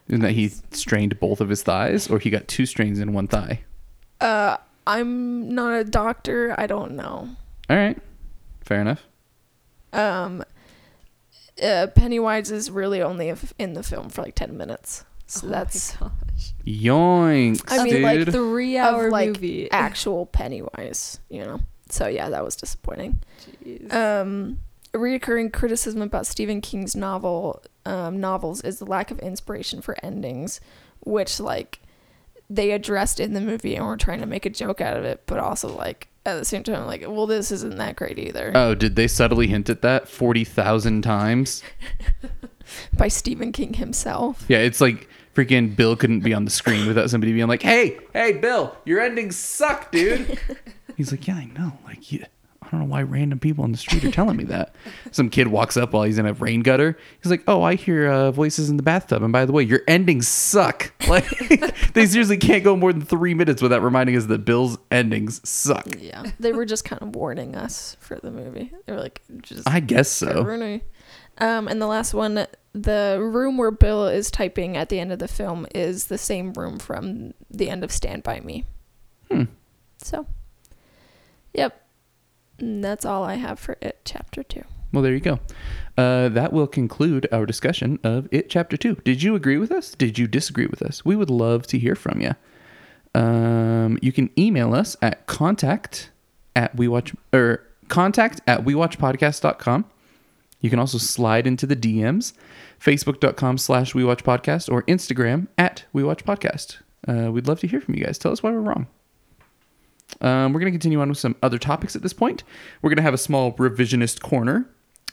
[0.08, 3.28] Isn't that he strained both of his thighs, or he got two strains in one
[3.28, 3.60] thigh?
[4.20, 4.56] Uh,
[4.86, 6.54] I'm not a doctor.
[6.58, 7.28] I don't know.
[7.68, 7.96] All right,
[8.62, 9.02] fair enough.
[9.92, 10.42] Um,
[11.62, 15.58] uh, Pennywise is really only in the film for like ten minutes, so Oh my
[15.58, 16.10] that's gosh.
[16.66, 18.02] Yoinks, I mean, dude.
[18.02, 19.70] like, three of, hour like, movie.
[19.70, 21.60] actual Pennywise, you know.
[21.88, 23.20] So yeah, that was disappointing.
[23.64, 23.92] Jeez.
[23.92, 24.58] Um,
[24.92, 29.96] a reoccurring criticism about Stephen King's novel um, novels is the lack of inspiration for
[30.04, 30.60] endings,
[31.00, 31.80] which like
[32.48, 35.22] they addressed in the movie and were trying to make a joke out of it,
[35.26, 38.52] but also like at the same time like, well, this isn't that great either.
[38.54, 41.62] oh, did they subtly hint at that forty thousand times?
[42.96, 44.44] By Stephen King himself.
[44.48, 47.98] Yeah, it's like freaking Bill couldn't be on the screen without somebody being like, "Hey,
[48.12, 50.38] hey, Bill, your endings suck, dude."
[50.96, 51.72] He's like, "Yeah, I know.
[51.84, 52.26] Like, yeah,
[52.70, 54.74] I don't know why random people on the street are telling me that."
[55.10, 56.96] Some kid walks up while he's in a rain gutter.
[57.22, 59.80] He's like, "Oh, I hear uh, voices in the bathtub." And by the way, your
[59.88, 60.92] endings suck.
[61.10, 61.26] Like,
[61.94, 65.88] they seriously can't go more than three minutes without reminding us that Bill's endings suck.
[65.98, 68.72] Yeah, they were just kind of warning us for the movie.
[68.86, 70.80] They were like, just I guess so.
[71.38, 75.18] Um, and the last one, the room where Bill is typing at the end of
[75.18, 78.64] the film is the same room from the end of Stand By Me.
[79.30, 79.44] Hmm.
[79.98, 80.26] So,
[81.54, 81.82] yep.
[82.60, 84.64] And that's all I have for it, chapter two.
[84.92, 85.38] Well, there you go.
[85.96, 88.96] Uh, that will conclude our discussion of It Chapter 2.
[89.04, 89.92] Did you agree with us?
[89.92, 91.04] Did you disagree with us?
[91.04, 92.34] We would love to hear from you.
[93.14, 96.10] Um, you can email us at contact
[96.56, 99.84] at we watch or contact at we watch podcast.com.
[100.60, 102.32] You can also slide into the DMs,
[102.80, 106.78] facebook.com slash we watch podcast or Instagram at we watch podcast.
[107.08, 108.18] Uh, we'd love to hear from you guys.
[108.18, 108.86] Tell us why we're wrong.
[110.20, 112.44] Um, we're going to continue on with some other topics at this point.
[112.82, 114.68] We're going to have a small revisionist corner,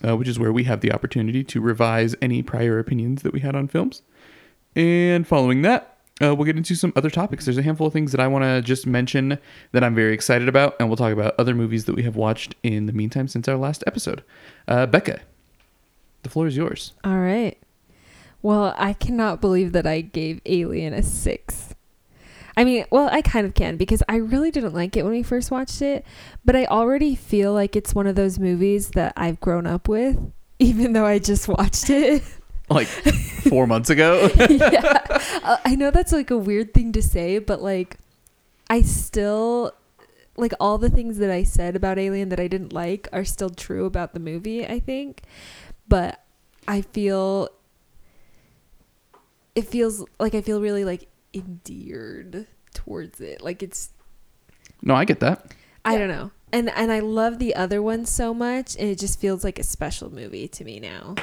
[0.05, 3.39] uh, which is where we have the opportunity to revise any prior opinions that we
[3.39, 4.01] had on films.
[4.75, 7.45] And following that, uh, we'll get into some other topics.
[7.45, 9.37] There's a handful of things that I want to just mention
[9.71, 12.55] that I'm very excited about, and we'll talk about other movies that we have watched
[12.63, 14.23] in the meantime since our last episode.
[14.67, 15.19] Uh, Becca,
[16.23, 16.93] the floor is yours.
[17.03, 17.57] All right.
[18.41, 21.75] Well, I cannot believe that I gave Alien a six.
[22.57, 25.21] I mean, well, I kind of can because I really didn't like it when we
[25.21, 26.03] first watched it,
[26.43, 30.17] but I already feel like it's one of those movies that I've grown up with,
[30.59, 32.23] even though I just watched it.
[32.69, 32.87] Like
[33.49, 34.29] four months ago.
[34.49, 35.01] yeah.
[35.41, 37.95] Uh, I know that's like a weird thing to say, but like,
[38.69, 39.71] I still
[40.35, 43.49] like all the things that I said about Alien that I didn't like are still
[43.49, 45.21] true about the movie, I think.
[45.87, 46.21] But
[46.67, 47.47] I feel
[49.55, 51.07] it feels like I feel really like
[51.37, 53.41] endeared towards it.
[53.41, 53.89] Like it's
[54.81, 55.53] No, I get that.
[55.85, 55.99] I Yeah.
[55.99, 56.31] don't know.
[56.51, 59.63] And and I love the other one so much and it just feels like a
[59.63, 61.15] special movie to me now.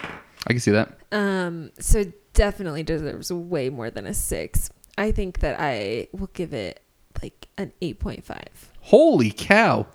[0.47, 0.99] I can see that.
[1.12, 4.70] Um so it definitely deserves way more than a 6.
[4.99, 6.81] I think that I will give it
[7.23, 8.45] like an 8.5.
[8.81, 9.86] Holy cow.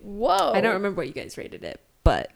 [0.00, 0.52] Whoa.
[0.52, 2.30] I don't remember what you guys rated it, but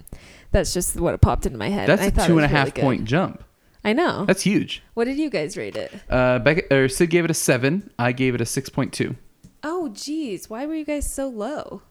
[0.52, 1.88] that's just what it popped into my head.
[1.88, 2.82] That's I a thought it and a was really half good.
[2.82, 3.42] point jump.
[3.86, 4.24] I know.
[4.26, 4.82] That's huge.
[4.94, 5.92] what did you guys rate it?
[6.10, 7.90] Uh, Becca, or Sid gave it a seven.
[7.98, 9.16] I gave it a six point two.
[9.62, 11.82] Oh, geez, why were you guys so low?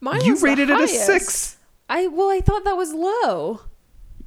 [0.00, 1.06] Mine You was the rated it a highest.
[1.06, 1.56] six.
[1.88, 3.60] I well, I thought that was low,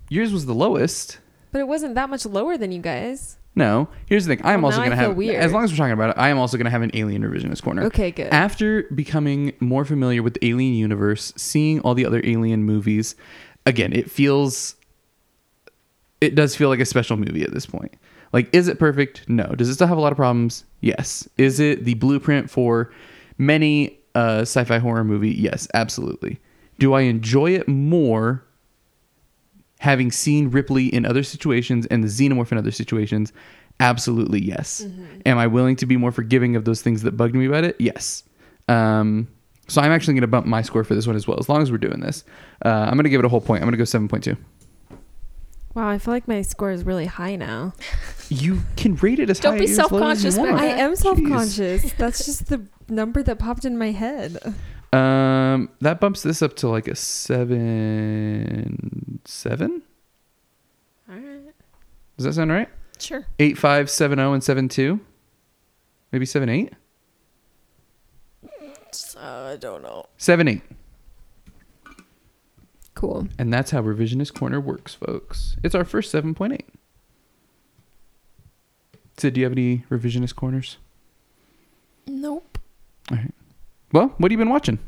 [0.10, 1.18] Yours was the lowest.
[1.52, 3.38] but it wasn't that much lower than you guys.
[3.56, 3.88] No.
[4.08, 4.44] Here's the thing.
[4.46, 5.36] I am Well, also now I going to feel have, weird.
[5.36, 7.22] as long as we're talking about it, I am also going to have an alien
[7.24, 7.84] revisionist corner.
[7.84, 8.28] Okay, good.
[8.34, 13.16] After becoming more familiar with the alien universe, seeing all the other alien movies,
[13.66, 14.76] again, it feels
[16.24, 17.94] it does feel like a special movie at this point.
[18.32, 19.28] Like is it perfect?
[19.30, 19.46] No.
[19.56, 20.66] Does it still have a lot of problems?
[20.82, 21.28] Yes.
[21.38, 22.92] Is it the blueprint for
[23.38, 25.32] many uh sci-fi horror movie?
[25.32, 26.40] Yes, absolutely.
[26.80, 28.44] Do I enjoy it more
[29.80, 33.34] having seen Ripley in other situations and the xenomorph in other situations?
[33.80, 34.86] Absolutely yes.
[35.26, 37.76] Am I willing to be more forgiving of those things that bugged me about it?
[37.80, 38.24] Yes.
[38.68, 39.28] Um,
[39.68, 41.62] so I'm actually going to bump my score for this one as well, as long
[41.62, 42.24] as we're doing this.
[42.66, 43.62] Uh, I'm going to give it a whole point.
[43.62, 44.38] I'm going to go 7.2.
[45.74, 47.74] wow, I feel like my score is really high now.
[48.30, 50.52] You can rate it as Don't high be as low as you self-conscious, want.
[50.58, 50.64] Becca.
[50.64, 51.94] I am self-conscious.
[51.98, 54.38] That's just the number that popped in my head.
[54.92, 58.80] Um, that bumps this up to like a seven,
[59.26, 59.82] seven.
[61.10, 61.54] All right.
[62.18, 62.70] Does that sound right?
[63.00, 63.26] Sure.
[63.40, 65.00] Eight, five, seven, zero, and seven, two.
[66.12, 66.74] Maybe seven, eight.
[69.18, 70.06] Uh, I don't know.
[70.18, 70.62] Seven, eight.
[73.04, 73.28] Cool.
[73.38, 75.58] And that's how revisionist corner works, folks.
[75.62, 76.62] It's our first 7.8.
[79.18, 80.78] Sid, do you have any revisionist corners?
[82.08, 82.58] Nope.
[83.12, 83.34] All right.
[83.92, 84.80] Well, what have you been watching?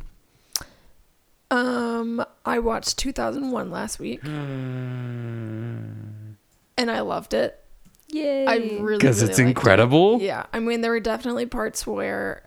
[1.52, 6.38] Um, I watched 2001 last week, and
[6.78, 7.62] I loved it.
[8.08, 8.46] Yay.
[8.48, 9.48] I really Because really it's liked it.
[9.50, 10.22] incredible.
[10.22, 12.44] Yeah, I mean, there were definitely parts where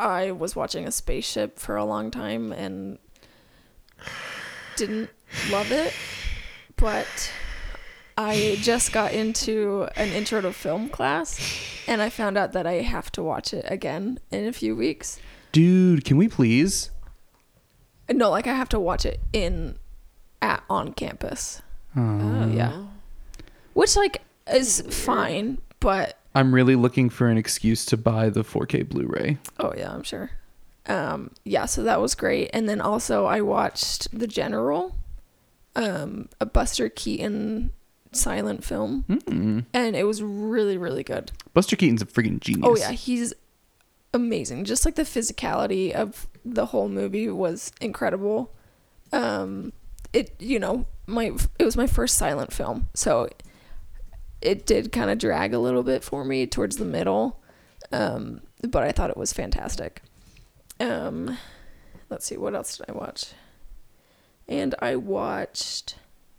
[0.00, 2.98] I was watching a spaceship for a long time and
[4.78, 5.10] didn't
[5.50, 5.92] love it,
[6.76, 7.06] but
[8.16, 11.40] I just got into an intro to film class,
[11.86, 15.20] and I found out that I have to watch it again in a few weeks.
[15.52, 16.90] Dude, can we please?
[18.10, 19.76] No, like I have to watch it in
[20.40, 21.60] at on campus,
[21.96, 22.00] Oh.
[22.00, 22.84] oh yeah.
[23.74, 24.22] which like
[24.52, 29.38] is fine, but I'm really looking for an excuse to buy the 4K Blu-ray.
[29.58, 30.30] Oh yeah, I'm sure.
[30.88, 32.50] Um, yeah, so that was great.
[32.52, 34.96] And then also I watched The General,
[35.76, 37.72] um, a Buster Keaton
[38.12, 39.66] silent film, Mm.
[39.74, 41.30] and it was really really good.
[41.52, 42.64] Buster Keaton's a freaking genius.
[42.66, 43.34] Oh yeah, he's
[44.14, 44.64] amazing.
[44.64, 48.54] Just like the physicality of the whole movie was incredible.
[49.12, 49.72] Um,
[50.14, 53.28] it you know my it was my first silent film, so
[54.40, 57.42] it did kind of drag a little bit for me towards the middle,
[57.92, 60.00] um, but I thought it was fantastic.
[60.80, 61.36] Um,
[62.10, 63.32] let's see what else did I watch,
[64.48, 65.96] and I watched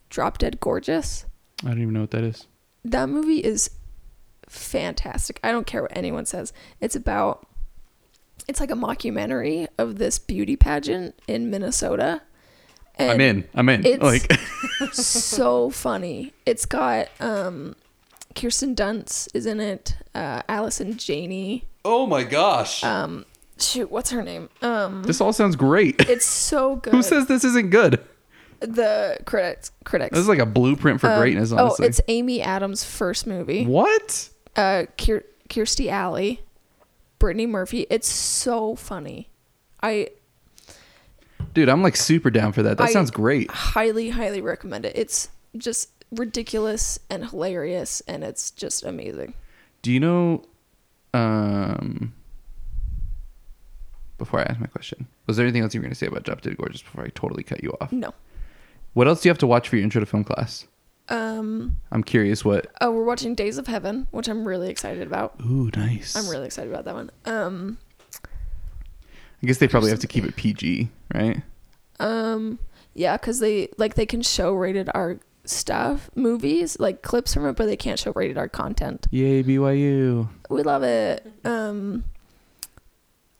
[0.10, 1.26] Drop Dead Gorgeous
[1.64, 2.48] I don't even know what that is.
[2.86, 3.70] that movie is
[4.48, 5.40] fantastic.
[5.44, 6.54] I don't care what anyone says.
[6.82, 7.46] It's about
[8.48, 12.22] it's like a mockumentary of this beauty pageant in Minnesota.
[12.96, 13.48] And I'm in.
[13.54, 13.86] I'm in.
[13.86, 14.40] it's- Like
[14.94, 16.34] so funny.
[16.46, 17.76] It's got um
[18.36, 21.66] Kirsten Dunst is in it, uh Allison Janney.
[21.84, 22.84] Oh my gosh.
[22.84, 23.26] Um
[23.62, 24.50] shoot, what's her name?
[24.62, 25.96] Um this all sounds great.
[26.10, 26.94] it's so good.
[26.94, 28.00] Who says this isn't good?
[28.62, 30.12] the critics critics.
[30.12, 31.86] This is like a blueprint for Um, greatness, honestly.
[31.86, 33.66] Oh, it's Amy Adams' first movie.
[33.66, 34.30] what?
[34.58, 36.42] uh Kier- Kirstie Alley,
[37.20, 37.88] Brittany Murphy.
[37.90, 39.30] It's so funny.
[39.82, 40.10] I
[41.54, 42.78] Dude, I'm like super down for that.
[42.78, 43.50] That I- sounds great.
[43.50, 44.94] highly, highly recommend it.
[44.96, 49.34] It's just ridiculous and hilarious, and it's just amazing.
[49.82, 50.44] Do you know
[51.14, 52.14] um
[54.20, 56.24] before I ask my question, was there anything else you were going to say about
[56.24, 57.92] Drop Dead Gorgeous before I totally cut you off?
[57.92, 58.14] No.
[58.94, 60.68] What else do you have to watch for your intro to film class?
[61.10, 61.78] Um.
[61.92, 62.68] I'm curious what.
[62.82, 65.34] Oh, we're watching Days of Heaven, which I'm really excited about.
[65.44, 66.16] Ooh, nice.
[66.16, 67.10] I'm really excited about that one.
[67.26, 67.78] Um.
[69.42, 71.42] I guess they probably have to keep it PG, right?
[72.00, 72.60] Um.
[72.94, 77.56] Yeah, because they like they can show rated R stuff, movies, like clips from it,
[77.56, 79.08] but they can't show rated R content.
[79.12, 80.28] Yay, BYU.
[80.50, 81.26] We love it.
[81.46, 82.04] Um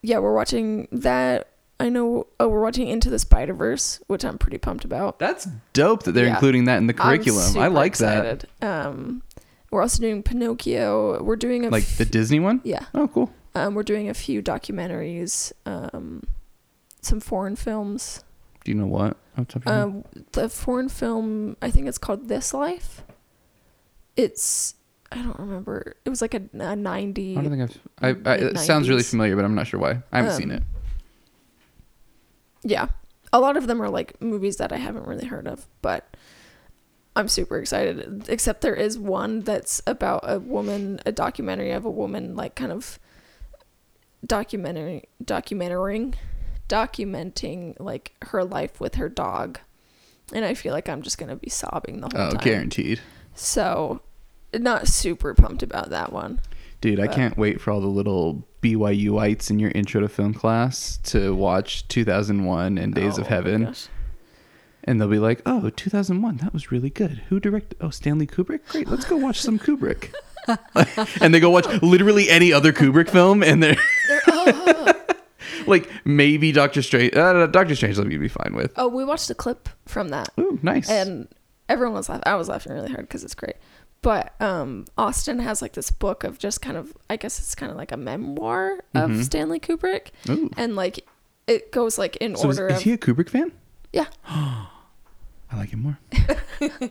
[0.02, 1.48] Yeah, we're watching that.
[1.78, 5.18] I know oh, we're watching Into the Spider-Verse, which I'm pretty pumped about.
[5.18, 6.34] That's dope that they're Yeah.
[6.34, 7.56] including that in the curriculum.
[7.58, 8.44] I like that.
[8.44, 8.48] excited.
[8.62, 9.22] Um
[9.70, 11.22] we're also doing Pinocchio.
[11.22, 12.60] We're doing a Like f- the Disney one?
[12.64, 12.86] Yeah.
[12.92, 13.30] Oh, cool.
[13.54, 16.24] Um, we're doing a few documentaries, um,
[17.02, 18.24] some foreign films.
[18.64, 19.16] Do you know what?
[19.38, 19.68] off the top of?
[19.68, 23.02] Um, the foreign film, I think it's called This Life.
[24.16, 24.74] It's
[25.12, 25.96] I don't remember.
[26.04, 27.36] It was like a, a ninety.
[27.36, 28.26] I don't think I've.
[28.26, 30.02] I, I, it sounds really familiar, but I'm not sure why.
[30.12, 30.62] I haven't seen Um, it.
[32.62, 32.88] Yeah,
[33.32, 36.16] a lot of them are like movies that I haven't really heard of, but
[37.16, 38.26] I'm super excited.
[38.28, 42.70] Except there is one that's about a woman, a documentary of a woman, like kind
[42.70, 42.98] of
[44.26, 46.14] documentary, documenting,
[46.68, 49.58] documenting like her life with her dog,
[50.32, 52.38] and I feel like I'm just gonna be sobbing the whole Oh, time.
[52.40, 53.00] Oh, guaranteed,
[53.34, 54.02] So,
[54.54, 56.40] not super pumped about that one.
[56.80, 57.00] dude.
[57.00, 61.34] I can't wait for all the little BYUites in your intro to film class to
[61.34, 63.74] watch 2001 and Days Oh of Heaven,
[64.84, 67.22] and they'll be like, "Oh, 2001, that was really good.
[67.28, 67.78] Who directed?
[67.80, 68.66] Oh, Stanley Kubrick.
[68.68, 70.12] Great, let's go watch some Kubrick."
[71.20, 73.76] and they go watch literally any other Kubrick film, and they're
[75.66, 77.14] like, maybe Doctor Strange.
[77.14, 78.72] Uh, Doctor Strange, let me be fine with.
[78.76, 80.28] Oh, we watched a clip from that.
[80.38, 80.90] Ooh, nice.
[80.90, 81.28] and
[81.68, 82.24] everyone was laughing.
[82.26, 83.56] I was laughing really hard because it's great.
[84.02, 87.70] But um, Austin has like this book of just kind of, I guess it's kind
[87.70, 89.24] of like a memoir of Mhm.
[89.24, 90.50] Stanley Kubrick, Ooh.
[90.56, 91.06] and like
[91.46, 93.52] it goes like in So order is of he a Kubrick fan?
[93.92, 94.06] yeah.
[94.26, 95.98] I like him more.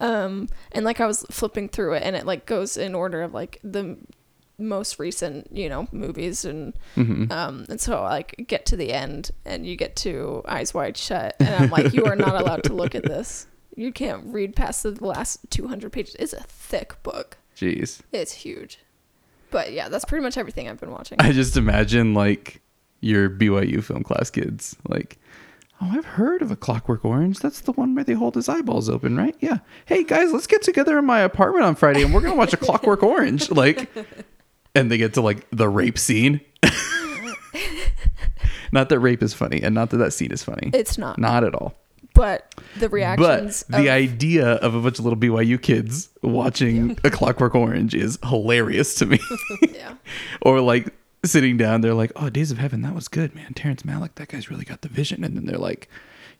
[0.00, 3.32] Um, and like I was flipping through it, and it like goes in order of
[3.32, 3.96] like the
[4.58, 8.92] most recent, you know, movies, and hmm um, and so I like get to the
[8.92, 12.64] end, and you get to Eyes Wide Shut, and I'm like, you are not allowed
[12.64, 13.46] to look at this.
[13.76, 16.16] You can't read past the last 200 pages.
[16.18, 17.36] It's a thick book.
[17.54, 18.00] Jeez.
[18.10, 18.78] It's huge.
[19.50, 21.18] But yeah, that's pretty much everything I've been watching.
[21.20, 22.62] I just imagine like
[23.00, 25.18] your BYU film class kids like,
[25.80, 27.38] oh, I've heard of a Clockwork Orange.
[27.38, 29.36] That's the one where they hold his eyeballs open, right?
[29.40, 29.58] Yeah.
[29.84, 32.58] Hey guys, let's get together in my apartment on Friday and we're gonna watch a
[32.58, 33.50] Clockwork Orange.
[33.56, 33.90] Like,
[34.74, 36.40] and they get to like the rape scene.
[38.72, 40.70] not that rape is funny, and not that that scene is funny.
[40.74, 41.18] It's not.
[41.18, 41.74] Not at all.
[42.16, 43.64] But the reactions.
[43.68, 47.94] But the of- idea of a bunch of little BYU kids watching a Clockwork Orange
[47.94, 49.20] is hilarious to me.
[49.72, 49.94] yeah.
[50.42, 50.92] or like
[51.24, 53.54] sitting down, they're like, "Oh, Days of Heaven, that was good, man.
[53.54, 55.88] Terrence Malick, that guy's really got the vision." And then they're like,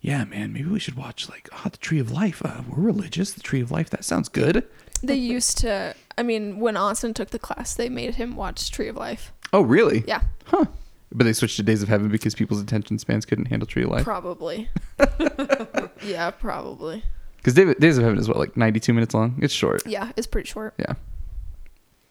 [0.01, 2.43] "Yeah, man, maybe we should watch like oh, the Tree of Life.
[2.44, 3.32] Uh, we're religious.
[3.32, 4.65] The Tree of Life, that sounds good."
[5.03, 5.94] They used to.
[6.16, 9.32] I mean, when Austin took the class, they made him watch Tree of Life.
[9.53, 10.03] Oh, really?
[10.09, 10.65] Yeah, Huh.
[11.12, 13.91] But they switched to Days of Heaven because people's attention spans couldn't handle Tree of
[13.91, 14.05] Life.
[14.05, 14.69] probably.
[16.03, 17.05] yeah, probably.
[17.37, 19.39] Because Days of Heaven is what like ninety-two minutes long.
[19.41, 19.87] It's short.
[19.87, 20.74] Yeah, it's pretty short.
[20.78, 20.95] Yeah.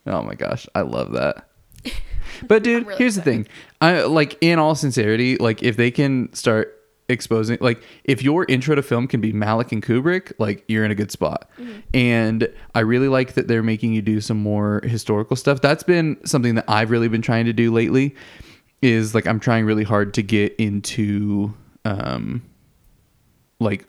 [0.08, 1.48] Oh my gosh, I love that.
[2.48, 3.48] But dude, really here's the thing.
[3.80, 6.76] I like in all sincerity, like if they can start
[7.08, 10.92] exposing like if your intro to film can be Malick and Kubrick, like you're in
[10.92, 11.50] a good spot.
[11.58, 11.80] Mm-hmm.
[11.94, 15.62] And I really like that they're making you do some more historical stuff.
[15.62, 18.16] That's been something that I've really been trying to do lately
[18.86, 21.54] is like I'm trying really hard to get into
[21.84, 22.44] um
[23.60, 23.88] like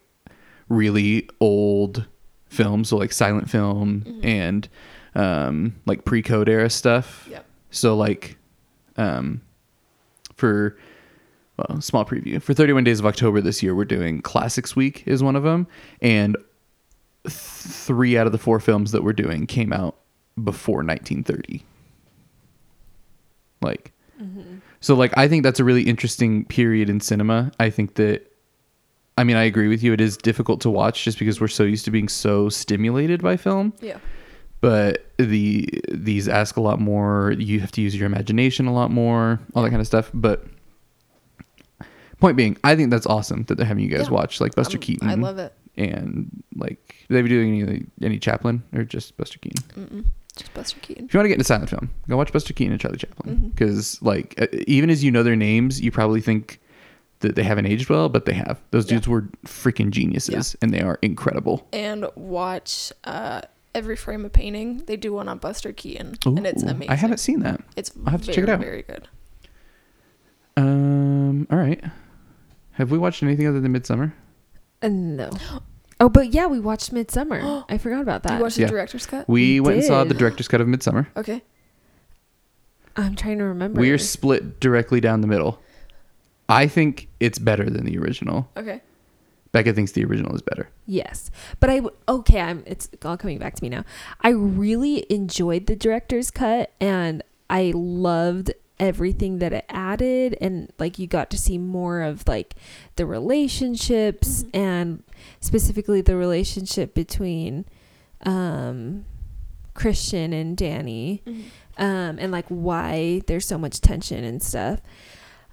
[0.68, 2.06] really old
[2.46, 4.68] films, so like silent film and
[5.14, 7.28] um like pre-code era stuff.
[7.30, 7.44] Yep.
[7.70, 8.38] So like
[8.96, 9.42] um
[10.34, 10.78] for
[11.58, 12.40] well, small preview.
[12.42, 15.66] For 31 Days of October this year, we're doing Classics Week is one of them
[16.02, 16.36] and
[17.24, 19.96] th- 3 out of the 4 films that we're doing came out
[20.42, 21.64] before 1930.
[23.62, 23.92] Like
[24.80, 27.50] so like I think that's a really interesting period in cinema.
[27.60, 28.30] I think that
[29.18, 31.62] I mean I agree with you it is difficult to watch just because we're so
[31.64, 33.98] used to being so stimulated by film Yeah.
[34.60, 38.90] but the these ask a lot more you have to use your imagination a lot
[38.90, 40.44] more all that kind of stuff but
[42.20, 44.12] point being i think that's awesome that they're having you guys Yeah.
[44.14, 45.52] watch like buster Um, keaton I love it.
[45.76, 50.04] and like they be doing any any chaplin or just buster keaton Mm-mm.
[50.36, 51.06] Just Buster Keaton.
[51.06, 53.48] if you want to get into silent film go watch buster keaton and charlie chaplin
[53.50, 56.60] because like uh, even as you know their names you probably think
[57.20, 58.96] that they haven't aged well but they have those Yeah.
[58.96, 63.40] dudes were freaking geniuses and they are incredible And watch uh,
[63.74, 64.82] every frame of painting.
[64.86, 66.90] They do one on Buster Keaton, and it's amazing.
[66.90, 68.60] i haven't seen that It's I'll have to very, check it out.
[68.60, 69.08] Very good.
[70.56, 71.46] Um.
[71.50, 71.82] All right.
[72.72, 74.12] Have we watched anything other than Midsommar?
[74.82, 75.30] Uh, no.
[75.98, 77.64] Oh, but yeah, we watched Midsommar.
[77.68, 78.36] I forgot about that.
[78.36, 78.66] you watched Yeah.
[78.66, 79.28] the director's cut?
[79.28, 81.06] We, We went and saw the director's cut of Midsommar.
[81.16, 81.42] Okay.
[82.96, 83.80] I'm trying to remember.
[83.80, 85.60] We're split directly down the middle.
[86.48, 88.48] I think it's better than the original.
[88.56, 88.80] Okay.
[89.52, 90.68] Becca thinks the original is better.
[90.86, 92.40] Yes, but I w- okay.
[92.40, 92.62] I'm.
[92.66, 93.84] It's all coming back to me now.
[94.20, 100.98] I really enjoyed the director's cut, and I loved everything that it added, and like
[100.98, 102.54] you got to see more of like
[102.96, 104.56] the relationships, mm-hmm.
[104.56, 105.02] and
[105.46, 107.64] specifically the relationship between
[108.24, 109.04] um
[109.74, 111.20] Christian and Dani,
[111.76, 114.80] um, and like why there's so much tension and stuff.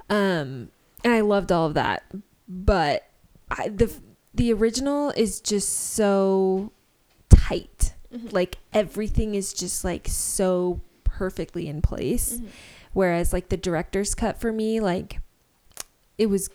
[0.09, 0.69] Um,
[1.03, 2.03] and I loved all of that,
[2.47, 3.03] but
[3.51, 3.93] I, the
[4.33, 6.71] the original is just so
[7.29, 7.93] tight.
[8.31, 12.39] Like everything is just like so perfectly in place.
[12.93, 15.19] Whereas like the director's cut for me, like
[16.17, 16.49] it was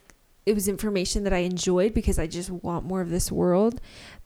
[0.48, 3.80] it was information that I enjoyed because I just want more of this world.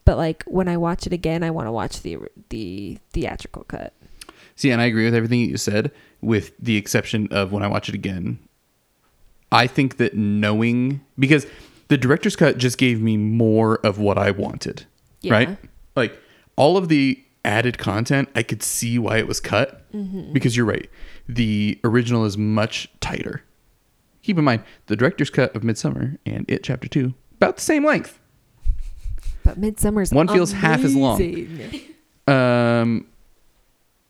[0.05, 2.17] But like when I watch it again, I want to watch the
[2.49, 3.93] the theatrical cut.
[4.55, 5.91] See, and I agree with everything you said,
[6.21, 8.39] with the exception of when I watch it again.
[9.51, 11.45] I think that knowing because
[11.89, 14.85] the director's cut just gave me more of what I wanted.
[15.21, 15.33] Yeah.
[15.33, 15.57] Right?
[15.95, 16.17] Like
[16.55, 19.91] all of the added content, I could see why it was cut.
[19.91, 20.31] Mm-hmm.
[20.31, 20.89] Because you're right.
[21.27, 23.43] The original is much tighter.
[24.23, 27.85] Keep in mind, the director's cut of Midsommar and It Chapter 2, about the same
[27.85, 28.19] length.
[29.43, 31.21] But Midsommar's One feels half as long.
[32.25, 33.07] Um,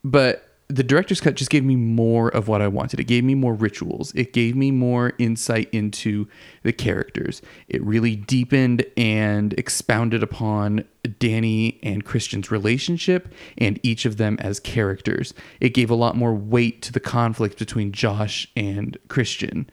[0.03, 2.99] but the director's cut just gave me more of what I wanted.
[2.99, 4.11] It gave me more rituals.
[4.15, 6.27] It gave me more insight into
[6.61, 7.41] the characters.
[7.67, 14.59] It really deepened and expounded upon Dani and Christian's relationship and each of them as
[14.59, 15.33] characters.
[15.59, 19.69] It gave a lot more weight to the conflict between Josh and Christian.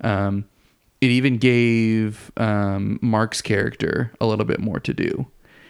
[0.00, 0.46] Um,
[1.00, 5.26] it even gave um, Mark's character a little bit more to do.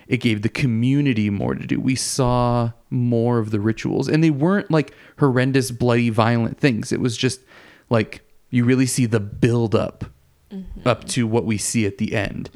[0.07, 1.81] It gave the community more to do.
[1.81, 6.93] We saw more of the rituals, and they weren't like horrendous, bloody, violent things.
[6.93, 7.41] It was just
[7.91, 8.21] like
[8.51, 10.05] you really see the build up
[10.85, 12.51] up to what we see at the end.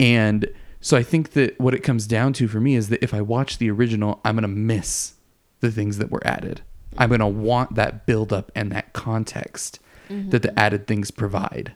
[0.00, 0.48] And
[0.80, 3.20] so I think that what it comes down to for me is that if I
[3.20, 5.14] watch the original, I'm going to miss
[5.60, 6.62] the things that were added.
[6.96, 11.74] I'm going to want that build up and that context that the added things provide.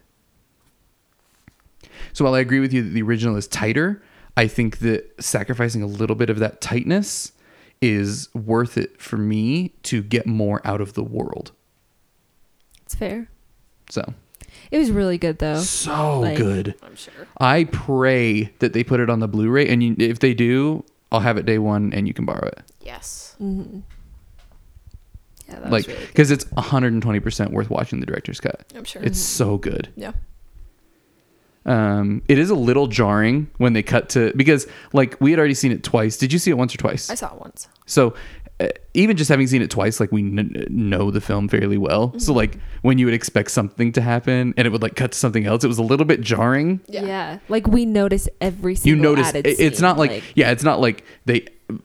[2.13, 4.03] So while I agree with you that the original is tighter,
[4.37, 7.33] I think that sacrificing a little bit of that tightness
[7.81, 11.53] is worth it for me to get more out of the world.
[12.85, 13.29] It's fair.
[13.91, 14.15] So,
[14.71, 15.61] It was really good though.
[15.61, 16.75] so Like- good.
[16.83, 17.13] I'm sure.
[17.39, 21.21] I pray that they put it on the Blu-ray and you, if they do, I'll
[21.21, 22.63] have it day 1 and you can borrow it.
[22.81, 23.35] Yes.
[23.39, 23.81] hmm
[25.49, 28.65] Yeah, that like was really cuz it's 120% worth watching the director's cut.
[28.77, 29.03] I'm sure.
[29.03, 29.89] It's so good.
[29.97, 30.13] yeah.
[31.67, 35.55] Um, it is a little jarring when they cut to because like we had already
[35.55, 36.17] seen it twice.
[36.17, 37.11] Did you see it once or twice?
[37.11, 37.69] I saw it once.
[37.85, 38.15] So
[38.61, 42.19] uh, even just having seen it twice, like we kn- know the film fairly well.
[42.19, 45.19] So like when you would expect something to happen and it would like cut to
[45.19, 46.81] something else, it was a little bit jarring.
[46.89, 47.05] Yeah.
[47.05, 47.39] Yeah.
[47.51, 50.65] Like we notice every You single notice added it- it's scene, not like, yeah, it's
[50.65, 51.45] not like they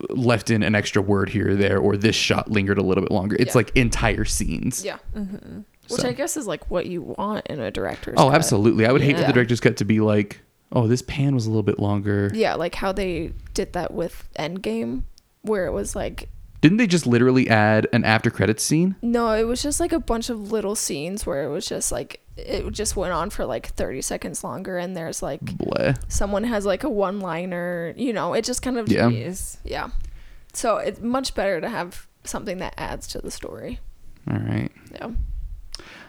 [0.10, 3.12] left in an extra word here or there or this shot lingered a little bit
[3.12, 3.36] longer.
[3.38, 3.58] It's Yeah.
[3.60, 4.84] like entire scenes.
[4.86, 4.98] Yeah.
[5.16, 5.60] Mm-hmm.
[5.90, 8.36] Which So- I guess is like what you want in a director's Oh, cut.
[8.36, 8.86] absolutely.
[8.86, 10.40] I would hate for the director's cut to be like,
[10.72, 12.32] oh, this pan was a little bit longer.
[12.34, 15.04] Yeah, like how they did that with Endgame,
[15.42, 16.30] where it was like
[16.64, 18.96] Didn't they just literally add an after credits scene?
[19.02, 22.22] no, it was just like a bunch of little scenes where it was just like
[22.38, 25.96] it just went on for like 30 seconds longer and there's like Bleh.
[26.08, 29.10] someone has like a one liner, you know, it just kind of Yeah.
[29.10, 29.58] Jeez.
[29.66, 29.90] yeah.
[30.54, 33.80] So it's much better to have something that adds to the story.
[34.32, 34.72] All right.
[34.94, 35.12] Yeah.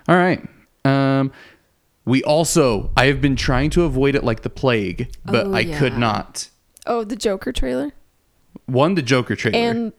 [0.09, 0.41] All right.
[0.85, 1.33] Um,
[2.05, 5.65] we also, I have been trying to avoid it like the plague, but Oh, I
[5.65, 6.49] could not.
[6.87, 7.93] Oh, the Joker trailer
[8.67, 9.59] One, the Joker trailer.
[9.59, 9.93] and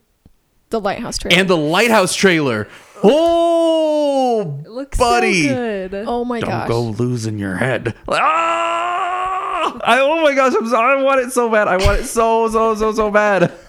[0.80, 1.39] the Lighthouse trailer.
[1.39, 2.68] and the Lighthouse trailer.
[3.03, 5.47] Oh, It looks buddy.
[5.47, 5.93] so good.
[6.07, 6.68] oh my Don't gosh.
[6.68, 7.95] go losing your head.
[8.07, 9.80] Ah!
[9.84, 10.99] I, oh my gosh, I'm sorry.
[10.99, 11.68] I want it so bad.
[11.68, 13.52] I want it so, so, so, so bad.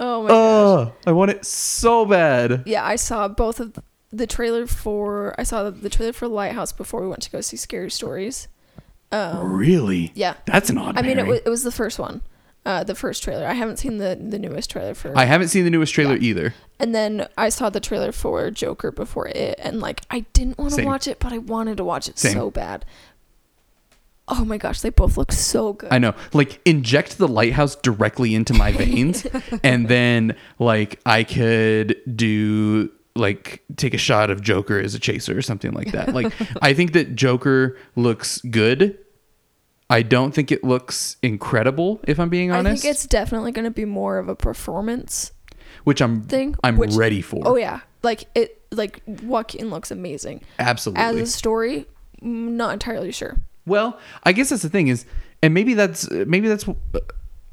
[0.00, 0.36] Oh my gosh.
[0.36, 2.62] Oh, I want it so bad.
[2.66, 3.76] Yeah, I saw both of
[4.12, 7.56] the trailer for I saw the trailer for Lighthouse before we went to go see
[7.56, 8.46] Scary Stories.
[9.10, 10.12] Um, Really?
[10.14, 10.34] yeah.
[10.46, 12.22] That's an odd I mean, it was, it was the first one,
[12.68, 13.46] uh, the first trailer.
[13.46, 15.16] I haven't seen the the newest trailer for.
[15.16, 16.28] I haven't seen the newest trailer Yeah.
[16.30, 16.54] either.
[16.78, 20.74] and then I saw the trailer for Joker before it, and like I didn't want
[20.74, 22.34] to watch it, but I wanted to watch it Same.
[22.34, 22.84] so bad.
[24.30, 25.90] Oh my gosh, they both look so good.
[25.90, 26.14] I know.
[26.34, 29.26] Like inject the lighthouse directly into my veins
[29.62, 35.36] and then like I could do like take a shot of Joker as a chaser
[35.36, 36.12] or something like that.
[36.14, 36.30] Like
[36.62, 38.98] I think that Joker looks good.
[39.90, 42.80] I don't think it looks incredible if I'm being honest.
[42.80, 45.32] I think it's definitely going to be more of a performance
[45.84, 46.54] which I'm thing.
[46.62, 47.42] I'm which- ready for.
[47.46, 48.60] Oh yeah, like it.
[48.70, 50.42] Like Joaquin looks amazing.
[50.58, 51.02] Absolutely.
[51.02, 51.86] As a story,
[52.20, 53.38] not entirely sure.
[53.64, 55.06] Well, I guess that's the thing is,
[55.42, 56.66] and maybe that's maybe that's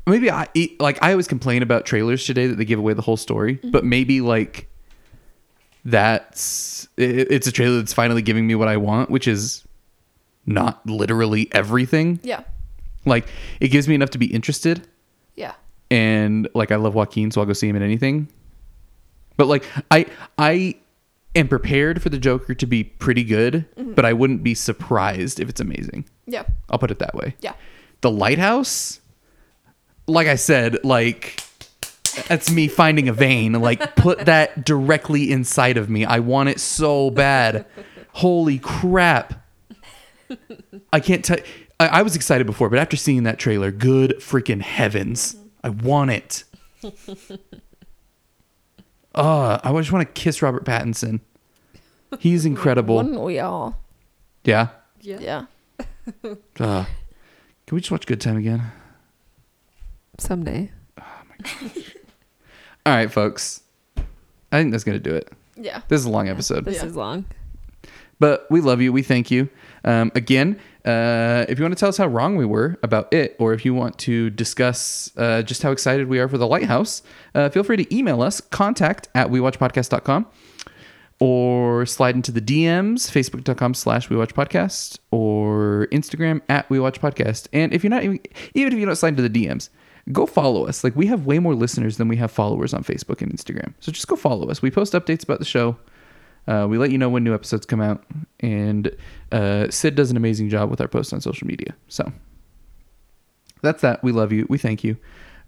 [0.05, 0.47] maybe I
[0.79, 3.71] like I always complain about trailers today that they give away the whole story, mm-hmm.
[3.71, 4.67] but maybe like
[5.85, 9.64] that's it, it's a trailer that's finally giving me what I want, which is
[10.45, 12.19] not literally everything.
[12.23, 12.43] Yeah,
[13.05, 13.27] Like
[13.59, 14.87] it gives me enough to be interested,
[15.35, 15.53] yeah.
[15.89, 18.27] and like I love Joaquin, so I'll go see him in anything.
[19.37, 20.05] But like I
[20.37, 20.75] I
[21.35, 23.93] am prepared for the Joker to be pretty good, mm-hmm.
[23.93, 26.05] but I wouldn't be surprised if it's amazing.
[26.25, 26.43] Yeah.
[26.69, 27.35] I'll put it that way.
[27.41, 27.53] Yeah.
[28.01, 29.01] The lighthouse,
[30.07, 31.41] like I said, like
[32.27, 33.53] that's me finding a vein.
[33.53, 36.05] Like put that directly inside of me.
[36.05, 37.65] I want it so bad.
[38.13, 39.44] Holy crap.
[40.93, 41.37] I can't tell.
[41.79, 45.35] I, I was excited before, but after seeing that trailer, good freaking heavens.
[45.63, 46.43] I want it.
[49.13, 51.19] Uh, I just want to kiss Robert Pattinson.
[52.19, 52.97] He's incredible.
[52.97, 53.79] Wouldn't we all?
[54.43, 54.69] Yeah.
[55.01, 55.45] Yeah.
[56.23, 56.85] Uh, can
[57.71, 58.63] we just watch Good Time again?
[60.17, 60.71] Someday.
[60.99, 61.95] Oh my gosh.
[62.85, 63.61] All right, folks.
[63.97, 65.31] I think that's going to do it.
[65.57, 65.81] Yeah.
[65.87, 66.63] This is a long episode.
[66.65, 66.85] This Yeah.
[66.85, 67.25] is long.
[68.19, 68.93] But we love you.
[68.93, 69.49] We thank you.
[69.85, 73.35] Um, again, uh, if you want to tell us how wrong we were about it,
[73.39, 77.03] or if you want to discuss uh, just how excited we are for the lighthouse,
[77.33, 80.27] uh, feel free to email us contact at wewatchpodcast.com
[81.19, 87.47] or slide into the DMs, facebook.com slash wewatchpodcast or Instagram at wewatchpodcast.
[87.53, 88.19] And if you're not even,
[88.53, 89.69] even if you don't slide into the DMs,
[90.11, 90.83] go follow us.
[90.83, 93.73] Like we have way more listeners than we have followers on Facebook and Instagram.
[93.79, 94.61] So just go follow us.
[94.61, 95.77] We post updates about the show.
[96.47, 98.03] Uh, we let you know when new episodes come out,
[98.39, 98.95] and
[99.31, 101.75] uh, Sid does an amazing job with our posts on social media.
[101.87, 102.11] So
[103.61, 104.03] that's that.
[104.03, 104.45] We love you.
[104.49, 104.97] We thank you.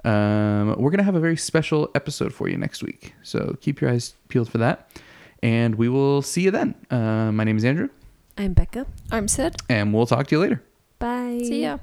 [0.04, 3.90] Um, we're gonna have a very special episode for you next week, so keep your
[3.92, 4.90] eyes peeled for that,
[5.44, 6.76] and we will see you then.
[6.90, 7.90] Uh, my name is Andrew,
[8.38, 8.86] I'm Becca.
[9.12, 9.56] I'm Sid.
[9.70, 10.64] and we'll talk to you later.
[11.00, 11.42] Bye.
[11.44, 11.80] See ya.